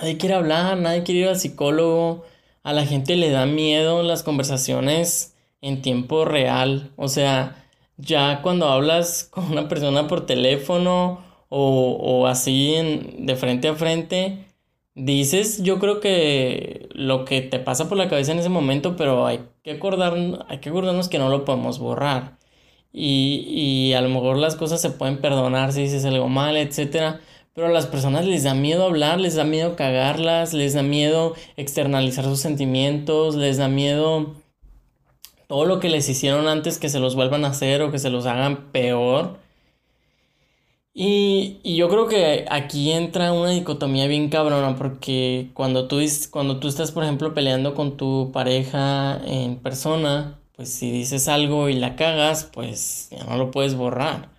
nadie 0.00 0.16
quiere 0.16 0.34
hablar, 0.34 0.78
nadie 0.78 1.02
quiere 1.02 1.20
ir 1.20 1.28
al 1.28 1.38
psicólogo, 1.38 2.24
a 2.62 2.72
la 2.72 2.86
gente 2.86 3.16
le 3.16 3.30
da 3.30 3.46
miedo 3.46 4.02
las 4.02 4.22
conversaciones 4.22 5.34
en 5.60 5.82
tiempo 5.82 6.24
real, 6.24 6.90
o 6.96 7.08
sea, 7.08 7.66
ya 7.96 8.42
cuando 8.42 8.68
hablas 8.68 9.24
con 9.30 9.44
una 9.52 9.68
persona 9.68 10.06
por 10.08 10.26
teléfono 10.26 11.24
o, 11.48 11.96
o 12.00 12.26
así 12.26 12.76
de 13.18 13.36
frente 13.36 13.68
a 13.68 13.74
frente, 13.74 14.46
dices, 14.94 15.62
yo 15.62 15.78
creo 15.78 16.00
que 16.00 16.88
lo 16.92 17.24
que 17.24 17.40
te 17.42 17.58
pasa 17.58 17.88
por 17.88 17.98
la 17.98 18.08
cabeza 18.08 18.32
en 18.32 18.38
ese 18.38 18.48
momento, 18.48 18.96
pero 18.96 19.26
hay 19.26 19.38
que, 19.62 19.70
hay 19.72 20.58
que 20.60 20.68
acordarnos 20.70 21.08
que 21.08 21.18
no 21.18 21.28
lo 21.28 21.44
podemos 21.44 21.78
borrar. 21.78 22.38
Y, 22.92 23.44
y 23.48 23.94
a 23.94 24.02
lo 24.02 24.08
mejor 24.10 24.36
las 24.36 24.56
cosas 24.56 24.80
se 24.80 24.90
pueden 24.90 25.20
perdonar 25.20 25.72
si 25.72 25.82
dices 25.82 26.04
algo 26.04 26.28
mal, 26.28 26.56
etcétera. 26.56 27.20
Pero 27.54 27.66
a 27.68 27.70
las 27.70 27.86
personas 27.86 28.26
les 28.26 28.44
da 28.44 28.54
miedo 28.54 28.84
hablar, 28.84 29.20
les 29.20 29.34
da 29.34 29.44
miedo 29.44 29.76
cagarlas, 29.76 30.54
les 30.54 30.74
da 30.74 30.82
miedo 30.82 31.34
externalizar 31.56 32.24
sus 32.24 32.40
sentimientos, 32.40 33.34
les 33.34 33.58
da 33.58 33.68
miedo 33.68 34.34
todo 35.52 35.66
lo 35.66 35.80
que 35.80 35.90
les 35.90 36.08
hicieron 36.08 36.48
antes 36.48 36.78
que 36.78 36.88
se 36.88 36.98
los 36.98 37.14
vuelvan 37.14 37.44
a 37.44 37.48
hacer 37.48 37.82
o 37.82 37.92
que 37.92 37.98
se 37.98 38.08
los 38.08 38.24
hagan 38.24 38.72
peor. 38.72 39.38
Y, 40.94 41.60
yo 41.76 41.90
creo 41.90 42.08
que 42.08 42.46
aquí 42.48 42.90
entra 42.90 43.34
una 43.34 43.50
dicotomía 43.50 44.06
bien 44.06 44.30
cabrona 44.30 44.76
porque 44.76 45.50
cuando 45.52 45.88
tú, 45.88 46.00
cuando 46.30 46.58
tú 46.58 46.68
estás, 46.68 46.90
por 46.90 47.04
ejemplo, 47.04 47.34
peleando 47.34 47.74
con 47.74 47.98
tu 47.98 48.30
pareja 48.32 49.20
en 49.26 49.56
persona, 49.56 50.38
pues 50.56 50.70
si 50.72 50.90
dices 50.90 51.28
algo 51.28 51.68
y 51.68 51.74
la 51.74 51.96
cagas, 51.96 52.44
pues 52.44 53.08
ya 53.10 53.22
no 53.24 53.36
lo 53.36 53.50
puedes 53.50 53.74
borrar. 53.74 54.30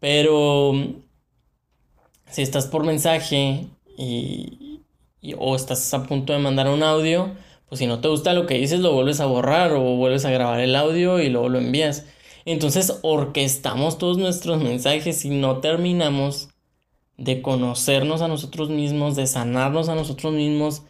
Pero 0.00 0.72
si 2.30 2.40
estás 2.40 2.66
por 2.66 2.84
mensaje 2.84 3.66
y, 3.98 4.80
o 5.36 5.54
estás 5.54 5.92
a 5.92 6.02
punto 6.04 6.32
de 6.32 6.38
mandar 6.38 6.70
un 6.70 6.82
audio, 6.82 7.30
pues 7.74 7.80
si 7.80 7.88
no 7.88 7.98
te 7.98 8.06
gusta 8.06 8.34
lo 8.34 8.46
que 8.46 8.54
dices, 8.54 8.78
lo 8.78 8.92
vuelves 8.92 9.18
a 9.18 9.26
borrar 9.26 9.72
o 9.72 9.80
vuelves 9.96 10.24
a 10.24 10.30
grabar 10.30 10.60
el 10.60 10.76
audio 10.76 11.20
y 11.20 11.28
luego 11.28 11.48
lo 11.48 11.58
envías. 11.58 12.06
Entonces 12.44 13.00
orquestamos 13.02 13.98
todos 13.98 14.16
nuestros 14.16 14.62
mensajes 14.62 15.24
y 15.24 15.30
no 15.30 15.58
terminamos 15.58 16.50
de 17.16 17.42
conocernos 17.42 18.22
a 18.22 18.28
nosotros 18.28 18.70
mismos, 18.70 19.16
de 19.16 19.26
sanarnos 19.26 19.88
a 19.88 19.96
nosotros 19.96 20.34
mismos. 20.34 20.82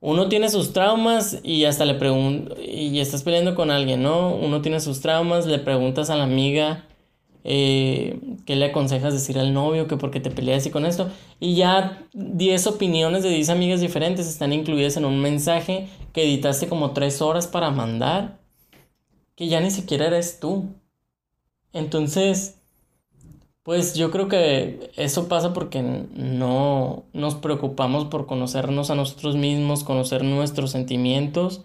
Uno 0.00 0.28
tiene 0.28 0.48
sus 0.48 0.72
traumas 0.72 1.38
y 1.44 1.64
hasta 1.64 1.84
le 1.84 1.94
pregunta, 1.94 2.56
y 2.60 2.98
estás 2.98 3.22
peleando 3.22 3.54
con 3.54 3.70
alguien, 3.70 4.02
¿no? 4.02 4.34
Uno 4.34 4.62
tiene 4.62 4.80
sus 4.80 5.02
traumas, 5.02 5.46
le 5.46 5.60
preguntas 5.60 6.10
a 6.10 6.16
la 6.16 6.24
amiga 6.24 6.88
eh, 7.48 8.18
qué 8.44 8.56
le 8.56 8.66
aconsejas 8.66 9.14
decir 9.14 9.38
al 9.38 9.54
novio, 9.54 9.86
que 9.86 9.96
por 9.96 10.10
qué 10.10 10.18
te 10.18 10.32
peleas 10.32 10.66
y 10.66 10.70
con 10.70 10.84
esto. 10.84 11.08
Y 11.38 11.54
ya 11.54 12.04
10 12.12 12.66
opiniones 12.66 13.22
de 13.22 13.30
10 13.30 13.50
amigas 13.50 13.80
diferentes 13.80 14.26
están 14.26 14.52
incluidas 14.52 14.96
en 14.96 15.04
un 15.04 15.20
mensaje 15.20 15.88
que 16.12 16.24
editaste 16.24 16.68
como 16.68 16.90
3 16.90 17.22
horas 17.22 17.46
para 17.46 17.70
mandar, 17.70 18.40
que 19.36 19.46
ya 19.46 19.60
ni 19.60 19.70
siquiera 19.70 20.08
eres 20.08 20.40
tú. 20.40 20.64
Entonces, 21.72 22.58
pues 23.62 23.94
yo 23.94 24.10
creo 24.10 24.26
que 24.28 24.90
eso 24.96 25.28
pasa 25.28 25.52
porque 25.52 25.82
no 25.82 27.04
nos 27.12 27.36
preocupamos 27.36 28.06
por 28.06 28.26
conocernos 28.26 28.90
a 28.90 28.96
nosotros 28.96 29.36
mismos, 29.36 29.84
conocer 29.84 30.24
nuestros 30.24 30.72
sentimientos. 30.72 31.62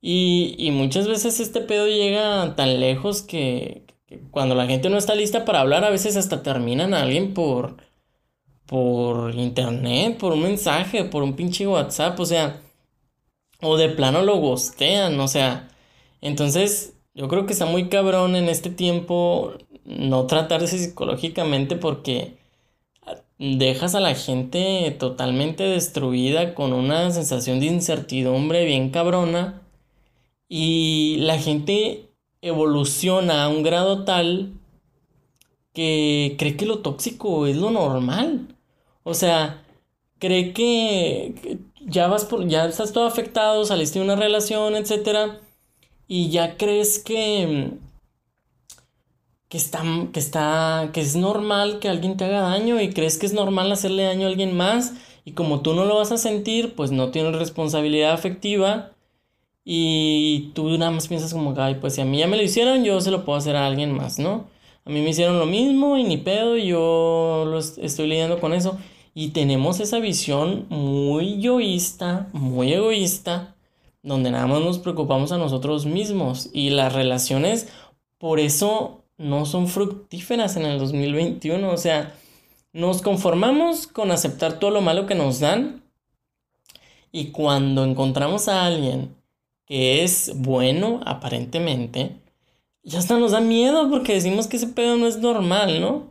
Y, 0.00 0.70
muchas 0.72 1.08
veces 1.08 1.40
este 1.40 1.62
pedo 1.62 1.88
llega 1.88 2.54
tan 2.56 2.78
lejos 2.78 3.22
que, 3.22 3.83
cuando 4.30 4.54
la 4.54 4.66
gente 4.66 4.90
no 4.90 4.98
está 4.98 5.14
lista 5.14 5.44
para 5.44 5.60
hablar, 5.60 5.84
a 5.84 5.90
veces 5.90 6.16
hasta 6.16 6.42
terminan 6.42 6.94
a 6.94 7.02
alguien 7.02 7.34
por, 7.34 7.76
por 8.66 9.34
internet, 9.34 10.18
por 10.18 10.32
un 10.32 10.42
mensaje, 10.42 11.04
por 11.04 11.22
un 11.22 11.34
pinche 11.34 11.66
WhatsApp, 11.66 12.18
o 12.20 12.26
sea, 12.26 12.60
o 13.60 13.76
de 13.76 13.88
plano 13.90 14.22
lo 14.22 14.36
gostean, 14.36 15.18
o 15.20 15.28
sea, 15.28 15.68
entonces 16.20 16.94
yo 17.14 17.28
creo 17.28 17.46
que 17.46 17.52
está 17.52 17.66
muy 17.66 17.88
cabrón 17.88 18.36
en 18.36 18.48
este 18.48 18.70
tiempo 18.70 19.54
no 19.84 20.26
tratarse 20.26 20.78
psicológicamente 20.78 21.76
porque 21.76 22.36
dejas 23.38 23.94
a 23.94 24.00
la 24.00 24.14
gente 24.14 24.94
totalmente 24.98 25.64
destruida 25.64 26.54
con 26.54 26.72
una 26.72 27.10
sensación 27.10 27.60
de 27.60 27.66
incertidumbre 27.66 28.64
bien 28.64 28.90
cabrona 28.90 29.62
y 30.48 31.16
la 31.20 31.38
gente 31.38 32.10
evoluciona 32.44 33.44
a 33.44 33.48
un 33.48 33.62
grado 33.62 34.04
tal 34.04 34.52
que 35.72 36.36
cree 36.38 36.56
que 36.56 36.66
lo 36.66 36.80
tóxico 36.80 37.46
es 37.46 37.56
lo 37.56 37.70
normal. 37.70 38.56
O 39.02 39.14
sea, 39.14 39.64
cree 40.18 40.52
que 40.52 41.58
ya 41.80 42.06
vas 42.08 42.24
por 42.24 42.46
ya 42.48 42.66
estás 42.66 42.92
todo 42.92 43.06
afectado, 43.06 43.64
saliste 43.64 43.98
de 43.98 44.04
una 44.04 44.16
relación, 44.16 44.76
etcétera 44.76 45.40
y 46.08 46.30
ya 46.30 46.56
crees 46.56 46.98
que 46.98 47.72
que 49.48 49.58
está, 49.58 49.82
que 50.12 50.18
está, 50.20 50.90
que 50.92 51.00
es 51.00 51.14
normal 51.16 51.78
que 51.78 51.88
alguien 51.88 52.16
te 52.16 52.24
haga 52.24 52.40
daño 52.40 52.80
y 52.80 52.92
crees 52.92 53.18
que 53.18 53.26
es 53.26 53.32
normal 53.32 53.70
hacerle 53.70 54.04
daño 54.04 54.26
a 54.26 54.30
alguien 54.30 54.56
más 54.56 54.94
y 55.24 55.32
como 55.32 55.60
tú 55.62 55.74
no 55.74 55.84
lo 55.84 55.96
vas 55.96 56.12
a 56.12 56.18
sentir, 56.18 56.74
pues 56.74 56.90
no 56.90 57.10
tienes 57.10 57.36
responsabilidad 57.36 58.12
afectiva 58.12 58.93
y 59.64 60.50
tú 60.54 60.76
nada 60.78 60.90
más 60.90 61.08
piensas 61.08 61.32
como, 61.32 61.54
ay, 61.56 61.76
pues 61.80 61.94
si 61.94 62.00
a 62.00 62.04
mí 62.04 62.18
ya 62.18 62.26
me 62.26 62.36
lo 62.36 62.42
hicieron, 62.42 62.84
yo 62.84 63.00
se 63.00 63.10
lo 63.10 63.24
puedo 63.24 63.38
hacer 63.38 63.56
a 63.56 63.66
alguien 63.66 63.92
más, 63.92 64.18
¿no? 64.18 64.46
A 64.84 64.90
mí 64.90 65.00
me 65.00 65.10
hicieron 65.10 65.38
lo 65.38 65.46
mismo 65.46 65.96
y 65.96 66.04
ni 66.04 66.18
pedo, 66.18 66.56
yo 66.56 67.44
lo 67.46 67.58
estoy 67.58 68.06
lidiando 68.06 68.40
con 68.40 68.52
eso. 68.52 68.78
Y 69.14 69.28
tenemos 69.28 69.80
esa 69.80 69.98
visión 70.00 70.66
muy 70.68 71.40
yoísta, 71.40 72.28
muy 72.32 72.72
egoísta 72.72 73.54
donde 74.04 74.30
nada 74.30 74.46
más 74.46 74.60
nos 74.60 74.78
preocupamos 74.78 75.32
a 75.32 75.38
nosotros 75.38 75.86
mismos 75.86 76.50
y 76.52 76.70
las 76.70 76.92
relaciones 76.92 77.68
por 78.18 78.38
eso 78.38 79.02
no 79.16 79.46
son 79.46 79.66
fructíferas 79.66 80.56
en 80.56 80.66
el 80.66 80.78
2021. 80.78 81.70
O 81.70 81.76
sea, 81.78 82.14
nos 82.72 83.02
conformamos 83.02 83.86
con 83.86 84.10
aceptar 84.10 84.58
todo 84.58 84.70
lo 84.70 84.82
malo 84.82 85.06
que 85.06 85.14
nos 85.14 85.40
dan 85.40 85.82
y 87.12 87.28
cuando 87.28 87.84
encontramos 87.84 88.48
a 88.48 88.66
alguien 88.66 89.14
que 89.66 90.04
es 90.04 90.32
bueno 90.36 91.00
aparentemente, 91.04 92.16
ya 92.82 92.98
hasta 92.98 93.18
nos 93.18 93.32
da 93.32 93.40
miedo 93.40 93.88
porque 93.90 94.14
decimos 94.14 94.46
que 94.46 94.56
ese 94.56 94.68
pedo 94.68 94.96
no 94.96 95.06
es 95.06 95.18
normal, 95.18 95.80
¿no? 95.80 96.10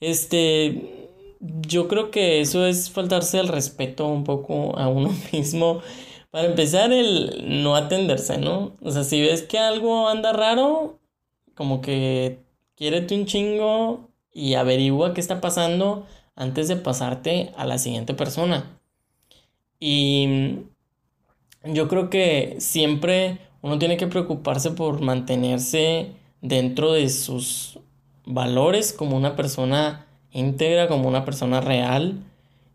Este, 0.00 1.08
yo 1.40 1.88
creo 1.88 2.10
que 2.10 2.40
eso 2.40 2.66
es 2.66 2.90
faltarse 2.90 3.38
el 3.38 3.48
respeto 3.48 4.08
un 4.08 4.24
poco 4.24 4.76
a 4.78 4.88
uno 4.88 5.10
mismo. 5.32 5.80
Para 6.30 6.46
empezar, 6.48 6.92
el 6.92 7.62
no 7.62 7.76
atenderse, 7.76 8.38
¿no? 8.38 8.76
O 8.82 8.90
sea, 8.90 9.04
si 9.04 9.20
ves 9.20 9.42
que 9.42 9.58
algo 9.58 10.08
anda 10.08 10.32
raro, 10.32 10.98
como 11.54 11.80
que 11.80 12.38
quiérete 12.76 13.14
un 13.14 13.26
chingo 13.26 14.10
y 14.32 14.54
averigua 14.54 15.14
qué 15.14 15.20
está 15.20 15.40
pasando 15.40 16.06
antes 16.36 16.68
de 16.68 16.76
pasarte 16.76 17.52
a 17.56 17.66
la 17.66 17.78
siguiente 17.78 18.14
persona. 18.14 18.80
Y 19.80 20.60
yo 21.72 21.88
creo 21.88 22.10
que 22.10 22.56
siempre 22.58 23.38
uno 23.62 23.78
tiene 23.78 23.96
que 23.96 24.06
preocuparse 24.06 24.70
por 24.70 25.00
mantenerse 25.00 26.12
dentro 26.40 26.92
de 26.92 27.08
sus 27.08 27.78
valores 28.24 28.92
como 28.92 29.16
una 29.16 29.36
persona 29.36 30.06
íntegra, 30.32 30.88
como 30.88 31.08
una 31.08 31.24
persona 31.24 31.60
real. 31.60 32.22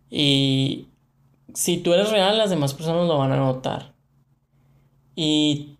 Y 0.10 0.88
si 1.54 1.78
tú 1.78 1.94
eres 1.94 2.12
real, 2.12 2.38
las 2.38 2.50
demás 2.50 2.74
personas 2.74 3.08
lo 3.08 3.18
van 3.18 3.32
a 3.32 3.38
notar. 3.38 3.94
Y 5.16 5.78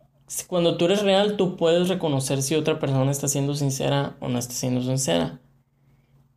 cuando 0.48 0.78
tú 0.78 0.86
eres 0.86 1.02
real, 1.04 1.38
tú 1.38 1.58
puedes 1.58 1.90
reconocer 1.90 2.42
si 2.42 2.56
otra 2.56 2.80
persona 2.80 3.12
está 3.12 3.28
siendo 3.28 3.56
sincera 3.56 4.16
o 4.20 4.30
no 4.30 4.40
está 4.40 4.54
siendo 4.54 4.82
sincera. 4.82 5.40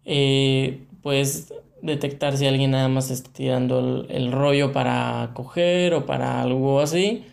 Eh, 0.04 0.86
detectar 1.82 2.36
si 2.36 2.46
alguien 2.46 2.72
nada 2.72 2.88
más 2.88 3.10
está 3.10 3.30
tirando 3.32 4.06
el, 4.08 4.32
rollo 4.32 4.72
para 4.72 5.30
coger 5.34 5.94
o 5.94 6.06
para 6.06 6.42
algo 6.42 6.80
así. 6.80 7.24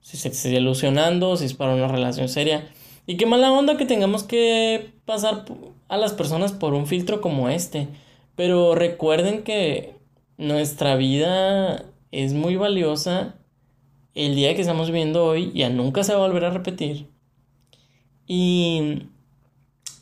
Si 0.00 0.16
se 0.16 0.28
está 0.28 0.48
ilusionando, 0.48 1.36
si 1.36 1.46
es 1.46 1.54
para 1.54 1.74
una 1.74 1.88
relación 1.88 2.28
seria. 2.28 2.68
Y 3.06 3.16
qué 3.16 3.26
mala 3.26 3.52
onda 3.52 3.76
que 3.76 3.86
tengamos 3.86 4.24
que 4.24 4.92
pasar 5.04 5.44
a 5.88 5.96
las 5.96 6.12
personas 6.12 6.52
por 6.52 6.74
un 6.74 6.86
filtro 6.86 7.20
como 7.20 7.48
este. 7.48 7.88
Pero 8.36 8.74
recuerden 8.74 9.42
que 9.42 9.94
nuestra 10.38 10.96
vida 10.96 11.84
es 12.10 12.34
muy 12.34 12.56
valiosa. 12.56 13.36
El 14.14 14.34
día 14.34 14.54
que 14.54 14.60
estamos 14.60 14.88
viviendo 14.88 15.24
hoy 15.24 15.52
ya 15.54 15.70
nunca 15.70 16.04
se 16.04 16.12
va 16.12 16.24
a 16.24 16.28
volver 16.28 16.44
a 16.44 16.50
repetir. 16.50 17.06
Y 18.26 19.04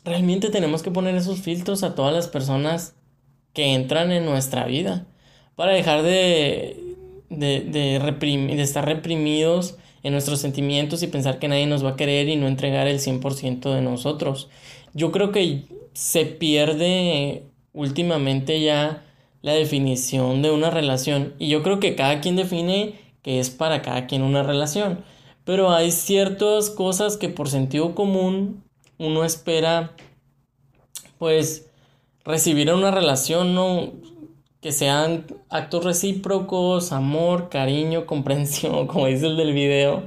realmente 0.03 0.49
tenemos 0.49 0.83
que 0.83 0.91
poner 0.91 1.15
esos 1.15 1.41
filtros 1.41 1.83
a 1.83 1.95
todas 1.95 2.13
las 2.13 2.27
personas 2.27 2.95
que 3.53 3.73
entran 3.73 4.11
en 4.11 4.25
nuestra 4.25 4.65
vida 4.65 5.05
para 5.55 5.73
dejar 5.73 6.03
de, 6.03 6.95
de, 7.29 7.61
de, 7.61 8.61
estar 8.61 8.85
reprimidos 8.85 9.77
en 10.03 10.13
nuestros 10.13 10.39
sentimientos 10.39 11.03
y 11.03 11.07
pensar 11.07 11.39
que 11.39 11.47
nadie 11.47 11.67
nos 11.67 11.85
va 11.85 11.91
a 11.91 11.95
querer 11.95 12.29
y 12.29 12.35
no 12.35 12.47
entregar 12.47 12.87
el 12.87 12.99
100% 12.99 13.73
de 13.73 13.81
nosotros. 13.81 14.49
Yo 14.93 15.11
creo 15.11 15.31
que 15.31 15.63
se 15.93 16.25
pierde 16.25 17.43
últimamente 17.73 18.61
ya 18.61 19.03
la 19.41 19.53
definición 19.53 20.41
de 20.41 20.51
una 20.51 20.69
relación 20.69 21.33
y 21.39 21.49
yo 21.49 21.63
creo 21.63 21.79
que 21.79 21.95
cada 21.95 22.21
quien 22.21 22.35
define 22.35 22.95
que 23.21 23.39
es 23.39 23.49
para 23.49 23.81
cada 23.81 24.07
quien 24.07 24.23
una 24.23 24.43
relación. 24.43 25.03
Pero 25.43 25.71
hay 25.71 25.91
ciertas 25.91 26.69
cosas 26.69 27.17
que 27.17 27.29
por 27.29 27.49
sentido 27.49 27.95
común 27.95 28.63
uno 28.97 29.23
espera 29.23 29.95
pues 31.17 31.70
recibir 32.25 32.71
una 32.73 32.91
relación, 32.91 33.55
¿no? 33.55 33.93
Que 34.61 34.71
sean 34.71 35.25
actos 35.49 35.83
recíprocos, 35.83 36.91
amor, 36.91 37.49
cariño, 37.49 38.05
comprensión, 38.07 38.87
como 38.87 39.07
dice 39.07 39.27
el 39.27 39.37
del 39.37 39.53
video. 39.53 40.03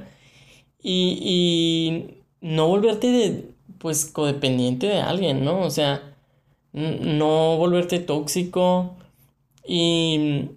Y, 0.81 1.19
y 1.21 2.23
no 2.41 2.67
volverte 2.67 3.45
pues 3.79 4.05
codependiente 4.05 4.87
de 4.87 5.01
alguien, 5.01 5.43
¿no? 5.43 5.61
O 5.61 5.69
sea, 5.69 6.15
no 6.73 7.57
volverte 7.57 7.99
tóxico 7.99 8.95
y 9.67 10.49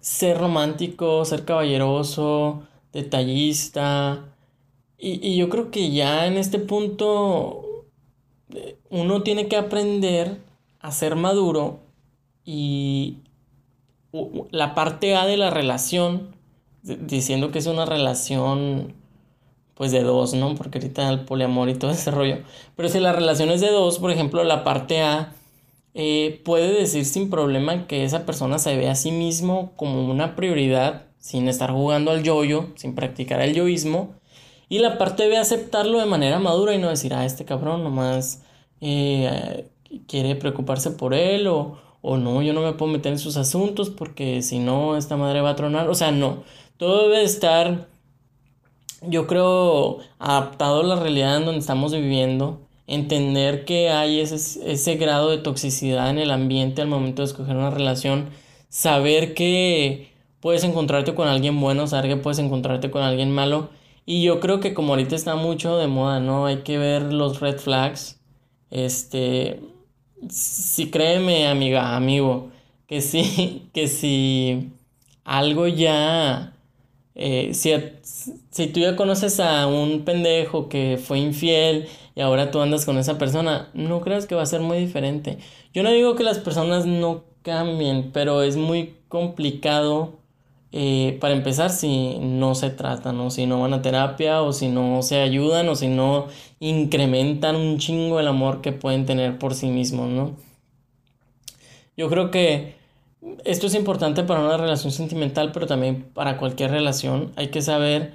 ser 0.00 0.38
romántico, 0.38 1.24
ser 1.24 1.44
caballeroso, 1.44 2.62
detallista. 2.92 4.34
Y, 4.98 5.26
y 5.26 5.36
yo 5.36 5.48
creo 5.48 5.70
que 5.70 5.90
ya 5.90 6.26
en 6.26 6.36
este 6.36 6.58
punto 6.58 7.65
uno 8.90 9.22
tiene 9.22 9.48
que 9.48 9.56
aprender 9.56 10.38
a 10.80 10.92
ser 10.92 11.16
maduro 11.16 11.80
y 12.44 13.18
la 14.50 14.74
parte 14.74 15.16
A 15.16 15.26
de 15.26 15.36
la 15.36 15.50
relación, 15.50 16.34
diciendo 16.82 17.50
que 17.50 17.58
es 17.58 17.66
una 17.66 17.84
relación 17.84 18.94
pues 19.74 19.92
de 19.92 20.02
dos, 20.02 20.32
¿no? 20.32 20.54
Porque 20.54 20.78
ahorita 20.78 21.08
el 21.10 21.24
poliamor 21.24 21.68
y 21.68 21.74
todo 21.74 21.90
ese 21.92 22.10
rollo. 22.10 22.38
Pero 22.76 22.88
si 22.88 23.00
la 23.00 23.12
relación 23.12 23.50
es 23.50 23.60
de 23.60 23.70
dos, 23.70 23.98
por 23.98 24.10
ejemplo, 24.10 24.42
la 24.44 24.64
parte 24.64 25.02
A 25.02 25.34
eh, 25.94 26.40
puede 26.44 26.72
decir 26.72 27.04
sin 27.04 27.30
problema 27.30 27.86
que 27.86 28.04
esa 28.04 28.26
persona 28.26 28.58
se 28.58 28.76
ve 28.76 28.88
a 28.88 28.94
sí 28.94 29.12
mismo 29.12 29.72
como 29.76 30.10
una 30.10 30.36
prioridad, 30.36 31.06
sin 31.18 31.48
estar 31.48 31.70
jugando 31.72 32.10
al 32.10 32.22
yoyo, 32.22 32.68
sin 32.76 32.94
practicar 32.94 33.40
el 33.40 33.54
yoísmo. 33.54 34.14
Y 34.68 34.80
la 34.80 34.98
parte 34.98 35.28
B 35.28 35.36
aceptarlo 35.36 35.98
de 35.98 36.06
manera 36.06 36.38
madura 36.38 36.74
y 36.74 36.78
no 36.78 36.88
decir, 36.88 37.14
ah, 37.14 37.24
este 37.24 37.44
cabrón 37.44 37.84
nomás 37.84 38.42
eh, 38.80 39.68
quiere 40.08 40.34
preocuparse 40.34 40.90
por 40.90 41.14
él 41.14 41.46
o, 41.46 41.78
o 42.02 42.16
no, 42.16 42.42
yo 42.42 42.52
no 42.52 42.62
me 42.62 42.72
puedo 42.72 42.92
meter 42.92 43.12
en 43.12 43.18
sus 43.18 43.36
asuntos 43.36 43.90
porque 43.90 44.42
si 44.42 44.58
no, 44.58 44.96
esta 44.96 45.16
madre 45.16 45.40
va 45.40 45.50
a 45.50 45.56
tronar. 45.56 45.88
O 45.88 45.94
sea, 45.94 46.10
no, 46.10 46.44
todo 46.76 47.08
debe 47.08 47.24
estar, 47.24 47.88
yo 49.02 49.26
creo, 49.26 49.98
adaptado 50.18 50.80
a 50.80 50.84
la 50.84 50.96
realidad 50.96 51.36
en 51.38 51.46
donde 51.46 51.60
estamos 51.60 51.92
viviendo. 51.92 52.60
Entender 52.88 53.64
que 53.64 53.90
hay 53.90 54.20
ese, 54.20 54.36
ese 54.70 54.96
grado 54.96 55.30
de 55.30 55.38
toxicidad 55.38 56.10
en 56.10 56.18
el 56.18 56.30
ambiente 56.30 56.82
al 56.82 56.88
momento 56.88 57.22
de 57.22 57.26
escoger 57.26 57.56
una 57.56 57.70
relación. 57.70 58.30
Saber 58.68 59.34
que 59.34 60.12
puedes 60.40 60.64
encontrarte 60.64 61.14
con 61.14 61.28
alguien 61.28 61.60
bueno, 61.60 61.86
saber 61.86 62.10
que 62.10 62.16
puedes 62.16 62.38
encontrarte 62.38 62.90
con 62.90 63.02
alguien 63.02 63.32
malo. 63.32 63.70
Y 64.06 64.22
yo 64.22 64.40
creo 64.40 64.60
que 64.60 64.72
como 64.74 64.92
ahorita 64.94 65.16
está 65.16 65.36
mucho 65.36 65.76
de 65.76 65.88
moda, 65.88 66.20
¿no? 66.20 66.46
Hay 66.46 66.58
que 66.62 66.78
ver 66.78 67.12
los 67.12 67.40
red 67.40 67.58
flags 67.58 68.16
este, 68.70 69.60
si 70.28 70.90
créeme, 70.90 71.46
amiga, 71.48 71.96
amigo, 71.96 72.50
que 72.86 73.00
sí, 73.00 73.68
que 73.74 73.88
si 73.88 74.72
algo 75.24 75.66
ya, 75.68 76.54
eh, 77.14 77.54
si, 77.54 77.72
si 78.50 78.66
tú 78.68 78.80
ya 78.80 78.96
conoces 78.96 79.40
a 79.40 79.66
un 79.66 80.04
pendejo 80.04 80.68
que 80.68 80.98
fue 81.02 81.18
infiel 81.18 81.88
y 82.14 82.20
ahora 82.20 82.50
tú 82.50 82.60
andas 82.60 82.84
con 82.84 82.98
esa 82.98 83.18
persona, 83.18 83.70
no 83.74 84.00
creas 84.00 84.26
que 84.26 84.34
va 84.34 84.42
a 84.42 84.46
ser 84.46 84.60
muy 84.60 84.78
diferente. 84.78 85.38
Yo 85.72 85.82
no 85.82 85.90
digo 85.90 86.16
que 86.16 86.24
las 86.24 86.38
personas 86.38 86.86
no 86.86 87.24
cambien, 87.42 88.10
pero 88.12 88.42
es 88.42 88.56
muy 88.56 88.96
complicado 89.08 90.18
eh, 90.78 91.16
para 91.22 91.32
empezar, 91.32 91.70
si 91.70 92.18
no 92.20 92.54
se 92.54 92.68
tratan, 92.68 93.18
o 93.20 93.30
si 93.30 93.46
no 93.46 93.62
van 93.62 93.72
a 93.72 93.80
terapia, 93.80 94.42
o 94.42 94.52
si 94.52 94.68
no 94.68 95.00
se 95.00 95.22
ayudan, 95.22 95.70
o 95.70 95.74
si 95.74 95.88
no 95.88 96.26
incrementan 96.60 97.56
un 97.56 97.78
chingo 97.78 98.20
el 98.20 98.28
amor 98.28 98.60
que 98.60 98.72
pueden 98.72 99.06
tener 99.06 99.38
por 99.38 99.54
sí 99.54 99.68
mismos, 99.68 100.10
¿no? 100.10 100.36
Yo 101.96 102.10
creo 102.10 102.30
que 102.30 102.74
esto 103.46 103.68
es 103.68 103.74
importante 103.74 104.22
para 104.22 104.40
una 104.40 104.58
relación 104.58 104.92
sentimental, 104.92 105.50
pero 105.50 105.66
también 105.66 106.10
para 106.12 106.36
cualquier 106.36 106.72
relación. 106.72 107.32
Hay 107.36 107.48
que 107.48 107.62
saber 107.62 108.12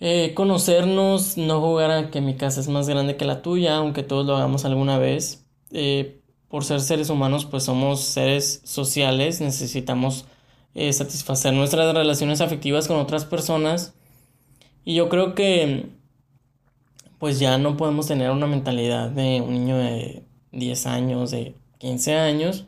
eh, 0.00 0.34
conocernos, 0.34 1.36
no 1.36 1.60
jugar 1.60 1.92
a 1.92 2.10
que 2.10 2.20
mi 2.20 2.34
casa 2.34 2.60
es 2.62 2.66
más 2.66 2.88
grande 2.88 3.16
que 3.16 3.26
la 3.26 3.42
tuya, 3.42 3.76
aunque 3.76 4.02
todos 4.02 4.26
lo 4.26 4.36
hagamos 4.36 4.64
alguna 4.64 4.98
vez. 4.98 5.46
Eh, 5.70 6.20
por 6.48 6.64
ser 6.64 6.80
seres 6.80 7.10
humanos, 7.10 7.44
pues 7.44 7.62
somos 7.62 8.00
seres 8.00 8.60
sociales, 8.64 9.40
necesitamos 9.40 10.26
eh, 10.74 10.92
satisfacer 10.92 11.52
nuestras 11.52 11.94
relaciones 11.94 12.40
afectivas 12.40 12.88
con 12.88 12.98
otras 12.98 13.24
personas. 13.24 13.94
Y 14.84 14.94
yo 14.94 15.08
creo 15.08 15.34
que 15.34 15.86
pues 17.18 17.38
ya 17.38 17.56
no 17.58 17.76
podemos 17.76 18.06
tener 18.06 18.30
una 18.30 18.46
mentalidad 18.46 19.08
de 19.10 19.40
un 19.40 19.54
niño 19.54 19.78
de 19.78 20.24
10 20.52 20.86
años, 20.86 21.30
de 21.30 21.54
15 21.78 22.14
años. 22.16 22.66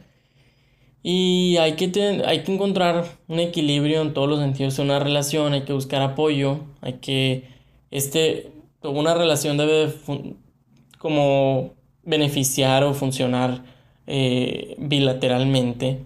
Y 1.02 1.56
hay 1.58 1.74
que, 1.74 2.22
hay 2.26 2.42
que 2.42 2.52
encontrar 2.52 3.04
un 3.28 3.38
equilibrio 3.38 4.02
en 4.02 4.12
todos 4.14 4.28
los 4.28 4.40
sentidos 4.40 4.76
de 4.76 4.82
una 4.82 4.98
relación, 4.98 5.52
hay 5.52 5.62
que 5.62 5.72
buscar 5.72 6.02
apoyo, 6.02 6.60
hay 6.80 6.94
que, 6.94 7.44
este, 7.90 8.50
una 8.82 9.14
relación 9.14 9.56
debe 9.56 9.92
como 10.98 11.74
beneficiar 12.02 12.82
o 12.82 12.94
funcionar 12.94 13.62
eh, 14.06 14.74
bilateralmente. 14.78 16.00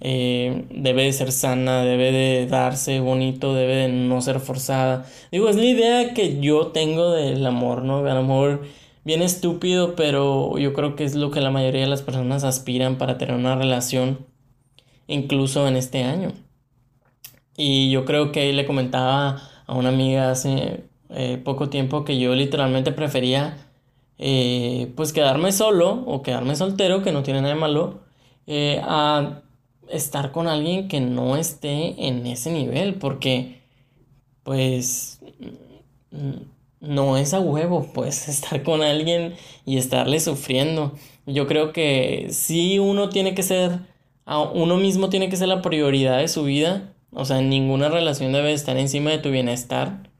Eh, 0.00 0.66
debe 0.70 1.04
de 1.04 1.12
ser 1.12 1.32
sana, 1.32 1.82
debe 1.82 2.12
de 2.12 2.46
darse 2.46 3.00
bonito, 3.00 3.54
debe 3.54 3.76
de 3.76 3.88
no 3.88 4.20
ser 4.20 4.40
forzada. 4.40 5.06
Digo, 5.32 5.48
es 5.48 5.56
la 5.56 5.64
idea 5.64 6.14
que 6.14 6.40
yo 6.40 6.68
tengo 6.68 7.12
del 7.12 7.44
amor, 7.46 7.82
¿no? 7.82 7.98
A 7.98 8.14
lo 8.14 8.22
mejor 8.22 8.66
bien 9.04 9.22
estúpido, 9.22 9.94
pero 9.96 10.58
yo 10.58 10.72
creo 10.74 10.96
que 10.96 11.04
es 11.04 11.14
lo 11.14 11.30
que 11.30 11.40
la 11.40 11.50
mayoría 11.50 11.82
de 11.82 11.86
las 11.88 12.02
personas 12.02 12.44
aspiran 12.44 12.98
para 12.98 13.18
tener 13.18 13.34
una 13.34 13.56
relación, 13.56 14.26
incluso 15.06 15.66
en 15.68 15.76
este 15.76 16.04
año. 16.04 16.32
Y 17.56 17.90
yo 17.90 18.04
creo 18.04 18.32
que 18.32 18.52
le 18.52 18.66
comentaba 18.66 19.42
a 19.66 19.74
una 19.74 19.88
amiga 19.88 20.30
hace 20.30 20.84
eh, 21.10 21.40
poco 21.42 21.70
tiempo 21.70 22.04
que 22.04 22.18
yo 22.18 22.34
literalmente 22.34 22.92
prefería 22.92 23.56
eh, 24.18 24.92
pues 24.96 25.12
quedarme 25.12 25.52
solo 25.52 26.04
o 26.06 26.22
quedarme 26.22 26.56
soltero, 26.56 27.02
que 27.02 27.12
no 27.12 27.22
tiene 27.22 27.40
nada 27.40 27.54
de 27.54 27.60
malo, 27.60 28.00
a 28.82 29.42
estar 29.90 30.32
con 30.32 30.48
alguien 30.48 30.88
que 30.88 31.00
no 31.00 31.36
esté 31.36 32.06
en 32.06 32.26
ese 32.26 32.50
nivel, 32.50 32.94
porque 32.94 33.60
pues 34.42 35.20
no 36.80 37.16
es 37.16 37.34
a 37.34 37.40
huevo, 37.40 37.90
pues 37.92 38.28
estar 38.28 38.62
con 38.62 38.82
alguien 38.82 39.34
y 39.64 39.78
estarle 39.78 40.20
sufriendo. 40.20 40.92
Yo 41.26 41.46
creo 41.46 41.72
que 41.72 42.28
sí 42.30 42.78
uno 42.78 43.08
tiene 43.08 43.34
que 43.34 43.42
ser, 43.42 43.80
uno 44.54 44.76
mismo 44.76 45.08
tiene 45.08 45.28
que 45.28 45.36
ser 45.36 45.48
la 45.48 45.62
prioridad 45.62 46.18
de 46.18 46.28
su 46.28 46.44
vida, 46.44 46.92
o 47.12 47.24
sea, 47.24 47.40
ninguna 47.40 47.88
relación 47.88 48.32
debe 48.32 48.52
estar 48.52 48.76
encima 48.76 49.10
de 49.10 49.18
tu 49.18 49.30
bienestar. 49.30 50.10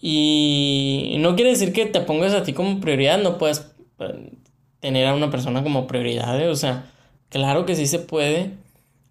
Y 0.00 1.16
no 1.18 1.34
quiere 1.36 1.50
decir 1.50 1.72
que 1.72 1.86
te 1.86 2.00
pongas 2.00 2.34
a 2.34 2.42
ti 2.42 2.52
como 2.52 2.80
prioridad, 2.80 3.18
no 3.18 3.38
puedes 3.38 3.72
eh, 3.98 4.32
tener 4.80 5.06
a 5.06 5.14
una 5.14 5.30
persona 5.30 5.62
como 5.62 5.86
prioridad, 5.86 6.48
o 6.48 6.54
sea, 6.54 6.92
Claro 7.30 7.66
que 7.66 7.74
sí 7.76 7.86
se 7.86 7.98
puede. 7.98 8.52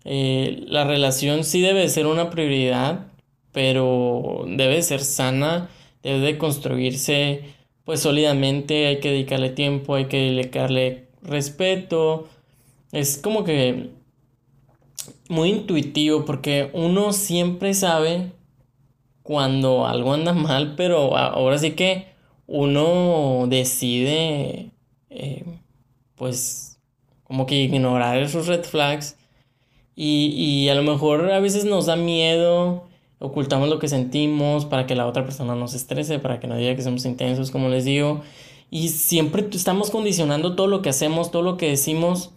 Eh, 0.06 0.63
la 0.67 0.84
relación 0.86 1.43
sí 1.43 1.62
debe 1.62 1.88
ser 1.89 2.08
una 2.08 2.30
prioridad, 2.30 3.08
pero 3.51 4.45
debe 4.47 4.82
ser 4.82 5.01
sana, 5.04 5.69
debe 6.04 6.19
de 6.19 6.38
construirse 6.38 7.43
pues 7.86 7.99
sólidamente, 8.01 8.88
hay 8.88 8.99
que 8.99 9.12
dedicarle 9.12 9.49
tiempo, 9.51 9.95
hay 9.95 10.06
que 10.06 10.17
dedicarle 10.17 11.08
respeto. 11.21 12.28
Es 12.91 13.17
como 13.17 13.43
que 13.43 13.91
muy 15.30 15.49
intuitivo 15.49 16.25
porque 16.25 16.69
uno 16.73 17.13
siempre 17.13 17.73
sabe 17.73 18.32
cuando 19.23 19.88
algo 19.88 20.13
anda 20.13 20.34
mal, 20.34 20.75
pero 20.75 21.17
ahora 21.17 21.58
sí 21.58 21.71
que 21.71 22.08
uno 22.47 23.45
decide 23.49 24.71
eh, 25.10 25.45
pues 26.15 26.75
como 27.26 27.46
que 27.46 27.56
ignorar 27.56 28.18
esos 28.18 28.48
red 28.48 28.64
flags 28.64 29.18
y, 29.96 30.28
y 30.36 30.70
a 30.70 30.76
lo 30.76 30.84
mejor 30.84 31.32
a 31.32 31.40
veces 31.40 31.66
nos 31.66 31.86
da 31.86 31.96
miedo, 31.96 32.84
ocultamos 33.20 33.70
lo 33.70 33.80
que 33.80 33.88
sentimos 33.88 34.66
para 34.66 34.88
que 34.88 34.96
la 34.96 35.08
otra 35.08 35.24
persona 35.24 35.56
no 35.56 35.68
se 35.68 35.78
estrese, 35.78 36.20
para 36.20 36.40
que 36.40 36.48
no 36.48 36.58
diga 36.58 36.76
que 36.76 36.82
somos 36.82 37.06
intensos, 37.06 37.52
como 37.52 37.70
les 37.70 37.86
digo. 37.86 38.22
Y 38.72 38.90
siempre 38.90 39.48
estamos 39.52 39.90
condicionando 39.92 40.56
todo 40.56 40.68
lo 40.68 40.82
que 40.82 40.90
hacemos, 40.90 41.32
todo 41.32 41.42
lo 41.42 41.58
que 41.58 41.70
decimos 41.70 42.32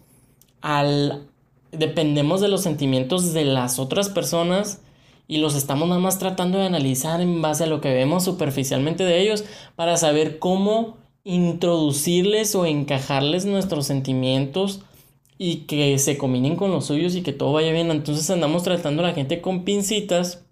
al... 0.60 1.26
Dependemos 1.70 2.40
de 2.40 2.48
los 2.48 2.62
sentimientos 2.62 3.34
de 3.34 3.44
las 3.44 3.78
otras 3.78 4.08
personas 4.08 4.80
y 5.26 5.36
los 5.36 5.54
estamos 5.54 5.86
nada 5.88 6.00
más 6.00 6.18
tratando 6.18 6.58
de 6.58 6.64
analizar 6.64 7.20
en 7.20 7.42
base 7.42 7.64
a 7.64 7.66
lo 7.66 7.82
que 7.82 7.92
vemos 7.92 8.24
superficialmente 8.24 9.04
de 9.04 9.20
ellos 9.20 9.44
para 9.76 9.98
saber 9.98 10.38
cómo 10.38 10.96
introducirles 11.28 12.54
o 12.54 12.64
encajarles 12.64 13.44
nuestros 13.44 13.86
sentimientos 13.86 14.80
y 15.36 15.66
que 15.66 15.98
se 15.98 16.16
combinen 16.16 16.56
con 16.56 16.70
los 16.70 16.86
suyos 16.86 17.14
y 17.14 17.22
que 17.22 17.34
todo 17.34 17.52
vaya 17.52 17.70
bien. 17.70 17.90
Entonces 17.90 18.30
andamos 18.30 18.62
tratando 18.62 19.04
a 19.04 19.08
la 19.08 19.12
gente 19.12 19.42
con 19.42 19.64
pincitas 19.64 20.46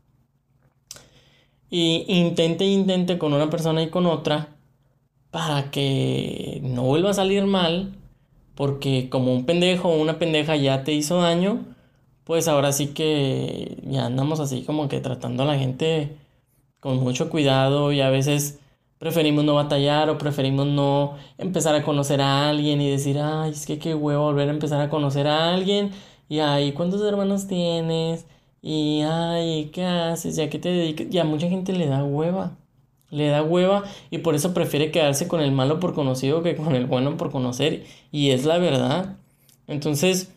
y 1.70 2.04
intente 2.08 2.66
intente 2.66 3.16
con 3.16 3.32
una 3.32 3.48
persona 3.48 3.82
y 3.82 3.88
con 3.88 4.04
otra 4.04 4.50
para 5.30 5.70
que 5.70 6.60
no 6.62 6.82
vuelva 6.82 7.10
a 7.10 7.14
salir 7.14 7.46
mal 7.46 7.94
porque 8.54 9.08
como 9.08 9.32
un 9.32 9.46
pendejo 9.46 9.88
o 9.88 10.00
una 10.00 10.18
pendeja 10.18 10.56
ya 10.56 10.84
te 10.84 10.92
hizo 10.92 11.22
daño 11.22 11.64
pues 12.24 12.48
ahora 12.48 12.72
sí 12.72 12.88
que 12.88 13.78
ya 13.84 14.04
andamos 14.04 14.40
así 14.40 14.62
como 14.62 14.88
que 14.88 15.00
tratando 15.00 15.42
a 15.42 15.46
la 15.46 15.58
gente 15.58 16.16
con 16.80 16.98
mucho 16.98 17.30
cuidado 17.30 17.92
y 17.92 18.02
a 18.02 18.10
veces 18.10 18.60
preferimos 18.98 19.44
no 19.44 19.54
batallar 19.54 20.08
o 20.10 20.18
preferimos 20.18 20.66
no 20.66 21.16
empezar 21.38 21.74
a 21.74 21.82
conocer 21.82 22.20
a 22.20 22.48
alguien 22.48 22.80
y 22.80 22.90
decir, 22.90 23.18
ay, 23.18 23.50
es 23.52 23.66
que 23.66 23.78
qué 23.78 23.94
huevo 23.94 24.24
volver 24.24 24.48
a 24.48 24.52
empezar 24.52 24.80
a 24.80 24.88
conocer 24.88 25.26
a 25.26 25.52
alguien. 25.52 25.90
Y 26.28 26.40
ay, 26.40 26.72
¿cuántos 26.72 27.02
hermanos 27.02 27.46
tienes? 27.46 28.26
Y 28.62 29.02
ay, 29.02 29.70
¿qué 29.72 29.84
haces? 29.84 30.36
¿Ya 30.36 30.50
qué 30.50 30.58
te 30.58 30.70
dedicas? 30.70 31.06
Y 31.10 31.18
a 31.18 31.24
mucha 31.24 31.48
gente 31.48 31.72
le 31.72 31.86
da 31.86 32.04
hueva. 32.04 32.56
Le 33.10 33.28
da 33.28 33.42
hueva 33.42 33.84
y 34.10 34.18
por 34.18 34.34
eso 34.34 34.52
prefiere 34.52 34.90
quedarse 34.90 35.28
con 35.28 35.40
el 35.40 35.52
malo 35.52 35.78
por 35.78 35.94
conocido 35.94 36.42
que 36.42 36.56
con 36.56 36.74
el 36.74 36.86
bueno 36.86 37.16
por 37.16 37.30
conocer. 37.30 37.84
Y 38.10 38.30
es 38.30 38.44
la 38.44 38.58
verdad. 38.58 39.16
Entonces, 39.68 40.32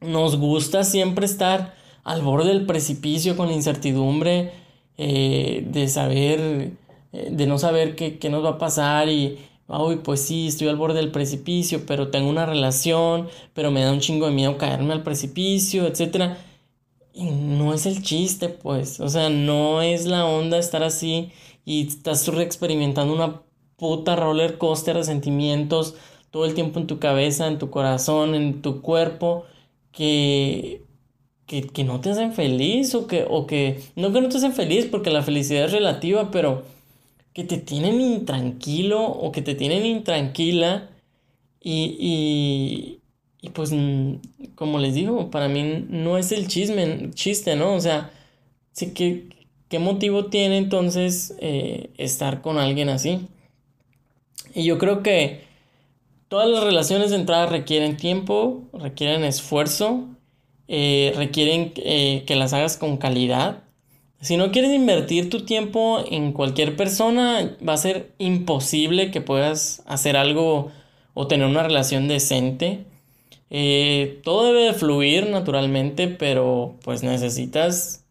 nos 0.00 0.36
gusta 0.36 0.84
siempre 0.84 1.26
estar 1.26 1.74
al 2.04 2.22
borde 2.22 2.48
del 2.48 2.66
precipicio 2.66 3.36
con 3.36 3.48
la 3.48 3.54
incertidumbre 3.54 4.52
eh, 4.98 5.64
de 5.70 5.88
saber 5.88 6.72
de 7.12 7.46
no 7.46 7.58
saber 7.58 7.94
qué, 7.96 8.18
qué, 8.18 8.30
nos 8.30 8.44
va 8.44 8.50
a 8.50 8.58
pasar 8.58 9.08
y, 9.08 9.38
uy, 9.68 9.96
pues 9.96 10.22
sí, 10.22 10.48
estoy 10.48 10.68
al 10.68 10.76
borde 10.76 11.00
del 11.00 11.10
precipicio, 11.12 11.84
pero 11.86 12.08
tengo 12.10 12.28
una 12.30 12.46
relación, 12.46 13.28
pero 13.54 13.70
me 13.70 13.82
da 13.82 13.92
un 13.92 14.00
chingo 14.00 14.26
de 14.26 14.32
miedo 14.32 14.58
caerme 14.58 14.92
al 14.92 15.02
precipicio, 15.02 15.86
etc. 15.86 16.36
Y 17.14 17.24
no 17.24 17.74
es 17.74 17.86
el 17.86 18.02
chiste, 18.02 18.48
pues, 18.48 19.00
o 19.00 19.08
sea, 19.08 19.28
no 19.28 19.82
es 19.82 20.06
la 20.06 20.24
onda 20.24 20.58
estar 20.58 20.82
así 20.82 21.30
y 21.64 21.86
estás 21.86 22.26
experimentando 22.28 23.14
una 23.14 23.42
puta 23.76 24.16
roller 24.16 24.58
coaster 24.58 24.96
de 24.96 25.04
sentimientos 25.04 25.94
todo 26.30 26.46
el 26.46 26.54
tiempo 26.54 26.80
en 26.80 26.86
tu 26.86 26.98
cabeza, 26.98 27.46
en 27.48 27.58
tu 27.58 27.70
corazón, 27.70 28.34
en 28.34 28.62
tu 28.62 28.80
cuerpo, 28.82 29.44
que, 29.92 30.84
que, 31.46 31.62
que 31.68 31.84
no 31.84 32.00
te 32.00 32.10
hacen 32.10 32.32
feliz 32.32 32.94
o 32.94 33.06
que, 33.06 33.26
o 33.28 33.46
que, 33.46 33.82
no 33.96 34.12
que 34.12 34.20
no 34.22 34.28
te 34.30 34.38
hacen 34.38 34.54
feliz 34.54 34.86
porque 34.90 35.10
la 35.10 35.22
felicidad 35.22 35.66
es 35.66 35.72
relativa, 35.72 36.30
pero 36.30 36.64
que 37.32 37.44
te 37.44 37.58
tienen 37.58 38.00
intranquilo 38.00 39.02
o 39.04 39.32
que 39.32 39.42
te 39.42 39.54
tienen 39.54 39.86
intranquila 39.86 40.90
y, 41.60 41.96
y, 41.98 43.00
y 43.40 43.50
pues 43.50 43.72
como 44.54 44.78
les 44.78 44.94
digo, 44.94 45.30
para 45.30 45.48
mí 45.48 45.86
no 45.88 46.18
es 46.18 46.32
el 46.32 46.48
chisme, 46.48 47.10
chiste, 47.14 47.56
¿no? 47.56 47.74
O 47.74 47.80
sea, 47.80 48.10
sí 48.72 48.92
que, 48.92 49.28
¿qué 49.68 49.78
motivo 49.78 50.26
tiene 50.26 50.58
entonces 50.58 51.34
eh, 51.40 51.90
estar 51.96 52.42
con 52.42 52.58
alguien 52.58 52.88
así? 52.88 53.28
Y 54.54 54.64
yo 54.64 54.78
creo 54.78 55.02
que 55.02 55.44
todas 56.28 56.48
las 56.48 56.62
relaciones 56.64 57.10
de 57.10 57.16
entrada 57.16 57.46
requieren 57.46 57.96
tiempo, 57.96 58.62
requieren 58.72 59.24
esfuerzo, 59.24 60.08
eh, 60.68 61.12
requieren 61.16 61.72
eh, 61.76 62.24
que 62.26 62.36
las 62.36 62.52
hagas 62.52 62.76
con 62.76 62.96
calidad 62.98 63.61
si 64.22 64.36
no 64.36 64.52
quieres 64.52 64.72
invertir 64.72 65.30
tu 65.30 65.44
tiempo 65.44 66.04
en 66.08 66.32
cualquier 66.32 66.76
persona, 66.76 67.56
va 67.66 67.72
a 67.72 67.76
ser 67.76 68.12
imposible 68.18 69.10
que 69.10 69.20
puedas 69.20 69.82
hacer 69.84 70.16
algo 70.16 70.70
o 71.12 71.26
tener 71.26 71.46
una 71.46 71.64
relación 71.64 72.06
decente. 72.06 72.84
Eh, 73.50 74.20
todo 74.22 74.46
debe 74.46 74.66
de 74.66 74.74
fluir 74.74 75.28
naturalmente, 75.28 76.06
pero 76.06 76.76
pues 76.84 77.02
necesitas, 77.02 78.04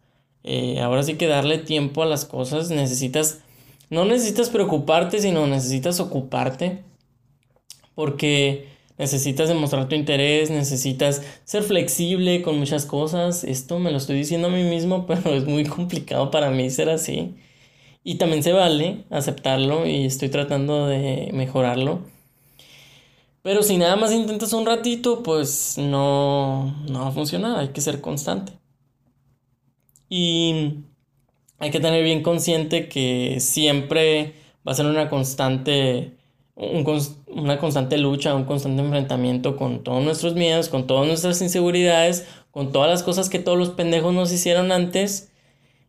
eh, 0.43 0.81
ahora 0.81 1.03
sí 1.03 1.15
que 1.15 1.27
darle 1.27 1.57
tiempo 1.59 2.03
a 2.03 2.05
las 2.05 2.25
cosas, 2.25 2.69
necesitas, 2.71 3.39
no 3.89 4.03
necesitas 4.03 4.49
preocuparte, 4.49 5.19
sino 5.19 5.47
necesitas 5.47 6.01
ocuparte, 6.01 6.83
porque 7.95 8.67
necesitas 8.97 9.49
demostrar 9.49 9.87
tu 9.87 9.95
interés, 9.95 10.49
necesitas 10.49 11.23
ser 11.43 11.63
flexible 11.63 12.41
con 12.41 12.57
muchas 12.59 12.85
cosas. 12.85 13.43
Esto 13.43 13.79
me 13.79 13.91
lo 13.91 13.97
estoy 13.97 14.17
diciendo 14.17 14.47
a 14.47 14.51
mí 14.51 14.63
mismo, 14.63 15.05
pero 15.07 15.33
es 15.33 15.45
muy 15.45 15.65
complicado 15.65 16.31
para 16.31 16.51
mí 16.51 16.69
ser 16.69 16.89
así. 16.89 17.35
Y 18.03 18.15
también 18.15 18.43
se 18.43 18.51
vale 18.53 19.05
aceptarlo 19.09 19.85
y 19.85 20.05
estoy 20.05 20.29
tratando 20.29 20.87
de 20.87 21.29
mejorarlo. 21.33 22.01
Pero 23.43 23.63
si 23.63 23.77
nada 23.77 23.95
más 23.95 24.11
intentas 24.11 24.53
un 24.53 24.65
ratito, 24.65 25.23
pues 25.23 25.77
no, 25.77 26.75
no 26.89 27.01
va 27.01 27.07
a 27.07 27.11
funcionar, 27.11 27.59
hay 27.59 27.69
que 27.69 27.81
ser 27.81 28.01
constante. 28.01 28.53
Y 30.09 30.83
hay 31.57 31.71
que 31.71 31.79
tener 31.79 32.03
bien 32.03 32.21
consciente 32.21 32.89
que 32.89 33.37
siempre 33.39 34.33
va 34.67 34.73
a 34.73 34.75
ser 34.75 34.85
una 34.85 35.09
constante 35.09 36.17
una 37.27 37.57
constante 37.57 37.97
lucha, 37.97 38.35
un 38.35 38.45
constante 38.45 38.81
enfrentamiento 38.81 39.57
con 39.57 39.83
todos 39.83 40.03
nuestros 40.03 40.35
miedos, 40.35 40.69
con 40.69 40.85
todas 40.85 41.07
nuestras 41.07 41.41
inseguridades, 41.41 42.27
con 42.51 42.71
todas 42.71 42.89
las 42.89 43.03
cosas 43.03 43.29
que 43.29 43.39
todos 43.39 43.57
los 43.57 43.69
pendejos 43.71 44.13
nos 44.13 44.31
hicieron 44.31 44.71
antes. 44.71 45.31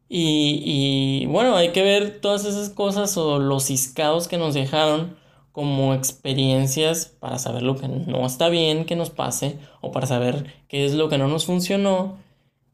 Y, 0.09 0.63
y 0.65 1.27
bueno, 1.27 1.57
hay 1.57 1.71
que 1.71 1.83
ver 1.83 2.21
todas 2.21 2.45
esas 2.45 2.71
cosas 2.71 3.17
o 3.17 3.39
los 3.39 3.65
ciscados 3.65 4.29
que 4.29 4.39
nos 4.39 4.55
dejaron 4.55 5.17
como 5.53 5.93
experiencias 5.93 7.07
para 7.21 7.39
saber 7.39 7.63
lo 7.63 7.77
que 7.77 7.89
no 7.89 8.25
está 8.25 8.49
bien 8.49 8.87
que 8.87 8.97
nos 8.97 9.11
pase 9.11 9.59
o 9.83 9.93
para 9.93 10.07
saber 10.07 10.55
qué 10.69 10.87
es 10.87 10.95
lo 10.95 11.11
que 11.11 11.19
no 11.19 11.29
nos 11.29 11.45
funcionó 11.45 12.17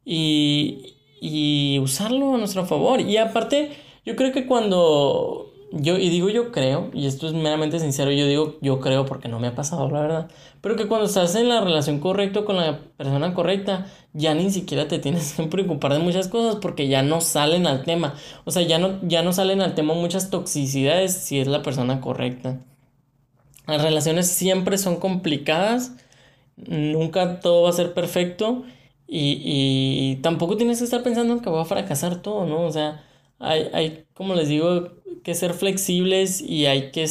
y, 0.05 0.95
y 1.21 1.81
usarlo 1.81 2.35
a 2.35 2.39
nuestro 2.39 2.65
favor. 2.67 3.01
Y 3.01 3.17
aparte, 3.17 3.73
yo 4.05 4.15
creo 4.15 4.33
que 4.33 4.47
cuando 4.47 5.48
yo, 5.73 5.99
y 5.99 6.09
digo 6.09 6.29
yo 6.31 6.51
creo, 6.53 6.91
y 6.95 7.07
esto 7.07 7.27
es 7.27 7.35
meramente 7.35 7.79
sincero, 7.79 8.11
yo 8.11 8.27
digo 8.27 8.57
yo 8.63 8.81
creo 8.81 9.05
porque 9.05 9.29
no 9.29 9.39
me 9.39 9.49
ha 9.49 9.55
pasado, 9.55 9.91
la 9.91 10.01
verdad, 10.01 10.31
pero 10.61 10.77
que 10.77 10.87
cuando 10.87 11.07
estás 11.07 11.35
en 11.35 11.49
la 11.49 11.61
relación 11.61 12.01
correcta 12.01 12.45
con 12.45 12.57
la 12.57 12.79
persona 12.97 13.35
correcta, 13.35 13.87
ya 14.13 14.35
ni 14.35 14.51
siquiera 14.51 14.89
te 14.89 14.99
tienes 14.99 15.35
que 15.35 15.43
preocupar 15.45 15.93
de 15.93 15.99
muchas 15.99 16.29
cosas 16.29 16.57
porque 16.57 16.89
ya 16.89 17.03
no 17.03 17.21
salen 17.21 17.67
al 17.67 17.85
tema, 17.85 18.15
o 18.45 18.51
sea, 18.51 18.63
ya 18.63 18.79
no, 18.79 18.99
ya 19.03 19.23
no 19.23 19.33
salen 19.33 19.61
al 19.61 19.75
tema 19.75 19.95
muchas 19.95 20.31
toxicidades 20.31 21.13
si 21.15 21.39
es 21.39 21.47
la 21.49 21.63
persona 21.63 22.01
correcta. 22.01 22.61
Las 23.67 23.83
relaciones 23.83 24.29
siempre 24.29 24.79
son 24.79 24.97
complicadas, 24.97 25.93
nunca 26.57 27.41
todo 27.41 27.63
va 27.63 27.71
a 27.71 27.73
ser 27.73 27.93
perfecto 27.95 28.65
y, 29.07 29.43
y 29.45 30.17
tampoco 30.23 30.57
tienes 30.57 30.79
que 30.79 30.85
estar 30.85 31.03
pensando 31.03 31.35
en 31.35 31.41
que 31.41 31.51
va 31.51 31.63
a 31.63 31.67
fracasar 31.67 32.23
todo, 32.23 32.47
¿no? 32.47 32.63
O 32.63 32.73
sea, 32.73 33.05
hay, 33.39 33.69
hay, 33.73 34.05
como 34.15 34.35
les 34.35 34.49
digo, 34.49 34.91
que 35.23 35.35
ser 35.35 35.55
flexibles 35.55 36.41
y 36.41 36.67
hay 36.67 36.91
que 36.91 37.07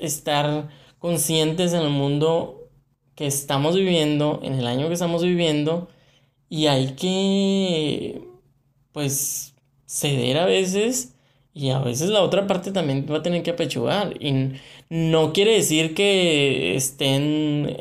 estar 0.00 0.68
conscientes 0.98 1.72
en 1.72 1.82
el 1.82 1.90
mundo 1.90 2.68
que 3.14 3.26
estamos 3.26 3.76
viviendo, 3.76 4.40
en 4.42 4.54
el 4.54 4.66
año 4.66 4.88
que 4.88 4.94
estamos 4.94 5.22
viviendo, 5.22 5.88
y 6.48 6.66
hay 6.66 6.92
que, 6.94 8.22
pues, 8.92 9.54
ceder 9.86 10.38
a 10.38 10.46
veces, 10.46 11.14
y 11.54 11.70
a 11.70 11.78
veces 11.78 12.10
la 12.10 12.22
otra 12.22 12.46
parte 12.46 12.72
también 12.72 13.06
va 13.10 13.18
a 13.18 13.22
tener 13.22 13.42
que 13.42 13.52
apechugar. 13.52 14.22
Y 14.22 14.52
no 14.90 15.32
quiere 15.32 15.54
decir 15.54 15.94
que 15.94 16.76
estén, 16.76 17.76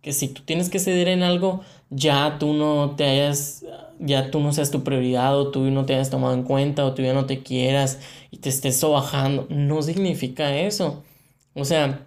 que 0.00 0.12
si 0.12 0.28
tú 0.28 0.42
tienes 0.44 0.70
que 0.70 0.78
ceder 0.78 1.08
en 1.08 1.22
algo, 1.22 1.62
ya 1.90 2.38
tú 2.38 2.54
no 2.54 2.94
te 2.96 3.04
hayas 3.04 3.64
ya 4.00 4.30
tú 4.30 4.40
no 4.40 4.52
seas 4.52 4.70
tu 4.70 4.84
prioridad 4.84 5.38
o 5.38 5.50
tú 5.50 5.60
no 5.70 5.86
te 5.86 5.94
hayas 5.94 6.10
tomado 6.10 6.34
en 6.34 6.42
cuenta 6.44 6.84
o 6.84 6.94
tú 6.94 7.02
ya 7.02 7.14
no 7.14 7.26
te 7.26 7.42
quieras 7.42 8.00
y 8.30 8.38
te 8.38 8.48
estés 8.48 8.76
sobajando. 8.78 9.46
No 9.50 9.82
significa 9.82 10.56
eso. 10.56 11.04
O 11.54 11.64
sea, 11.64 12.06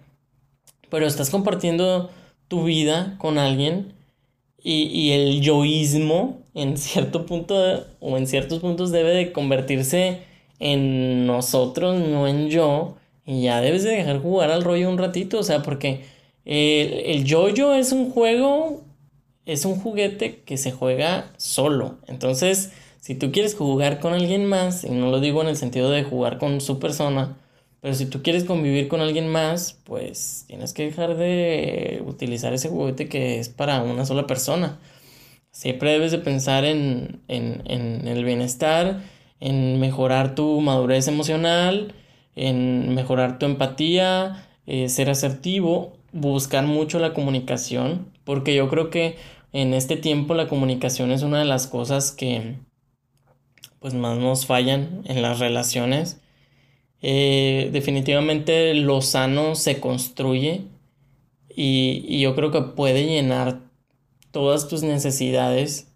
pero 0.90 1.06
estás 1.06 1.30
compartiendo 1.30 2.10
tu 2.48 2.64
vida 2.64 3.16
con 3.18 3.38
alguien 3.38 3.94
y, 4.62 4.84
y 4.84 5.12
el 5.12 5.40
yoísmo 5.40 6.40
en 6.54 6.76
cierto 6.76 7.26
punto 7.26 7.54
o 8.00 8.16
en 8.16 8.26
ciertos 8.26 8.60
puntos 8.60 8.90
debe 8.92 9.10
de 9.10 9.32
convertirse 9.32 10.22
en 10.58 11.26
nosotros, 11.26 11.98
no 12.00 12.28
en 12.28 12.48
yo. 12.50 12.96
Y 13.26 13.42
ya 13.42 13.60
debes 13.60 13.84
de 13.84 13.90
dejar 13.92 14.20
jugar 14.20 14.50
al 14.50 14.64
rollo 14.64 14.88
un 14.90 14.98
ratito, 14.98 15.38
o 15.38 15.42
sea, 15.42 15.62
porque 15.62 16.04
el, 16.44 16.92
el 17.06 17.24
yo-yo 17.24 17.74
es 17.74 17.92
un 17.92 18.10
juego 18.10 18.82
es 19.52 19.64
un 19.64 19.76
juguete 19.76 20.42
que 20.44 20.56
se 20.56 20.72
juega 20.72 21.32
solo. 21.36 21.98
Entonces, 22.06 22.70
si 23.00 23.14
tú 23.14 23.32
quieres 23.32 23.54
jugar 23.54 23.98
con 23.98 24.12
alguien 24.12 24.44
más, 24.44 24.84
y 24.84 24.90
no 24.90 25.10
lo 25.10 25.20
digo 25.20 25.42
en 25.42 25.48
el 25.48 25.56
sentido 25.56 25.90
de 25.90 26.04
jugar 26.04 26.38
con 26.38 26.60
su 26.60 26.78
persona, 26.78 27.36
pero 27.80 27.94
si 27.94 28.06
tú 28.06 28.22
quieres 28.22 28.44
convivir 28.44 28.88
con 28.88 29.00
alguien 29.00 29.28
más, 29.28 29.80
pues 29.84 30.44
tienes 30.46 30.72
que 30.72 30.84
dejar 30.84 31.16
de 31.16 32.02
utilizar 32.06 32.52
ese 32.52 32.68
juguete 32.68 33.08
que 33.08 33.38
es 33.38 33.48
para 33.48 33.82
una 33.82 34.04
sola 34.04 34.26
persona. 34.26 34.78
Siempre 35.50 35.92
debes 35.92 36.12
de 36.12 36.18
pensar 36.18 36.64
en, 36.64 37.22
el 37.26 38.24
bienestar, 38.24 39.00
en 39.40 39.80
mejorar 39.80 40.34
tu 40.34 40.60
madurez 40.60 41.08
emocional, 41.08 41.94
en 42.36 42.94
mejorar 42.94 43.38
tu 43.38 43.46
empatía, 43.46 44.46
eh, 44.66 44.88
ser 44.88 45.10
asertivo, 45.10 45.96
buscar 46.12 46.66
mucho 46.66 46.98
la 46.98 47.14
comunicación, 47.14 48.06
porque 48.24 48.54
yo 48.54 48.68
creo 48.68 48.90
que 48.90 49.16
en 49.52 49.74
este 49.74 49.96
tiempo 49.96 50.34
la 50.34 50.48
comunicación 50.48 51.10
es 51.10 51.22
una 51.22 51.38
de 51.38 51.44
las 51.44 51.66
cosas 51.66 52.12
que 52.12 52.56
pues 53.80 53.94
más 53.94 54.18
nos 54.18 54.46
fallan 54.46 55.02
en 55.06 55.22
las 55.22 55.38
relaciones. 55.38 56.20
Eh, 57.02 57.70
definitivamente 57.72 58.74
lo 58.74 59.00
sano 59.00 59.54
se 59.54 59.80
construye 59.80 60.62
y, 61.48 62.04
y, 62.06 62.20
yo 62.20 62.34
creo 62.34 62.50
que 62.50 62.60
puede 62.60 63.06
llenar 63.06 63.60
todas 64.30 64.68
tus 64.68 64.82
necesidades, 64.82 65.90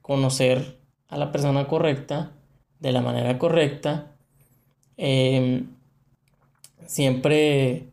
conocer 0.00 0.78
a 1.08 1.18
la 1.18 1.30
persona 1.30 1.68
correcta 1.68 2.32
de 2.80 2.92
la 2.92 3.02
manera 3.02 3.38
correcta. 3.38 4.16
Em, 4.96 5.66
siempre, 6.86 7.90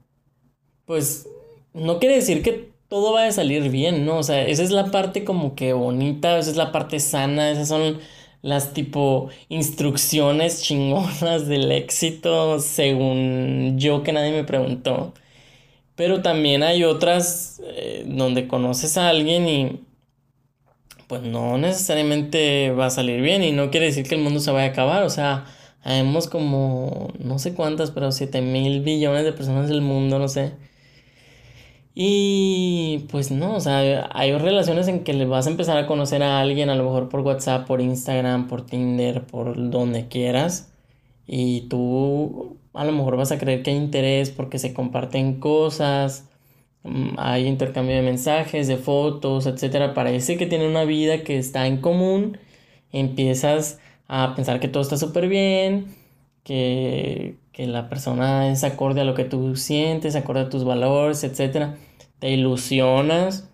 pues, 0.85 1.27
no 1.73 1.99
quiere 1.99 2.15
decir 2.15 2.43
que 2.43 2.72
todo 2.93 3.11
va 3.13 3.25
a 3.25 3.31
salir 3.31 3.71
bien, 3.71 4.05
¿no? 4.05 4.19
O 4.19 4.23
sea, 4.23 4.45
esa 4.45 4.61
es 4.61 4.69
la 4.69 4.91
parte 4.91 5.23
como 5.25 5.55
que 5.55 5.73
bonita, 5.73 6.37
esa 6.37 6.51
es 6.51 6.57
la 6.57 6.71
parte 6.71 6.99
sana, 6.99 7.49
esas 7.49 7.67
son 7.67 7.97
las 8.43 8.73
tipo 8.75 9.29
instrucciones 9.49 10.61
chingonas 10.61 11.47
del 11.47 11.71
éxito, 11.71 12.59
según 12.59 13.79
yo 13.79 14.03
que 14.03 14.13
nadie 14.13 14.31
me 14.31 14.43
preguntó. 14.43 15.11
Pero 15.95 16.21
también 16.21 16.61
hay 16.63 16.83
otras 16.83 17.61
eh, 17.65 18.05
donde 18.07 18.47
conoces 18.47 18.95
a 18.97 19.09
alguien 19.09 19.47
y 19.49 19.81
pues 21.07 21.23
no 21.23 21.57
necesariamente 21.57 22.71
va 22.71 22.87
a 22.87 22.89
salir 22.91 23.21
bien 23.21 23.43
y 23.43 23.51
no 23.53 23.71
quiere 23.71 23.87
decir 23.87 24.07
que 24.07 24.15
el 24.15 24.21
mundo 24.21 24.39
se 24.39 24.51
vaya 24.51 24.67
a 24.67 24.69
acabar, 24.71 25.03
o 25.03 25.09
sea, 25.09 25.45
hemos 25.83 26.27
como 26.27 27.11
no 27.19 27.39
sé 27.39 27.55
cuántas, 27.55 27.89
pero 27.91 28.11
7 28.11 28.41
mil 28.41 28.81
billones 28.81 29.23
de 29.23 29.33
personas 29.33 29.67
del 29.69 29.81
mundo, 29.81 30.19
no 30.19 30.27
sé. 30.27 30.53
Y 31.95 33.05
pues 33.11 33.29
no, 33.31 33.55
o 33.55 33.59
sea, 33.59 34.09
hay 34.13 34.35
relaciones 34.37 34.87
en 34.87 35.03
que 35.03 35.13
le 35.13 35.25
vas 35.25 35.45
a 35.47 35.51
empezar 35.51 35.77
a 35.77 35.85
conocer 35.87 36.23
a 36.23 36.39
alguien, 36.41 36.69
a 36.69 36.75
lo 36.75 36.85
mejor 36.85 37.09
por 37.09 37.21
WhatsApp, 37.21 37.67
por 37.67 37.81
Instagram, 37.81 38.47
por 38.47 38.65
Tinder, 38.65 39.25
por 39.25 39.69
donde 39.69 40.07
quieras. 40.07 40.73
Y 41.27 41.61
tú 41.69 42.57
a 42.73 42.85
lo 42.85 42.91
mejor 42.91 43.17
vas 43.17 43.31
a 43.31 43.37
creer 43.37 43.63
que 43.63 43.71
hay 43.71 43.77
interés 43.77 44.31
porque 44.31 44.59
se 44.59 44.73
comparten 44.73 45.39
cosas, 45.39 46.29
mm, 46.83 47.15
hay 47.17 47.47
intercambio 47.47 47.95
de 47.95 48.01
mensajes, 48.01 48.67
de 48.67 48.77
fotos, 48.77 49.45
etcétera. 49.47 49.93
Parece 49.93 50.37
que 50.37 50.47
tiene 50.47 50.67
una 50.67 50.85
vida 50.85 51.23
que 51.23 51.37
está 51.37 51.67
en 51.67 51.77
común. 51.81 52.39
Empiezas 52.91 53.79
a 54.07 54.35
pensar 54.35 54.59
que 54.59 54.67
todo 54.67 54.83
está 54.83 54.97
súper 54.97 55.27
bien, 55.27 55.95
que, 56.43 57.37
que 57.53 57.67
la 57.67 57.87
persona 57.87 58.51
es 58.51 58.63
acorde 58.63 59.01
a 59.01 59.03
lo 59.05 59.13
que 59.13 59.25
tú 59.25 59.55
sientes, 59.55 60.15
acorde 60.15 60.41
a 60.41 60.49
tus 60.49 60.65
valores, 60.65 61.23
etc. 61.23 61.75
Te 62.19 62.31
ilusionas. 62.31 63.49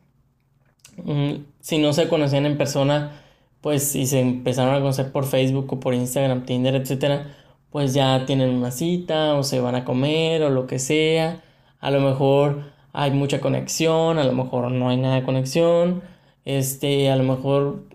Mm, 1.03 1.43
si 1.59 1.77
no 1.77 1.93
se 1.93 2.07
conocían 2.07 2.45
en 2.45 2.57
persona, 2.57 3.21
pues 3.61 3.83
si 3.83 4.07
se 4.07 4.21
empezaron 4.21 4.73
a 4.73 4.79
conocer 4.79 5.11
por 5.11 5.25
Facebook 5.25 5.71
o 5.73 5.79
por 5.79 5.93
Instagram, 5.93 6.45
Tinder, 6.45 6.75
etc., 6.75 7.25
pues 7.69 7.93
ya 7.93 8.25
tienen 8.25 8.49
una 8.51 8.71
cita 8.71 9.35
o 9.35 9.43
se 9.43 9.59
van 9.59 9.75
a 9.75 9.85
comer 9.85 10.43
o 10.43 10.49
lo 10.49 10.65
que 10.65 10.79
sea. 10.79 11.43
A 11.79 11.91
lo 11.91 11.99
mejor 12.01 12.71
hay 12.93 13.11
mucha 13.11 13.39
conexión, 13.41 14.17
a 14.17 14.23
lo 14.23 14.33
mejor 14.33 14.71
no 14.71 14.89
hay 14.89 14.97
nada 14.97 15.15
de 15.15 15.23
conexión. 15.23 16.01
Este, 16.45 17.11
a 17.11 17.15
lo 17.17 17.23
mejor 17.23 17.85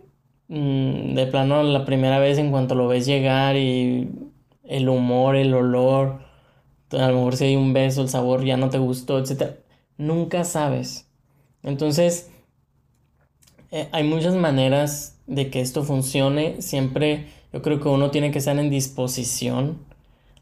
mm, 0.49 1.15
de 1.15 1.27
plano 1.27 1.63
la 1.63 1.85
primera 1.85 2.19
vez 2.19 2.39
en 2.39 2.51
cuanto 2.51 2.75
lo 2.75 2.89
ves 2.89 3.07
llegar 3.07 3.57
y 3.57 4.11
el 4.65 4.89
humor, 4.89 5.37
el 5.37 5.55
olor, 5.55 6.21
a 6.91 7.09
lo 7.09 7.17
mejor 7.17 7.37
si 7.37 7.45
hay 7.45 7.57
un 7.57 7.73
beso, 7.73 8.03
el 8.03 8.09
sabor 8.09 8.45
ya 8.45 8.57
no 8.57 8.71
te 8.71 8.79
gustó, 8.79 9.19
etc. 9.19 9.57
Nunca 9.97 10.45
sabes. 10.45 11.09
Entonces, 11.63 12.31
eh, 13.71 13.89
hay 13.93 14.05
muchas 14.05 14.35
maneras 14.35 15.19
de 15.27 15.51
que 15.51 15.61
esto 15.61 15.83
funcione. 15.83 16.61
Siempre 16.63 17.27
yo 17.53 17.63
creo 17.63 17.81
que 17.81 17.89
uno 17.89 18.11
tiene 18.11 18.31
que 18.31 18.39
estar 18.39 18.59
en 18.59 18.71
disposición. 18.71 19.79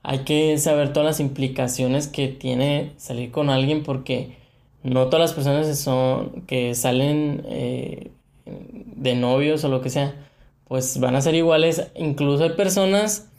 Hay 0.03 0.21
que 0.21 0.59
saber 0.59 0.93
todas 0.93 1.07
las 1.07 1.21
implicaciones 1.21 2.09
que 2.09 2.29
tiene 2.29 2.93
salir 2.97 3.31
con 3.31 3.51
alguien 3.51 3.83
porque 3.85 4.37
no 4.83 5.07
todas 5.07 5.21
las 5.21 5.33
personas 5.33 5.79
son, 5.79 6.43
que 6.47 6.75
salen 6.75 7.45
eh, 7.47 8.11
de 8.45 9.15
novios 9.15 9.63
o 9.65 9.69
lo 9.69 9.81
que 9.81 9.91
sea, 9.91 10.27
pues 10.67 10.99
van 10.99 11.15
a 11.15 11.21
ser 11.21 11.35
iguales. 11.35 11.87
Incluso 11.95 12.45
hay 12.45 12.51
personas 12.51 13.31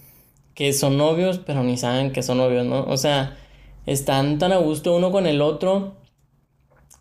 que 0.55 0.73
son 0.73 0.97
novios, 0.97 1.39
pero 1.39 1.63
ni 1.63 1.77
saben 1.77 2.11
que 2.11 2.23
son 2.23 2.37
novios, 2.37 2.65
¿no? 2.65 2.83
O 2.85 2.97
sea, 2.97 3.37
están 3.85 4.39
tan 4.39 4.51
a 4.53 4.57
gusto 4.57 4.95
uno 4.95 5.11
con 5.11 5.27
el 5.27 5.41
otro 5.41 5.95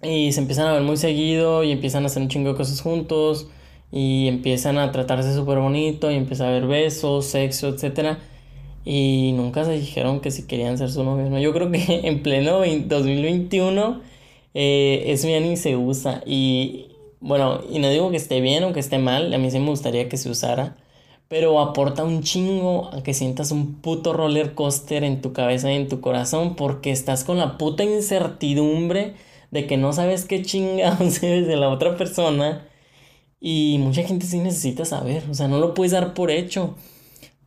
y 0.02 0.32
se 0.32 0.40
empiezan 0.40 0.66
a 0.66 0.72
ver 0.72 0.82
muy 0.82 0.96
seguido 0.96 1.64
y 1.64 1.70
empiezan 1.72 2.04
a 2.04 2.06
hacer 2.06 2.22
un 2.22 2.28
chingo 2.28 2.50
de 2.50 2.56
cosas 2.56 2.80
juntos 2.80 3.48
y 3.92 4.26
empiezan 4.28 4.78
a 4.78 4.90
tratarse 4.92 5.34
súper 5.34 5.58
bonito 5.58 6.10
y 6.10 6.16
empieza 6.16 6.46
a 6.46 6.48
haber 6.48 6.66
besos, 6.66 7.26
sexo, 7.26 7.68
etc. 7.68 8.18
Y 8.84 9.32
nunca 9.36 9.64
se 9.64 9.72
dijeron 9.72 10.20
que 10.20 10.30
si 10.30 10.46
querían 10.46 10.78
ser 10.78 10.90
su 10.90 11.04
novio, 11.04 11.30
¿no? 11.30 11.38
Yo 11.38 11.52
creo 11.52 11.70
que 11.70 12.00
en 12.04 12.22
pleno 12.22 12.60
2021 12.60 14.02
eh, 14.54 15.04
eso 15.06 15.28
ya 15.28 15.40
ni 15.40 15.56
se 15.56 15.76
usa 15.76 16.22
y 16.26 16.88
bueno, 17.20 17.60
y 17.70 17.78
no 17.78 17.88
digo 17.88 18.10
que 18.10 18.16
esté 18.16 18.40
bien 18.40 18.64
o 18.64 18.72
que 18.72 18.80
esté 18.80 18.98
mal, 18.98 19.32
a 19.32 19.38
mí 19.38 19.50
sí 19.50 19.58
me 19.60 19.68
gustaría 19.68 20.08
que 20.08 20.16
se 20.16 20.28
usara 20.28 20.76
pero 21.32 21.60
aporta 21.60 22.04
un 22.04 22.22
chingo 22.22 22.90
a 22.92 23.02
que 23.02 23.14
sientas 23.14 23.52
un 23.52 23.80
puto 23.80 24.12
roller 24.12 24.54
coaster 24.54 25.02
en 25.02 25.22
tu 25.22 25.32
cabeza 25.32 25.72
y 25.72 25.76
en 25.76 25.88
tu 25.88 26.02
corazón 26.02 26.56
porque 26.56 26.90
estás 26.90 27.24
con 27.24 27.38
la 27.38 27.56
puta 27.56 27.84
incertidumbre 27.84 29.14
de 29.50 29.66
que 29.66 29.78
no 29.78 29.94
sabes 29.94 30.26
qué 30.26 30.42
chingados 30.42 31.22
eres 31.22 31.46
de 31.46 31.56
la 31.56 31.70
otra 31.70 31.96
persona 31.96 32.68
y 33.40 33.78
mucha 33.80 34.02
gente 34.02 34.26
sí 34.26 34.40
necesita 34.40 34.84
saber, 34.84 35.24
o 35.30 35.32
sea, 35.32 35.48
no 35.48 35.58
lo 35.58 35.72
puedes 35.72 35.92
dar 35.92 36.12
por 36.12 36.30
hecho, 36.30 36.76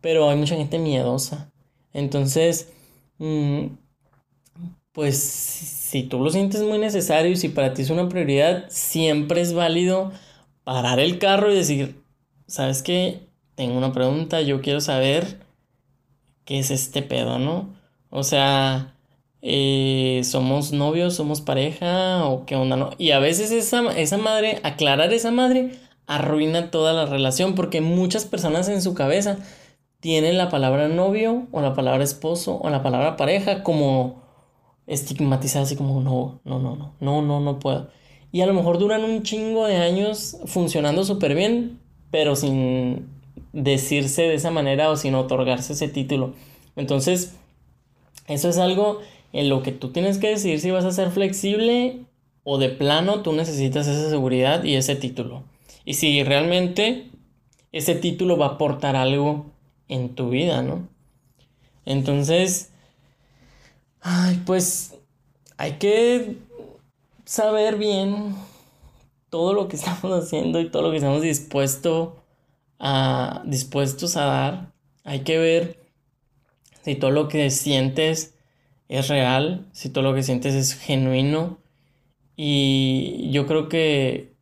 pero 0.02 0.32
hay 0.32 0.38
mucha 0.38 0.56
gente 0.56 0.80
miedosa. 0.80 1.52
Entonces, 1.94 2.74
mm, 3.20 3.68
pues 4.94 5.20
si 5.20 6.02
tú 6.04 6.20
lo 6.22 6.32
sientes 6.32 6.64
muy 6.64 6.80
necesario 6.80 7.32
y 7.32 7.36
si 7.36 7.50
para 7.50 7.76
ti 7.76 7.84
es 7.84 7.92
una 7.92 8.10
prioridad, 8.10 8.66
siempre 8.70 9.42
es 9.42 9.54
válido 9.54 10.12
parar 10.64 11.00
el 11.00 11.20
carro 11.20 11.52
y 11.52 11.56
decir, 11.56 12.04
¿sabes 12.48 12.82
qué? 12.82 13.25
Tengo 13.56 13.78
una 13.78 13.94
pregunta, 13.94 14.42
yo 14.42 14.62
quiero 14.62 14.82
saber 14.82 15.40
qué 16.46 16.60
es 16.60 16.72
este 16.72 17.02
pedo, 17.02 17.40
¿no? 17.40 17.74
O 18.10 18.24
sea, 18.24 18.96
eh, 19.42 20.22
somos 20.24 20.72
novios, 20.72 21.16
somos 21.16 21.42
pareja 21.42 22.26
o 22.26 22.46
qué 22.46 22.56
onda, 22.56 22.76
¿no? 22.76 22.92
Y 22.98 23.12
a 23.12 23.20
veces 23.20 23.52
esa, 23.52 23.98
esa 23.98 24.18
madre, 24.18 24.60
aclarar 24.64 25.14
esa 25.14 25.32
madre, 25.32 25.72
arruina 26.08 26.72
toda 26.72 26.94
la 26.94 27.06
relación 27.06 27.56
porque 27.56 27.82
muchas 27.82 28.26
personas 28.26 28.70
en 28.70 28.82
su 28.82 28.94
cabeza 28.94 29.38
tienen 30.00 30.38
la 30.38 30.50
palabra 30.50 30.88
novio 30.88 31.48
o 31.52 31.62
la 31.62 31.74
palabra 31.74 32.04
esposo 32.04 32.60
o 32.62 32.70
la 32.70 32.84
palabra 32.84 33.18
pareja 33.18 33.64
como 33.64 34.24
estigmatizada, 34.88 35.64
así 35.66 35.76
como 35.76 36.02
no, 36.02 36.42
no, 36.44 36.60
no, 36.60 36.76
no, 36.76 36.94
no, 37.00 37.22
no, 37.22 37.40
no 37.40 37.60
puedo. 37.60 37.90
Y 38.32 38.42
a 38.42 38.46
lo 38.46 38.54
mejor 38.54 38.78
duran 38.80 39.04
un 39.04 39.24
chingo 39.24 39.66
de 39.66 39.78
años 39.78 40.38
funcionando 40.46 41.04
súper 41.06 41.36
bien, 41.36 41.80
pero 42.12 42.36
sin 42.36 43.15
decirse 43.56 44.24
de 44.24 44.36
esa 44.36 44.52
manera 44.52 44.90
o 44.92 44.98
sin 44.98 45.16
otorgarse 45.16 45.74
ese 45.74 45.88
título. 45.88 46.34
Entonces, 46.76 47.36
eso 48.28 48.50
es 48.50 48.58
algo 48.58 49.00
en 49.32 49.50
lo 49.50 49.64
que 49.64 49.72
tú 49.72 49.92
tienes 49.92 50.18
que 50.18 50.28
decir 50.28 50.60
si 50.60 50.72
vas 50.72 50.86
a 50.86 50.92
ser 50.92 51.10
flexible 51.10 52.02
o 52.44 52.58
de 52.58 52.70
plano 52.70 53.22
tú 53.22 53.32
necesitas 53.34 53.88
esa 53.88 54.10
seguridad 54.10 54.64
y 54.64 54.76
ese 54.76 54.96
título. 54.96 55.44
Y 55.86 55.94
si 55.94 56.22
realmente 56.24 57.10
ese 57.72 57.96
título 57.96 58.38
va 58.38 58.48
a 58.48 58.50
aportar 58.50 58.96
algo 58.96 59.46
en 59.88 60.16
tu 60.16 60.30
vida, 60.30 60.62
¿no? 60.62 60.88
Entonces, 61.86 62.72
ay, 64.02 64.42
pues 64.46 64.96
hay 65.58 65.74
que 65.74 66.38
saber 67.24 67.78
bien 67.78 68.36
todo 69.30 69.54
lo 69.54 69.70
que 69.70 69.76
estamos 69.78 70.12
haciendo 70.12 70.60
y 70.60 70.70
todo 70.70 70.82
lo 70.82 70.92
que 70.92 70.98
estamos 70.98 71.22
dispuesto 71.22 72.18
a, 72.80 73.44
dispuestos 73.46 74.18
a 74.18 74.26
dar. 74.26 74.74
Hay 75.04 75.22
que 75.22 75.38
ver 75.38 75.80
si 76.84 76.96
todo 76.96 77.12
lo 77.12 77.28
que 77.28 77.50
sientes 77.50 78.36
es 78.90 79.08
real, 79.08 79.68
si 79.74 79.90
todo 79.90 80.04
lo 80.04 80.16
que 80.16 80.24
sientes 80.24 80.56
es 80.56 80.74
genuino. 80.74 81.60
Y 82.38 83.30
yo 83.32 83.48
creo 83.48 83.70
que 83.70 84.34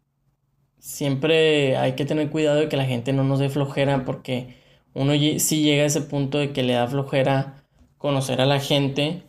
siempre 0.79 1.77
hay 1.77 1.93
que 1.93 2.05
tener 2.05 2.29
cuidado 2.29 2.59
de 2.59 2.69
que 2.69 2.77
la 2.77 2.85
gente 2.85 3.13
no 3.13 3.23
nos 3.23 3.39
dé 3.39 3.49
flojera 3.49 4.05
porque 4.05 4.55
uno 4.93 5.13
sí 5.39 5.63
llega 5.63 5.83
a 5.83 5.87
ese 5.87 6.01
punto 6.01 6.39
de 6.39 6.53
que 6.53 6.63
le 6.63 6.73
da 6.73 6.87
flojera 6.87 7.63
conocer 7.97 8.41
a 8.41 8.45
la 8.45 8.59
gente 8.59 9.23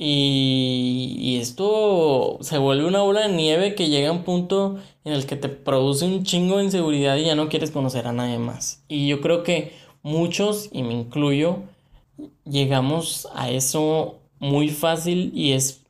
y, 0.00 1.38
esto 1.40 2.38
se 2.40 2.58
vuelve 2.58 2.86
una 2.86 3.02
bola 3.02 3.26
de 3.26 3.34
nieve 3.34 3.74
que 3.74 3.88
llega 3.88 4.10
a 4.10 4.12
un 4.12 4.22
punto 4.22 4.76
en 5.04 5.12
el 5.12 5.26
que 5.26 5.34
te 5.34 5.48
produce 5.48 6.04
un 6.04 6.22
chingo 6.22 6.58
de 6.58 6.64
inseguridad 6.64 7.16
y 7.16 7.24
ya 7.24 7.34
no 7.34 7.48
quieres 7.48 7.72
conocer 7.72 8.06
a 8.06 8.12
nadie 8.12 8.38
más. 8.38 8.84
Y 8.88 9.08
yo 9.08 9.20
creo 9.20 9.42
que 9.42 9.72
muchos, 10.02 10.68
y 10.70 10.84
me 10.84 10.94
incluyo, 10.94 11.62
llegamos 12.44 13.28
a 13.34 13.50
eso 13.50 14.20
muy 14.38 14.68
fácil 14.68 15.32
y 15.34 15.52
es 15.52 15.82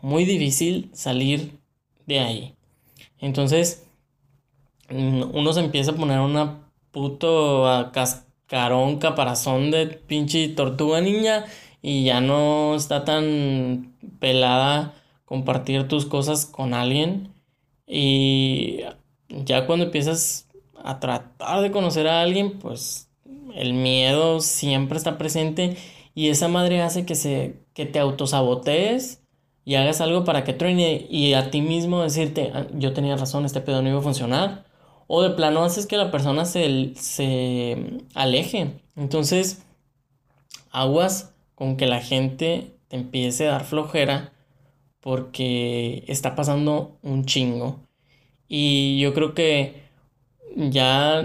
muy 0.00 0.24
difícil 0.24 0.90
salir 0.92 1.52
de 2.06 2.18
ahí. 2.18 2.54
Entonces, 3.20 3.84
uno 4.90 5.52
se 5.52 5.60
empieza 5.60 5.92
a 5.92 5.96
poner 5.96 6.18
una 6.18 6.58
puto 6.90 7.90
cascarón, 7.92 8.98
caparazón 8.98 9.70
de 9.70 9.86
pinche 9.86 10.48
tortuga 10.48 11.00
niña 11.00 11.46
y 11.82 12.04
ya 12.04 12.20
no 12.20 12.76
está 12.76 13.04
tan 13.04 13.94
pelada 14.20 14.94
compartir 15.24 15.88
tus 15.88 16.06
cosas 16.06 16.46
con 16.46 16.72
alguien. 16.74 17.34
Y 17.86 18.80
ya 19.28 19.66
cuando 19.66 19.86
empiezas 19.86 20.48
a 20.82 21.00
tratar 21.00 21.60
de 21.60 21.72
conocer 21.72 22.06
a 22.06 22.22
alguien, 22.22 22.58
pues 22.58 23.10
el 23.54 23.74
miedo 23.74 24.40
siempre 24.40 24.96
está 24.96 25.18
presente 25.18 25.76
y 26.14 26.28
esa 26.28 26.48
madre 26.48 26.80
hace 26.82 27.04
que 27.04 27.14
se 27.14 27.62
que 27.74 27.86
te 27.86 27.98
autosabotees 27.98 29.22
y 29.64 29.76
hagas 29.76 30.00
algo 30.00 30.24
para 30.24 30.44
que 30.44 30.52
truene 30.52 31.06
y 31.08 31.34
a 31.34 31.50
ti 31.50 31.62
mismo 31.62 32.02
decirte, 32.02 32.50
ah, 32.54 32.66
yo 32.74 32.92
tenía 32.92 33.16
razón, 33.16 33.44
este 33.44 33.60
pedo 33.60 33.82
no 33.82 33.88
iba 33.88 33.98
a 33.98 34.02
funcionar. 34.02 34.64
O 35.06 35.22
de 35.22 35.30
plano 35.30 35.64
haces 35.64 35.86
que 35.86 35.96
la 35.96 36.10
persona 36.10 36.44
se, 36.44 36.92
se 36.96 38.02
aleje. 38.14 38.80
Entonces, 38.96 39.62
aguas 40.70 41.31
con 41.62 41.76
que 41.76 41.86
la 41.86 42.00
gente 42.00 42.72
te 42.88 42.96
empiece 42.96 43.46
a 43.46 43.52
dar 43.52 43.64
flojera 43.64 44.32
porque 44.98 46.02
está 46.08 46.34
pasando 46.34 46.98
un 47.02 47.24
chingo. 47.24 47.78
Y 48.48 48.98
yo 48.98 49.14
creo 49.14 49.32
que 49.32 49.84
ya 50.56 51.22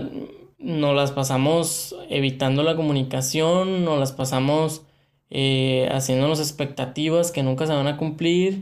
no 0.59 0.93
las 0.93 1.11
pasamos 1.11 1.95
evitando 2.11 2.61
la 2.61 2.75
comunicación, 2.75 3.83
no 3.83 3.97
las 3.97 4.11
pasamos 4.11 4.83
eh, 5.31 5.89
haciéndonos 5.91 6.39
expectativas 6.39 7.31
que 7.31 7.41
nunca 7.41 7.65
se 7.65 7.73
van 7.73 7.87
a 7.87 7.97
cumplir 7.97 8.61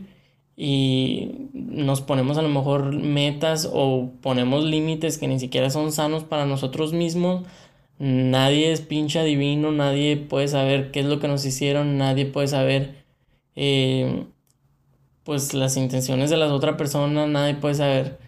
y 0.55 1.49
nos 1.51 1.99
ponemos 1.99 2.37
a 2.37 2.41
lo 2.41 2.47
mejor 2.47 2.93
metas 2.93 3.69
o 3.69 4.11
ponemos 4.21 4.63
límites 4.63 5.17
que 5.17 5.27
ni 5.27 5.41
siquiera 5.41 5.69
son 5.69 5.91
sanos 5.91 6.23
para 6.23 6.45
nosotros 6.45 6.93
mismos. 6.93 7.43
Nadie 7.97 8.71
es 8.71 8.81
pinche 8.81 9.19
adivino, 9.19 9.71
nadie 9.71 10.17
puede 10.17 10.47
saber 10.47 10.91
qué 10.91 10.99
es 11.01 11.05
lo 11.05 11.19
que 11.19 11.27
nos 11.27 11.45
hicieron, 11.45 11.97
nadie 11.97 12.25
puede 12.25 12.47
saber 12.47 13.05
eh, 13.55 14.25
pues 15.23 15.53
las 15.53 15.77
intenciones 15.77 16.29
de 16.29 16.37
la 16.37 16.53
otra 16.53 16.77
persona, 16.77 17.25
nadie 17.27 17.55
puede 17.55 17.75
saber 17.75 18.19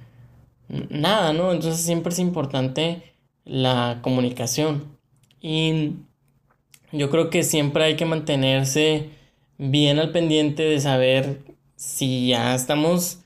nada, 0.89 1.33
¿no? 1.33 1.51
Entonces 1.51 1.81
siempre 1.81 2.13
es 2.13 2.19
importante 2.19 3.03
la 3.45 3.99
comunicación. 4.01 4.97
Y 5.41 5.93
yo 6.91 7.09
creo 7.09 7.29
que 7.29 7.43
siempre 7.43 7.83
hay 7.83 7.95
que 7.95 8.05
mantenerse 8.05 9.09
bien 9.57 9.99
al 9.99 10.11
pendiente 10.11 10.63
de 10.63 10.79
saber 10.79 11.41
si 11.75 12.29
ya 12.29 12.55
estamos 12.55 13.19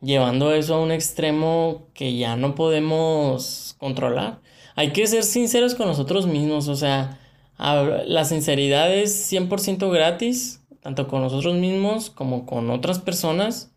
llevando 0.00 0.52
eso 0.52 0.76
a 0.76 0.82
un 0.82 0.92
extremo 0.92 1.86
que 1.94 2.16
ya 2.16 2.36
no 2.36 2.54
podemos 2.54 3.76
controlar. 3.78 4.40
Hay 4.78 4.92
que 4.92 5.04
ser 5.08 5.24
sinceros 5.24 5.74
con 5.74 5.88
nosotros 5.88 6.28
mismos, 6.28 6.68
o 6.68 6.76
sea, 6.76 7.18
la 7.58 8.24
sinceridad 8.24 8.94
es 8.94 9.32
100% 9.32 9.90
gratis, 9.90 10.62
tanto 10.80 11.08
con 11.08 11.20
nosotros 11.20 11.56
mismos 11.56 12.10
como 12.10 12.46
con 12.46 12.70
otras 12.70 13.00
personas. 13.00 13.72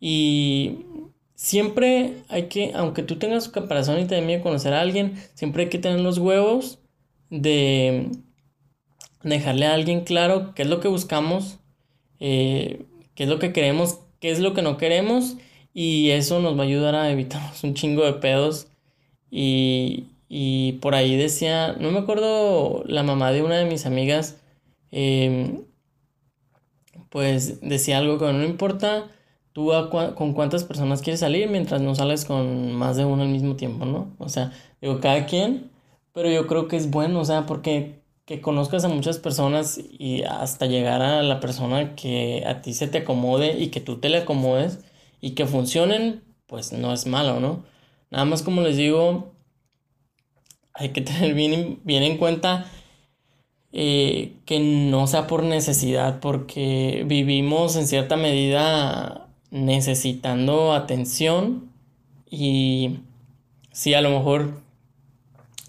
Y 0.00 0.78
siempre 1.36 2.24
hay 2.28 2.48
que, 2.48 2.72
aunque 2.74 3.04
tú 3.04 3.20
tengas 3.20 3.48
caparazón 3.48 4.00
y 4.00 4.06
te 4.06 4.16
dé 4.16 4.22
miedo 4.22 4.42
conocer 4.42 4.74
a 4.74 4.80
alguien, 4.80 5.14
siempre 5.34 5.62
hay 5.62 5.68
que 5.68 5.78
tener 5.78 6.00
los 6.00 6.18
huevos 6.18 6.80
de 7.30 8.10
dejarle 9.22 9.66
a 9.66 9.74
alguien 9.74 10.00
claro 10.00 10.54
qué 10.56 10.62
es 10.62 10.68
lo 10.68 10.80
que 10.80 10.88
buscamos, 10.88 11.60
eh, 12.18 12.84
qué 13.14 13.22
es 13.22 13.28
lo 13.28 13.38
que 13.38 13.52
queremos, 13.52 14.00
qué 14.18 14.32
es 14.32 14.40
lo 14.40 14.54
que 14.54 14.62
no 14.62 14.76
queremos 14.76 15.36
y 15.72 16.10
eso 16.10 16.40
nos 16.40 16.58
va 16.58 16.62
a 16.62 16.66
ayudar 16.66 16.96
a 16.96 17.12
evitarnos 17.12 17.62
un 17.62 17.74
chingo 17.74 18.04
de 18.04 18.14
pedos 18.14 18.66
y, 19.30 20.08
y 20.34 20.78
por 20.80 20.94
ahí 20.94 21.14
decía, 21.14 21.74
no 21.78 21.90
me 21.90 21.98
acuerdo 21.98 22.84
la 22.86 23.02
mamá 23.02 23.32
de 23.32 23.42
una 23.42 23.58
de 23.58 23.66
mis 23.66 23.84
amigas, 23.84 24.40
em, 24.90 25.66
pues 27.10 27.60
decía 27.60 27.98
algo 27.98 28.18
que 28.18 28.32
no 28.32 28.42
importa 28.42 29.10
tú 29.52 29.70
con 30.16 30.32
cuántas 30.32 30.64
personas 30.64 31.02
quieres 31.02 31.20
salir 31.20 31.50
mientras 31.50 31.82
no 31.82 31.94
sales 31.94 32.24
con 32.24 32.72
más 32.72 32.96
de 32.96 33.04
uno 33.04 33.24
al 33.24 33.28
mismo 33.28 33.56
tiempo, 33.56 33.84
¿no? 33.84 34.16
O 34.18 34.30
sea, 34.30 34.52
digo, 34.80 35.00
cada 35.00 35.26
quien, 35.26 35.70
pero 36.14 36.30
yo 36.30 36.46
creo 36.46 36.66
que 36.66 36.76
es 36.76 36.90
bueno, 36.90 37.20
o 37.20 37.24
sea, 37.26 37.44
porque 37.44 38.00
que 38.24 38.40
conozcas 38.40 38.84
a 38.84 38.88
muchas 38.88 39.18
personas 39.18 39.78
y 39.98 40.22
hasta 40.22 40.64
llegar 40.64 41.02
a 41.02 41.22
la 41.22 41.40
persona 41.40 41.94
que 41.94 42.44
a 42.46 42.62
ti 42.62 42.72
se 42.72 42.88
te 42.88 42.98
acomode 42.98 43.58
y 43.58 43.68
que 43.68 43.80
tú 43.82 43.98
te 44.00 44.08
le 44.08 44.18
acomodes 44.18 44.80
y 45.20 45.32
que 45.32 45.44
funcionen, 45.46 46.22
pues 46.46 46.72
no 46.72 46.94
es 46.94 47.06
malo, 47.06 47.38
¿no? 47.40 47.64
Nada 48.10 48.24
más 48.24 48.42
como 48.42 48.62
les 48.62 48.78
digo, 48.78 49.31
hay 50.74 50.90
que 50.90 51.00
tener 51.00 51.34
bien, 51.34 51.80
bien 51.84 52.02
en 52.02 52.18
cuenta 52.18 52.66
eh, 53.72 54.34
que 54.44 54.60
no 54.60 55.06
sea 55.06 55.26
por 55.26 55.42
necesidad, 55.42 56.20
porque 56.20 57.04
vivimos 57.06 57.76
en 57.76 57.86
cierta 57.86 58.16
medida 58.16 59.28
necesitando 59.50 60.72
atención 60.72 61.70
y 62.30 63.00
si 63.70 63.94
a 63.94 64.00
lo 64.00 64.10
mejor 64.10 64.60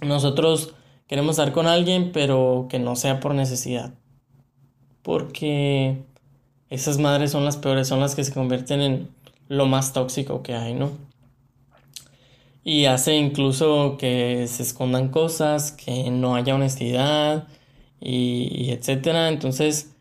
nosotros 0.02 0.74
queremos 1.08 1.38
estar 1.38 1.54
con 1.54 1.68
alguien, 1.68 2.12
pero 2.12 2.68
que 2.70 2.80
no 2.80 2.96
sea 2.96 3.20
por 3.20 3.36
necesidad. 3.36 3.94
Porque 5.02 6.02
esas 6.70 6.98
madres 6.98 7.32
son 7.32 7.46
las 7.46 7.58
peores, 7.58 7.88
son 7.88 8.00
las 8.00 8.16
que 8.16 8.24
se 8.24 8.34
convierten 8.34 8.82
en 8.82 9.10
lo 9.48 9.66
más 9.66 9.94
tóxico 9.94 10.44
que 10.44 10.56
hay, 10.56 10.74
¿no? 10.74 10.92
Y 12.64 12.86
hace 12.86 13.16
incluso 13.18 13.98
que 13.98 14.48
se 14.48 14.64
escondan 14.64 15.10
cosas, 15.10 15.72
que 15.74 16.10
no 16.12 16.36
haya 16.36 16.56
honestidad 16.56 17.48
y, 18.00 18.72
etcétera. 18.72 19.30
Entonces, 19.30 19.94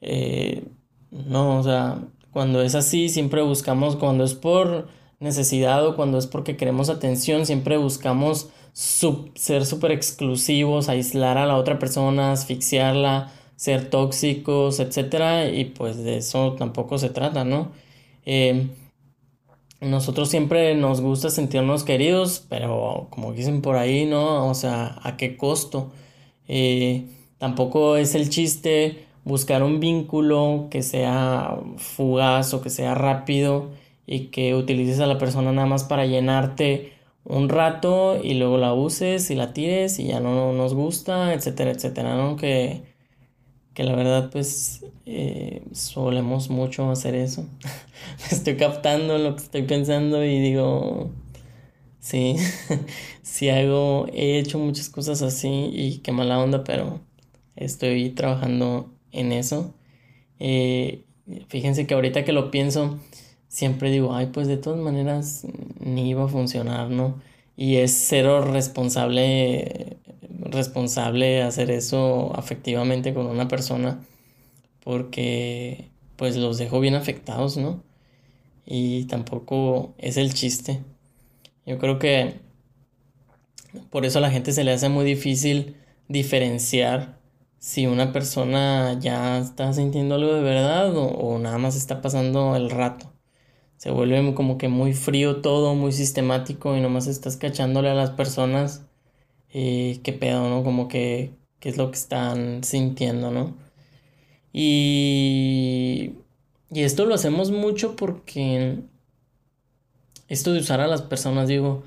eh, 0.00 0.64
no, 1.10 1.58
o 1.58 1.62
sea, 1.62 2.02
cuando 2.30 2.62
es 2.62 2.74
así, 2.74 3.08
siempre 3.08 3.42
buscamos, 3.42 3.96
cuando 3.96 4.24
es 4.24 4.34
por 4.34 4.88
necesidad 5.20 5.86
o 5.86 5.96
cuando 5.96 6.18
es 6.18 6.26
porque 6.26 6.56
queremos 6.56 6.90
atención, 6.90 7.46
siempre 7.46 7.76
buscamos 7.78 8.50
ser 8.74 9.66
súper 9.66 9.92
exclusivos, 9.92 10.88
aislar 10.88 11.38
a 11.38 11.46
la 11.46 11.56
otra 11.56 11.78
persona, 11.78 12.32
asfixiarla, 12.32 13.32
ser 13.56 13.88
tóxicos, 13.90 14.80
etcétera, 14.80 15.48
y 15.48 15.66
pues 15.66 15.96
de 15.98 16.18
eso 16.18 16.54
tampoco 16.58 16.98
se 16.98 17.10
trata, 17.10 17.44
¿no? 17.44 17.72
Eh, 18.26 18.68
nosotros 19.80 20.30
siempre 20.30 20.74
nos 20.74 21.00
gusta 21.00 21.30
sentirnos 21.30 21.84
queridos, 21.84 22.44
pero 22.48 23.08
como 23.10 23.32
dicen 23.32 23.62
por 23.62 23.76
ahí, 23.76 24.06
¿no? 24.06 24.48
O 24.48 24.54
sea, 24.54 24.98
¿a 25.02 25.16
qué 25.16 25.36
costo? 25.36 25.92
Eh, 26.48 27.06
tampoco 27.38 27.96
es 27.96 28.14
el 28.14 28.30
chiste 28.30 29.06
buscar 29.24 29.62
un 29.62 29.80
vínculo 29.80 30.68
que 30.70 30.82
sea 30.82 31.58
fugaz 31.76 32.54
o 32.54 32.62
que 32.62 32.70
sea 32.70 32.94
rápido 32.94 33.70
y 34.06 34.26
que 34.26 34.54
utilices 34.54 35.00
a 35.00 35.06
la 35.06 35.18
persona 35.18 35.52
nada 35.52 35.66
más 35.66 35.84
para 35.84 36.06
llenarte 36.06 36.92
un 37.24 37.48
rato 37.48 38.18
y 38.22 38.34
luego 38.34 38.58
la 38.58 38.74
uses 38.74 39.30
y 39.30 39.34
la 39.34 39.52
tires 39.54 39.98
y 39.98 40.08
ya 40.08 40.20
no 40.20 40.52
nos 40.52 40.74
gusta, 40.74 41.32
etcétera, 41.34 41.70
etcétera, 41.72 42.16
¿no? 42.16 42.36
Que, 42.36 42.82
que 43.74 43.84
la 43.84 43.94
verdad 43.94 44.30
pues 44.30 44.84
eh, 45.04 45.62
solemos 45.72 46.48
mucho 46.50 46.90
hacer 46.90 47.14
eso. 47.14 47.46
estoy 48.30 48.56
captando 48.56 49.18
lo 49.18 49.36
que 49.36 49.42
estoy 49.42 49.62
pensando 49.62 50.24
y 50.24 50.40
digo, 50.40 51.10
sí, 52.00 52.36
sí 53.22 53.48
hago, 53.50 54.06
he 54.12 54.38
hecho 54.38 54.58
muchas 54.58 54.88
cosas 54.88 55.22
así 55.22 55.70
y 55.72 55.98
qué 55.98 56.12
mala 56.12 56.38
onda, 56.38 56.64
pero 56.64 57.00
estoy 57.56 58.10
trabajando 58.10 58.90
en 59.12 59.32
eso. 59.32 59.74
Eh, 60.38 61.04
fíjense 61.48 61.86
que 61.86 61.94
ahorita 61.94 62.24
que 62.24 62.32
lo 62.32 62.50
pienso, 62.50 62.98
siempre 63.48 63.90
digo, 63.90 64.14
ay, 64.14 64.26
pues 64.32 64.48
de 64.48 64.56
todas 64.56 64.78
maneras 64.80 65.46
ni 65.80 66.10
iba 66.10 66.24
a 66.24 66.28
funcionar, 66.28 66.90
¿no? 66.90 67.20
Y 67.56 67.76
es 67.76 67.92
cero 68.08 68.40
responsable, 68.42 69.93
responsable 70.54 71.42
hacer 71.42 71.70
eso 71.70 72.32
afectivamente 72.36 73.12
con 73.14 73.26
una 73.26 73.48
persona 73.48 74.00
porque 74.84 75.90
pues 76.16 76.36
los 76.36 76.58
dejo 76.58 76.80
bien 76.80 76.94
afectados, 76.94 77.56
¿no? 77.56 77.82
Y 78.66 79.04
tampoco 79.06 79.94
es 79.98 80.16
el 80.16 80.32
chiste. 80.34 80.82
Yo 81.66 81.78
creo 81.78 81.98
que 81.98 82.40
por 83.90 84.04
eso 84.04 84.18
a 84.18 84.22
la 84.22 84.30
gente 84.30 84.52
se 84.52 84.64
le 84.64 84.72
hace 84.72 84.88
muy 84.88 85.04
difícil 85.04 85.76
diferenciar 86.08 87.18
si 87.58 87.86
una 87.86 88.12
persona 88.12 88.98
ya 89.00 89.38
está 89.38 89.72
sintiendo 89.72 90.16
algo 90.16 90.34
de 90.34 90.42
verdad 90.42 90.92
o, 90.96 91.38
nada 91.38 91.58
más 91.58 91.76
está 91.76 92.02
pasando 92.02 92.56
el 92.56 92.70
rato. 92.70 93.12
Se 93.78 93.90
vuelve 93.90 94.34
como 94.34 94.58
que 94.58 94.68
muy 94.68 94.92
frío 94.92 95.40
todo, 95.40 95.74
muy 95.74 95.92
sistemático 95.92 96.76
y 96.76 96.80
nomás 96.80 97.06
estás 97.06 97.36
cachándole 97.36 97.90
a 97.90 97.94
las 97.94 98.10
personas 98.10 98.86
eh, 99.54 100.00
qué 100.02 100.12
pedo, 100.12 100.48
¿no? 100.50 100.62
Como 100.64 100.88
que 100.88 101.30
qué 101.60 101.70
es 101.70 101.78
lo 101.78 101.90
que 101.90 101.96
están 101.96 102.62
sintiendo, 102.64 103.30
¿no? 103.30 103.56
Y, 104.52 106.12
y 106.70 106.82
esto 106.82 107.06
lo 107.06 107.14
hacemos 107.14 107.50
mucho 107.50 107.96
porque 107.96 108.80
esto 110.28 110.52
de 110.52 110.60
usar 110.60 110.80
a 110.80 110.86
las 110.86 111.02
personas, 111.02 111.48
digo, 111.48 111.84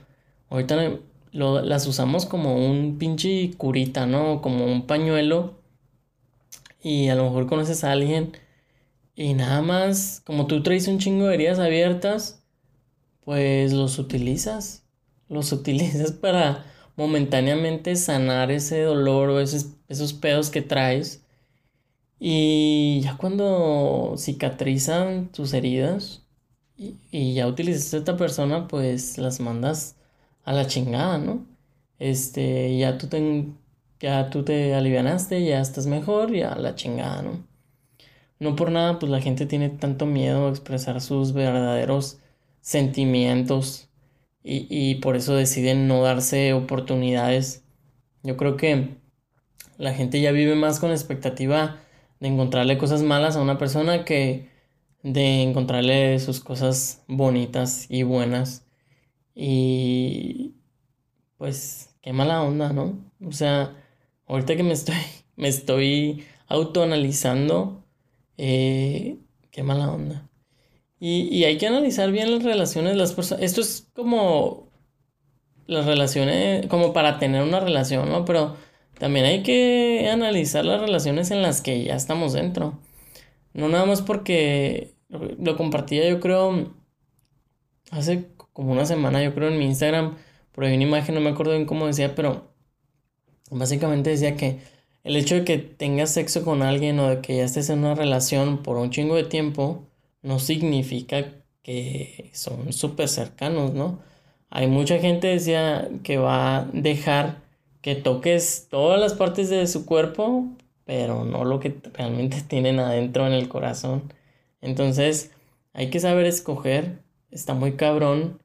ahorita 0.50 1.00
las 1.32 1.88
usamos 1.88 2.26
como 2.26 2.56
un 2.56 2.98
pinche 2.98 3.52
curita, 3.58 4.08
¿no? 4.08 4.42
Como 4.42 4.66
un 4.66 4.88
pañuelo 4.88 5.60
y 6.82 7.10
a 7.10 7.16
lo 7.16 7.26
mejor 7.26 7.48
conoces 7.48 7.84
a 7.84 7.92
alguien 7.92 8.32
y 9.16 9.34
nada 9.34 9.62
más, 9.62 10.22
como 10.26 10.48
tú 10.48 10.64
traes 10.64 10.88
un 10.88 11.00
chingo 11.00 11.28
de 11.28 11.36
heridas 11.36 11.60
abiertas, 11.60 12.44
pues 13.26 13.74
los 13.74 14.00
utilizas. 14.00 14.84
Los 15.28 15.52
utilizas 15.54 16.12
para 16.12 16.66
momentáneamente 16.98 17.96
sanar 17.96 18.52
ese 18.52 18.82
dolor 18.82 19.30
o 19.30 19.40
esos, 19.40 19.68
esos 19.88 20.14
pedos 20.14 20.50
que 20.50 20.62
traes. 20.62 21.24
Y 22.20 23.02
ya 23.04 23.18
cuando 23.18 24.16
cicatrizan 24.18 25.30
tus 25.32 25.54
heridas 25.54 26.24
y, 26.78 27.34
ya 27.34 27.48
utilizaste 27.48 27.98
a 27.98 28.00
esta 28.00 28.18
persona, 28.18 28.68
pues 28.68 29.18
las 29.18 29.40
mandas 29.40 29.96
a 30.46 30.54
la 30.54 30.68
chingada, 30.68 31.18
¿no? 31.20 31.46
Este, 32.00 32.78
ya 32.78 32.98
tú 32.98 33.08
te, 33.08 33.48
ya 34.00 34.30
tú 34.30 34.44
te 34.44 34.76
alivianaste, 34.76 35.44
ya 35.46 35.62
estás 35.62 35.88
mejor, 35.88 36.34
ya 36.34 36.56
la 36.56 36.76
chingada, 36.76 37.22
¿no? 37.24 37.46
No 38.40 38.56
por 38.56 38.72
nada, 38.72 39.00
pues 39.00 39.12
la 39.12 39.22
gente 39.22 39.46
tiene 39.48 39.70
tanto 39.70 40.06
miedo 40.06 40.48
a 40.48 40.50
expresar 40.52 41.02
sus 41.02 41.34
verdaderos 41.34 42.20
sentimientos 42.62 43.87
y, 44.50 44.96
por 44.96 45.16
eso 45.18 45.36
deciden 45.36 45.88
no 45.88 46.02
darse 46.02 46.54
oportunidades. 46.54 47.66
Yo 48.24 48.38
creo 48.38 48.56
que 48.56 48.98
la 49.78 49.94
gente 49.94 50.22
ya 50.22 50.32
vive 50.32 50.56
más 50.56 50.80
con 50.80 50.92
expectativa 50.92 51.78
de 52.20 52.30
encontrarle 52.30 52.78
cosas 52.78 53.04
malas 53.04 53.36
a 53.36 53.42
una 53.42 53.58
persona 53.58 54.06
que 54.06 54.50
de 55.04 55.44
encontrarle 55.44 56.20
sus 56.20 56.40
cosas 56.40 57.04
bonitas 57.08 57.88
y 57.90 58.04
buenas. 58.04 58.66
Y 59.36 60.56
pues 61.38 61.96
qué 62.02 62.14
mala 62.14 62.42
onda, 62.42 62.74
¿no? 62.74 63.12
O 63.26 63.32
sea, 63.32 63.76
ahorita 64.28 64.56
que 64.56 64.64
me 64.64 64.74
estoy, 64.74 64.96
me 65.36 65.50
estoy 65.50 66.24
autoanalizando, 66.48 67.84
eh, 68.38 69.18
qué 69.52 69.64
mala 69.64 69.92
onda. 69.92 70.27
Y, 71.00 71.30
y, 71.32 71.44
hay 71.46 71.58
que 71.58 71.68
analizar 71.68 72.12
bien 72.12 72.32
las 72.32 72.44
relaciones 72.44 72.94
de 72.94 72.98
las 72.98 73.14
personas. 73.14 73.44
Esto 73.44 73.62
es 73.62 73.88
como 73.94 74.70
las 75.68 75.86
relaciones, 75.86 76.68
como 76.68 76.94
para 76.94 77.20
tener 77.20 77.44
una 77.44 77.60
relación, 77.60 78.10
¿no? 78.10 78.26
Pero 78.26 78.56
también 79.00 79.26
hay 79.26 79.44
que 79.44 80.10
analizar 80.12 80.66
las 80.66 80.82
relaciones 80.82 81.32
en 81.32 81.42
las 81.42 81.62
que 81.62 81.84
ya 81.84 81.96
estamos 81.96 82.34
dentro. 82.34 82.80
No 83.54 83.70
nada 83.70 83.86
más 83.86 84.02
porque 84.02 84.96
lo 85.10 85.58
compartía 85.58 86.10
yo 86.10 86.20
creo 86.20 86.74
hace 87.92 88.28
como 88.54 88.72
una 88.74 88.86
semana, 88.86 89.24
yo 89.24 89.34
creo 89.34 89.50
en 89.50 89.60
mi 89.60 89.66
Instagram, 89.66 90.18
por 90.52 90.66
ahí 90.66 90.76
una 90.76 90.84
imagen, 90.84 91.16
no 91.16 91.22
me 91.22 91.30
acuerdo 91.30 91.54
bien 91.54 91.66
cómo 91.66 91.88
decía, 91.88 92.16
pero 92.16 92.48
Básicamente 93.50 94.10
decía 94.10 94.36
que 94.36 94.60
el 95.04 95.16
hecho 95.16 95.36
de 95.36 95.46
que 95.46 95.58
tengas 95.58 96.12
sexo 96.12 96.44
con 96.44 96.62
alguien 96.62 97.00
o 97.00 97.10
de 97.10 97.22
que 97.22 97.38
ya 97.38 97.46
estés 97.46 97.70
en 97.70 97.80
una 97.80 97.96
relación 97.96 98.62
por 98.64 98.78
un 98.78 98.90
chingo 98.90 99.16
de 99.16 99.24
tiempo 99.24 99.87
no 100.22 100.40
significa 100.40 101.34
que 101.64 102.30
son 102.34 102.74
súper 102.74 103.10
cercanos, 103.10 103.74
¿no? 103.74 104.00
Hay 104.50 104.68
mucha 104.68 105.00
gente 105.00 105.28
decía 105.28 105.90
que 106.04 106.18
va 106.18 106.58
a 106.58 106.66
dejar 106.66 107.42
que 107.82 107.96
toques 107.96 108.68
todas 108.70 109.00
las 109.00 109.14
partes 109.14 109.50
de 109.50 109.68
su 109.68 109.86
cuerpo, 109.86 110.46
pero 110.86 111.26
no 111.26 111.46
lo 111.46 111.60
que 111.60 111.76
realmente 111.94 112.42
tienen 112.42 112.80
adentro 112.80 113.28
en 113.28 113.34
el 113.34 113.50
corazón. 113.50 114.14
Entonces, 114.62 115.32
hay 115.74 115.90
que 115.90 116.00
saber 116.00 116.26
escoger, 116.26 117.04
está 117.32 117.54
muy 117.54 117.74
cabrón. 117.74 118.42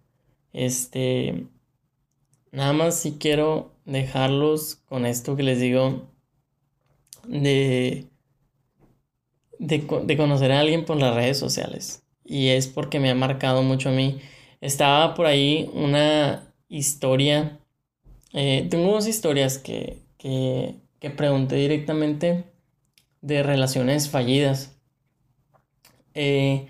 Este, 0.52 1.46
nada 2.50 2.72
más 2.72 2.96
si 2.96 3.12
quiero 3.12 3.72
dejarlos 3.84 4.76
con 4.86 5.06
esto 5.06 5.36
que 5.36 5.42
les 5.42 5.60
digo 5.60 6.02
de, 7.26 8.06
de, 9.62 10.16
conocer 10.16 10.52
a 10.52 10.60
alguien 10.60 10.84
por 10.84 10.96
las 10.96 11.14
redes 11.14 11.38
sociales. 11.38 12.02
Y 12.24 12.48
es 12.48 12.66
porque 12.66 13.00
me 13.00 13.10
ha 13.10 13.14
marcado 13.14 13.62
mucho 13.62 13.88
a 13.88 13.92
mí. 13.92 14.20
Estaba 14.60 15.14
por 15.14 15.26
ahí 15.26 15.70
una 15.72 16.52
historia. 16.68 17.58
Eh, 18.32 18.66
tengo 18.70 18.92
dos 18.92 19.06
historias 19.06 19.58
que, 19.58 19.98
que, 20.18 20.74
que 20.98 21.10
pregunté 21.10 21.56
directamente 21.56 22.44
de 23.20 23.42
relaciones 23.42 24.08
fallidas. 24.08 24.76
Eh, 26.14 26.66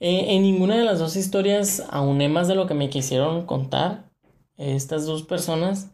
en 0.00 0.42
ninguna 0.42 0.76
de 0.76 0.84
las 0.84 0.98
dos 0.98 1.16
historias 1.16 1.84
auné 1.90 2.28
más 2.28 2.48
de 2.48 2.54
lo 2.54 2.66
que 2.66 2.74
me 2.74 2.88
quisieron 2.88 3.44
contar 3.44 4.10
estas 4.56 5.06
dos 5.06 5.22
personas. 5.22 5.90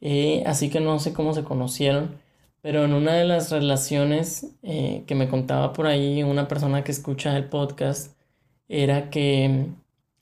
Eh, 0.00 0.42
así 0.46 0.70
que 0.70 0.80
no 0.80 0.98
sé 0.98 1.12
cómo 1.12 1.34
se 1.34 1.44
conocieron, 1.44 2.18
pero 2.62 2.84
en 2.84 2.94
una 2.94 3.14
de 3.14 3.24
las 3.24 3.50
relaciones 3.50 4.46
eh, 4.62 5.04
que 5.06 5.14
me 5.14 5.28
contaba 5.28 5.72
por 5.72 5.86
ahí 5.86 6.22
una 6.22 6.48
persona 6.48 6.84
que 6.84 6.92
escucha 6.92 7.36
el 7.36 7.46
podcast, 7.46 8.16
era 8.68 9.10
que 9.10 9.66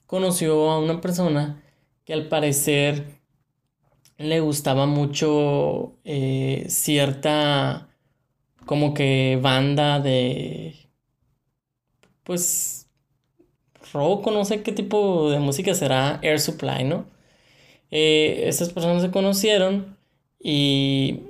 conoció 0.07 0.71
a 0.71 0.81
una 0.81 1.01
persona 1.01 1.63
que 2.05 2.15
al 2.15 2.29
parecer 2.29 3.21
le 4.19 4.41
gustaba 4.41 4.87
mucho 4.87 5.95
eh, 6.05 6.67
cierta 6.69 7.89
como 8.67 8.95
que 8.95 9.39
banda 9.43 10.01
de 10.01 10.77
pues 12.25 12.89
rock 13.93 14.27
o 14.29 14.31
no 14.31 14.45
sé 14.45 14.63
qué 14.63 14.73
tipo 14.73 15.31
de 15.31 15.39
música 15.41 15.75
será 15.75 16.21
Air 16.23 16.41
Supply, 16.41 16.85
¿no? 16.85 17.07
Eh, 17.91 18.45
estas 18.47 18.71
personas 18.73 19.03
se 19.03 19.11
conocieron 19.11 19.97
y, 20.39 21.21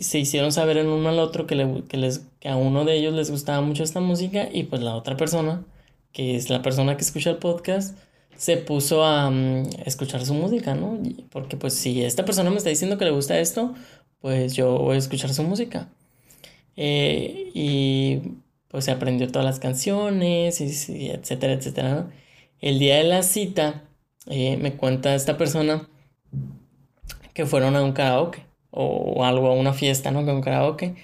se 0.00 0.18
hicieron 0.18 0.52
saber 0.52 0.76
el 0.78 0.86
uno 0.86 1.08
al 1.08 1.18
otro 1.18 1.46
que, 1.46 1.54
les, 1.54 2.22
que 2.40 2.48
a 2.48 2.56
uno 2.56 2.84
de 2.84 2.96
ellos 2.96 3.14
les 3.14 3.30
gustaba 3.30 3.60
mucho 3.60 3.82
esta 3.82 4.00
música 4.00 4.48
y 4.52 4.64
pues 4.64 4.82
la 4.82 4.94
otra 4.96 5.16
persona, 5.16 5.64
que 6.12 6.36
es 6.36 6.50
la 6.50 6.62
persona 6.62 6.96
que 6.96 7.02
escucha 7.02 7.30
el 7.30 7.38
podcast, 7.38 7.96
se 8.36 8.56
puso 8.56 9.04
a 9.04 9.30
mm, 9.30 9.68
escuchar 9.86 10.24
su 10.24 10.34
música, 10.34 10.74
¿no? 10.74 10.98
Porque 11.30 11.56
pues 11.56 11.74
si 11.74 12.02
esta 12.02 12.24
persona 12.24 12.50
me 12.50 12.56
está 12.56 12.70
diciendo 12.70 12.98
que 12.98 13.04
le 13.04 13.10
gusta 13.10 13.38
esto, 13.38 13.74
pues 14.20 14.54
yo 14.54 14.78
voy 14.78 14.96
a 14.96 14.98
escuchar 14.98 15.32
su 15.32 15.42
música. 15.42 15.88
Eh, 16.76 17.50
y 17.54 18.20
pues 18.68 18.86
se 18.86 18.90
aprendió 18.90 19.28
todas 19.28 19.44
las 19.44 19.60
canciones, 19.60 20.60
y, 20.60 21.10
etcétera, 21.10 21.54
etcétera. 21.54 22.10
El 22.60 22.78
día 22.78 22.96
de 22.96 23.04
la 23.04 23.22
cita, 23.22 23.84
eh, 24.26 24.56
me 24.56 24.74
cuenta 24.76 25.14
esta 25.14 25.36
persona 25.38 25.88
que 27.34 27.46
fueron 27.46 27.76
a 27.76 27.82
un 27.84 27.92
karaoke 27.92 28.53
o 28.74 29.24
algo, 29.24 29.48
a 29.48 29.52
una 29.52 29.72
fiesta, 29.72 30.10
¿no? 30.10 30.24
Con 30.24 30.42
karaoke. 30.42 30.94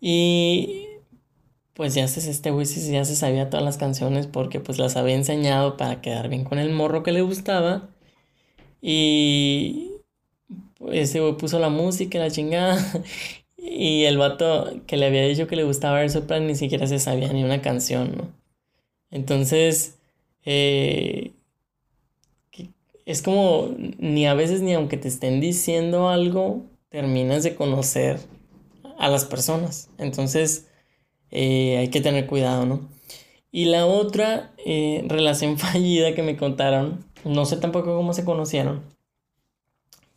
Y 0.00 0.86
pues 1.74 1.94
ya 1.94 2.08
se, 2.08 2.30
este 2.30 2.50
güey 2.50 2.66
ya 2.66 3.04
se 3.04 3.16
sabía 3.16 3.50
todas 3.50 3.64
las 3.64 3.76
canciones 3.78 4.26
porque 4.26 4.60
pues 4.60 4.78
las 4.78 4.96
había 4.96 5.14
enseñado 5.14 5.76
para 5.76 6.00
quedar 6.00 6.28
bien 6.28 6.44
con 6.44 6.58
el 6.58 6.70
morro 6.72 7.02
que 7.02 7.12
le 7.12 7.22
gustaba. 7.22 7.88
Y 8.80 9.92
pues, 10.78 11.10
ese 11.10 11.20
güey 11.20 11.36
puso 11.36 11.58
la 11.58 11.68
música, 11.70 12.18
la 12.18 12.30
chingada. 12.30 12.78
Y 13.58 14.04
el 14.04 14.16
vato 14.18 14.80
que 14.86 14.96
le 14.96 15.06
había 15.06 15.26
dicho 15.26 15.48
que 15.48 15.56
le 15.56 15.64
gustaba 15.64 16.02
el 16.02 16.10
Sopran 16.10 16.46
ni 16.46 16.54
siquiera 16.54 16.86
se 16.86 17.00
sabía 17.00 17.32
ni 17.32 17.42
una 17.42 17.62
canción, 17.62 18.16
¿no? 18.16 18.32
Entonces, 19.10 19.98
eh, 20.44 21.32
es 23.06 23.22
como 23.22 23.74
ni 23.98 24.26
a 24.26 24.34
veces 24.34 24.62
ni 24.62 24.74
aunque 24.74 24.96
te 24.98 25.08
estén 25.08 25.40
diciendo 25.40 26.08
algo, 26.08 26.64
terminas 26.88 27.42
de 27.42 27.54
conocer 27.54 28.20
a 28.98 29.08
las 29.08 29.24
personas. 29.24 29.90
Entonces, 29.98 30.68
eh, 31.30 31.78
hay 31.78 31.88
que 31.90 32.00
tener 32.00 32.26
cuidado, 32.26 32.66
¿no? 32.66 32.88
Y 33.52 33.66
la 33.66 33.86
otra 33.86 34.52
eh, 34.64 35.04
relación 35.08 35.58
fallida 35.58 36.14
que 36.14 36.22
me 36.22 36.36
contaron, 36.36 37.04
no 37.24 37.44
sé 37.46 37.56
tampoco 37.56 37.96
cómo 37.96 38.12
se 38.12 38.24
conocieron, 38.24 38.82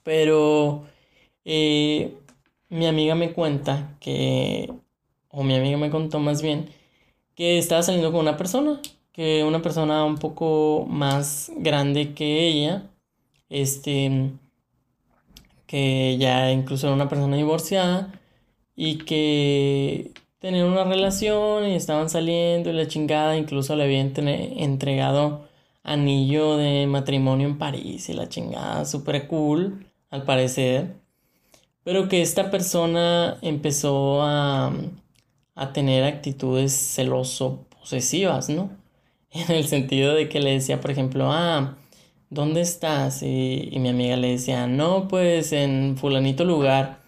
pero 0.03 0.85
eh, 1.45 2.15
mi 2.69 2.87
amiga 2.87 3.15
me 3.15 3.33
cuenta 3.33 3.95
que, 3.99 4.71
o 5.29 5.43
mi 5.43 5.55
amiga 5.55 5.77
me 5.77 5.89
contó 5.89 6.19
más 6.19 6.41
bien, 6.41 6.69
que 7.35 7.57
estaba 7.57 7.83
saliendo 7.83 8.11
con 8.11 8.21
una 8.21 8.37
persona, 8.37 8.81
que 9.13 9.43
una 9.43 9.61
persona 9.61 10.05
un 10.05 10.17
poco 10.17 10.85
más 10.89 11.51
grande 11.57 12.13
que 12.13 12.47
ella, 12.47 12.89
este, 13.49 14.31
que 15.69 16.17
ya 16.17 16.51
incluso 16.51 16.87
era 16.87 16.95
una 16.95 17.09
persona 17.09 17.37
divorciada 17.37 18.11
y 18.75 18.97
que 18.97 20.13
tenían 20.39 20.65
una 20.65 20.83
relación 20.83 21.67
y 21.67 21.75
estaban 21.75 22.09
saliendo 22.09 22.71
y 22.71 22.73
la 22.73 22.87
chingada, 22.87 23.37
incluso 23.37 23.75
le 23.75 23.83
habían 23.83 24.11
entregado 24.17 25.47
anillo 25.83 26.57
de 26.57 26.87
matrimonio 26.87 27.47
en 27.47 27.59
París 27.59 28.09
y 28.09 28.13
la 28.13 28.27
chingada, 28.27 28.83
súper 28.85 29.27
cool, 29.27 29.85
al 30.09 30.23
parecer. 30.23 30.95
Pero 31.83 32.09
que 32.09 32.23
esta 32.23 32.49
persona 32.49 33.37
empezó 33.43 34.23
a, 34.23 34.73
a 35.53 35.73
tener 35.73 36.03
actitudes 36.03 36.73
celoso-posesivas, 36.95 38.49
¿no? 38.49 38.71
En 39.31 39.51
el 39.51 39.67
sentido 39.67 40.15
de 40.15 40.29
que 40.29 40.39
le 40.39 40.53
decía, 40.53 40.81
por 40.81 40.89
ejemplo, 40.89 41.31
ah, 41.31 41.77
¿dónde 42.29 42.61
estás? 42.61 43.23
Y, 43.23 43.69
y 43.71 43.79
mi 43.79 43.89
amiga 43.89 44.17
le 44.17 44.29
decía, 44.31 44.67
no, 44.67 45.07
pues 45.07 45.51
en 45.53 45.97
fulanito 45.97 46.45
lugar 46.45 46.99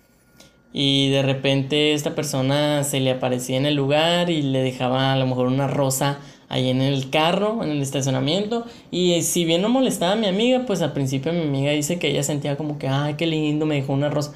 y 0.73 1.09
de 1.09 1.21
repente 1.21 1.93
esta 1.93 2.15
persona 2.15 2.83
se 2.83 2.99
le 3.01 3.11
aparecía 3.11 3.57
en 3.57 3.65
el 3.65 3.75
lugar 3.75 4.29
y 4.29 4.41
le 4.41 4.63
dejaba 4.63 5.11
a 5.13 5.17
lo 5.17 5.27
mejor 5.27 5.47
una 5.47 5.67
rosa 5.67 6.19
ahí 6.47 6.69
en 6.69 6.81
el 6.81 7.09
carro, 7.09 7.63
en 7.63 7.71
el 7.71 7.81
estacionamiento. 7.81 8.65
Y 8.89 9.21
si 9.23 9.43
bien 9.45 9.61
no 9.61 9.69
molestaba 9.69 10.13
a 10.13 10.15
mi 10.15 10.27
amiga, 10.27 10.63
pues 10.65 10.81
al 10.81 10.93
principio 10.93 11.33
mi 11.33 11.41
amiga 11.41 11.71
dice 11.71 11.99
que 11.99 12.09
ella 12.09 12.23
sentía 12.23 12.55
como 12.57 12.77
que, 12.77 12.87
ay, 12.87 13.15
qué 13.15 13.27
lindo, 13.27 13.65
me 13.65 13.75
dejó 13.75 13.93
una 13.93 14.09
rosa. 14.09 14.33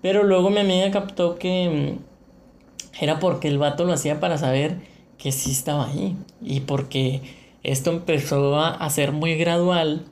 Pero 0.00 0.22
luego 0.22 0.50
mi 0.50 0.60
amiga 0.60 0.90
captó 0.90 1.38
que 1.38 1.96
mm, 2.00 3.02
era 3.02 3.18
porque 3.18 3.48
el 3.48 3.58
vato 3.58 3.84
lo 3.84 3.92
hacía 3.92 4.20
para 4.20 4.38
saber 4.38 4.78
que 5.18 5.32
sí 5.32 5.50
estaba 5.50 5.86
ahí. 5.88 6.16
Y 6.42 6.60
porque 6.60 7.20
esto 7.62 7.90
empezó 7.90 8.58
a 8.58 8.88
ser 8.90 9.12
muy 9.12 9.36
gradual 9.36 10.04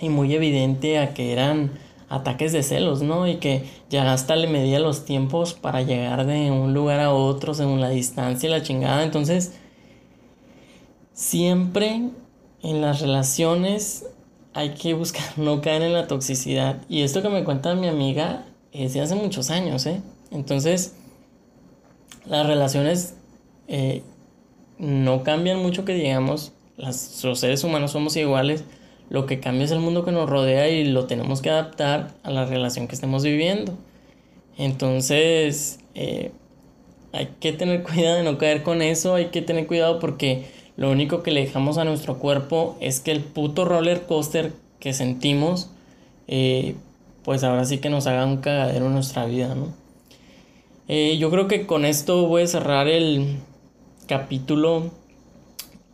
y 0.00 0.08
muy 0.08 0.34
evidente 0.34 0.98
a 0.98 1.14
que 1.14 1.32
eran 1.32 1.72
ataques 2.08 2.52
de 2.52 2.62
celos, 2.62 3.02
¿no? 3.02 3.26
Y 3.26 3.36
que 3.36 3.64
ya 3.90 4.12
hasta 4.12 4.36
le 4.36 4.46
medía 4.46 4.78
los 4.78 5.04
tiempos 5.04 5.54
para 5.54 5.82
llegar 5.82 6.26
de 6.26 6.50
un 6.50 6.74
lugar 6.74 7.00
a 7.00 7.12
otro 7.12 7.54
según 7.54 7.80
la 7.80 7.88
distancia 7.88 8.48
y 8.48 8.50
la 8.50 8.62
chingada. 8.62 9.02
Entonces, 9.02 9.52
siempre 11.12 12.10
en 12.62 12.80
las 12.80 13.00
relaciones 13.00 14.06
hay 14.52 14.70
que 14.70 14.94
buscar 14.94 15.24
no 15.36 15.60
caer 15.60 15.82
en 15.82 15.92
la 15.92 16.06
toxicidad. 16.06 16.82
Y 16.88 17.02
esto 17.02 17.22
que 17.22 17.28
me 17.28 17.44
cuenta 17.44 17.74
mi 17.74 17.88
amiga 17.88 18.44
es 18.72 18.94
de 18.94 19.00
hace 19.00 19.14
muchos 19.14 19.50
años, 19.50 19.86
¿eh? 19.86 20.00
Entonces, 20.30 20.94
las 22.26 22.46
relaciones 22.46 23.14
eh, 23.68 24.02
no 24.78 25.22
cambian 25.22 25.60
mucho 25.60 25.84
que 25.84 25.94
digamos, 25.94 26.52
los 26.76 27.38
seres 27.38 27.62
humanos 27.62 27.92
somos 27.92 28.16
iguales 28.16 28.64
lo 29.10 29.26
que 29.26 29.40
cambia 29.40 29.64
es 29.64 29.70
el 29.70 29.80
mundo 29.80 30.04
que 30.04 30.12
nos 30.12 30.28
rodea 30.28 30.68
y 30.68 30.84
lo 30.84 31.06
tenemos 31.06 31.42
que 31.42 31.50
adaptar 31.50 32.14
a 32.22 32.30
la 32.30 32.46
relación 32.46 32.88
que 32.88 32.94
estemos 32.94 33.22
viviendo. 33.22 33.76
Entonces, 34.56 35.80
eh, 35.94 36.32
hay 37.12 37.28
que 37.40 37.52
tener 37.52 37.82
cuidado 37.84 38.16
de 38.16 38.22
no 38.24 38.38
caer 38.38 38.62
con 38.62 38.82
eso, 38.82 39.14
hay 39.14 39.26
que 39.26 39.42
tener 39.42 39.66
cuidado 39.66 39.98
porque 39.98 40.46
lo 40.76 40.90
único 40.90 41.22
que 41.22 41.30
le 41.30 41.40
dejamos 41.40 41.78
a 41.78 41.84
nuestro 41.84 42.18
cuerpo 42.18 42.76
es 42.80 43.00
que 43.00 43.12
el 43.12 43.20
puto 43.20 43.64
roller 43.64 44.02
coaster 44.02 44.52
que 44.80 44.92
sentimos, 44.92 45.70
eh, 46.26 46.74
pues 47.22 47.44
ahora 47.44 47.64
sí 47.64 47.78
que 47.78 47.90
nos 47.90 48.06
haga 48.06 48.26
un 48.26 48.38
cagadero 48.38 48.86
en 48.86 48.94
nuestra 48.94 49.26
vida, 49.26 49.54
¿no? 49.54 49.72
Eh, 50.88 51.16
yo 51.18 51.30
creo 51.30 51.48
que 51.48 51.66
con 51.66 51.86
esto 51.86 52.26
voy 52.26 52.42
a 52.42 52.46
cerrar 52.46 52.88
el 52.88 53.38
capítulo, 54.06 54.90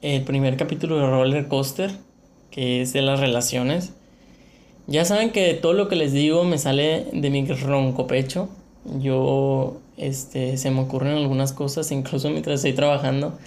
el 0.03 0.23
primer 0.23 0.57
capítulo 0.57 0.97
de 0.99 1.07
roller 1.07 1.47
coaster 1.47 1.93
que 2.51 2.83
es 2.83 2.93
de 2.93 3.03
las 3.03 3.21
relaciones. 3.21 3.93
Ya 4.87 5.05
saben 5.05 5.31
que 5.31 5.55
todo 5.55 5.73
lo 5.73 5.89
que 5.89 5.97
les 5.97 6.13
digo 6.13 6.45
me 6.45 6.59
sale 6.59 7.07
de 7.13 7.31
mi 7.31 7.47
ronco 7.47 8.07
pecho. 8.07 8.49
Yo, 8.99 9.79
este, 9.97 10.57
se 10.57 10.71
me 10.71 10.81
ocurren 10.81 11.17
algunas 11.17 11.53
cosas, 11.53 11.93
incluso 11.93 12.31
mientras 12.31 12.57
estoy 12.57 12.73
trabajando, 12.73 13.39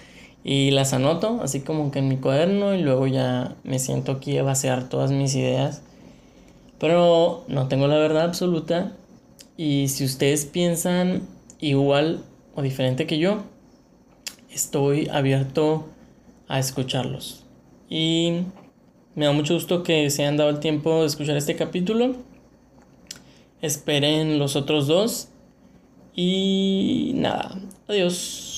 y 0.42 0.70
las 0.70 0.92
anoto, 0.92 1.40
así 1.42 1.60
como 1.60 1.90
que 1.90 1.98
en 2.00 2.08
mi 2.08 2.16
cuaderno, 2.16 2.74
y 2.74 2.82
luego 2.82 3.06
ya 3.06 3.56
me 3.64 3.78
siento 3.78 4.12
aquí 4.12 4.38
a 4.38 4.42
vaciar 4.42 4.88
todas 4.88 5.10
mis 5.10 5.34
ideas. 5.34 5.82
Pero 6.78 7.44
no 7.48 7.68
tengo 7.68 7.88
la 7.88 7.96
verdad 7.96 8.24
absoluta, 8.24 8.92
y 9.56 9.88
si 9.88 10.04
ustedes 10.04 10.46
piensan 10.46 11.22
igual 11.60 12.24
o 12.54 12.62
diferente 12.62 13.06
que 13.06 13.18
yo, 13.18 13.42
estoy 14.50 15.08
abierto 15.08 15.86
a 16.48 16.58
escucharlos. 16.58 17.44
Y 17.88 18.44
me 19.14 19.26
da 19.26 19.32
mucho 19.32 19.54
gusto 19.54 19.82
que 19.82 20.10
se 20.10 20.22
hayan 20.22 20.36
dado 20.36 20.50
el 20.50 20.60
tiempo 20.60 21.00
de 21.00 21.06
escuchar 21.06 21.36
este 21.36 21.56
capítulo. 21.56 22.16
Esperen 23.62 24.38
los 24.38 24.56
otros 24.56 24.86
dos. 24.86 25.28
Y 26.14 27.12
nada, 27.14 27.58
adiós. 27.88 28.53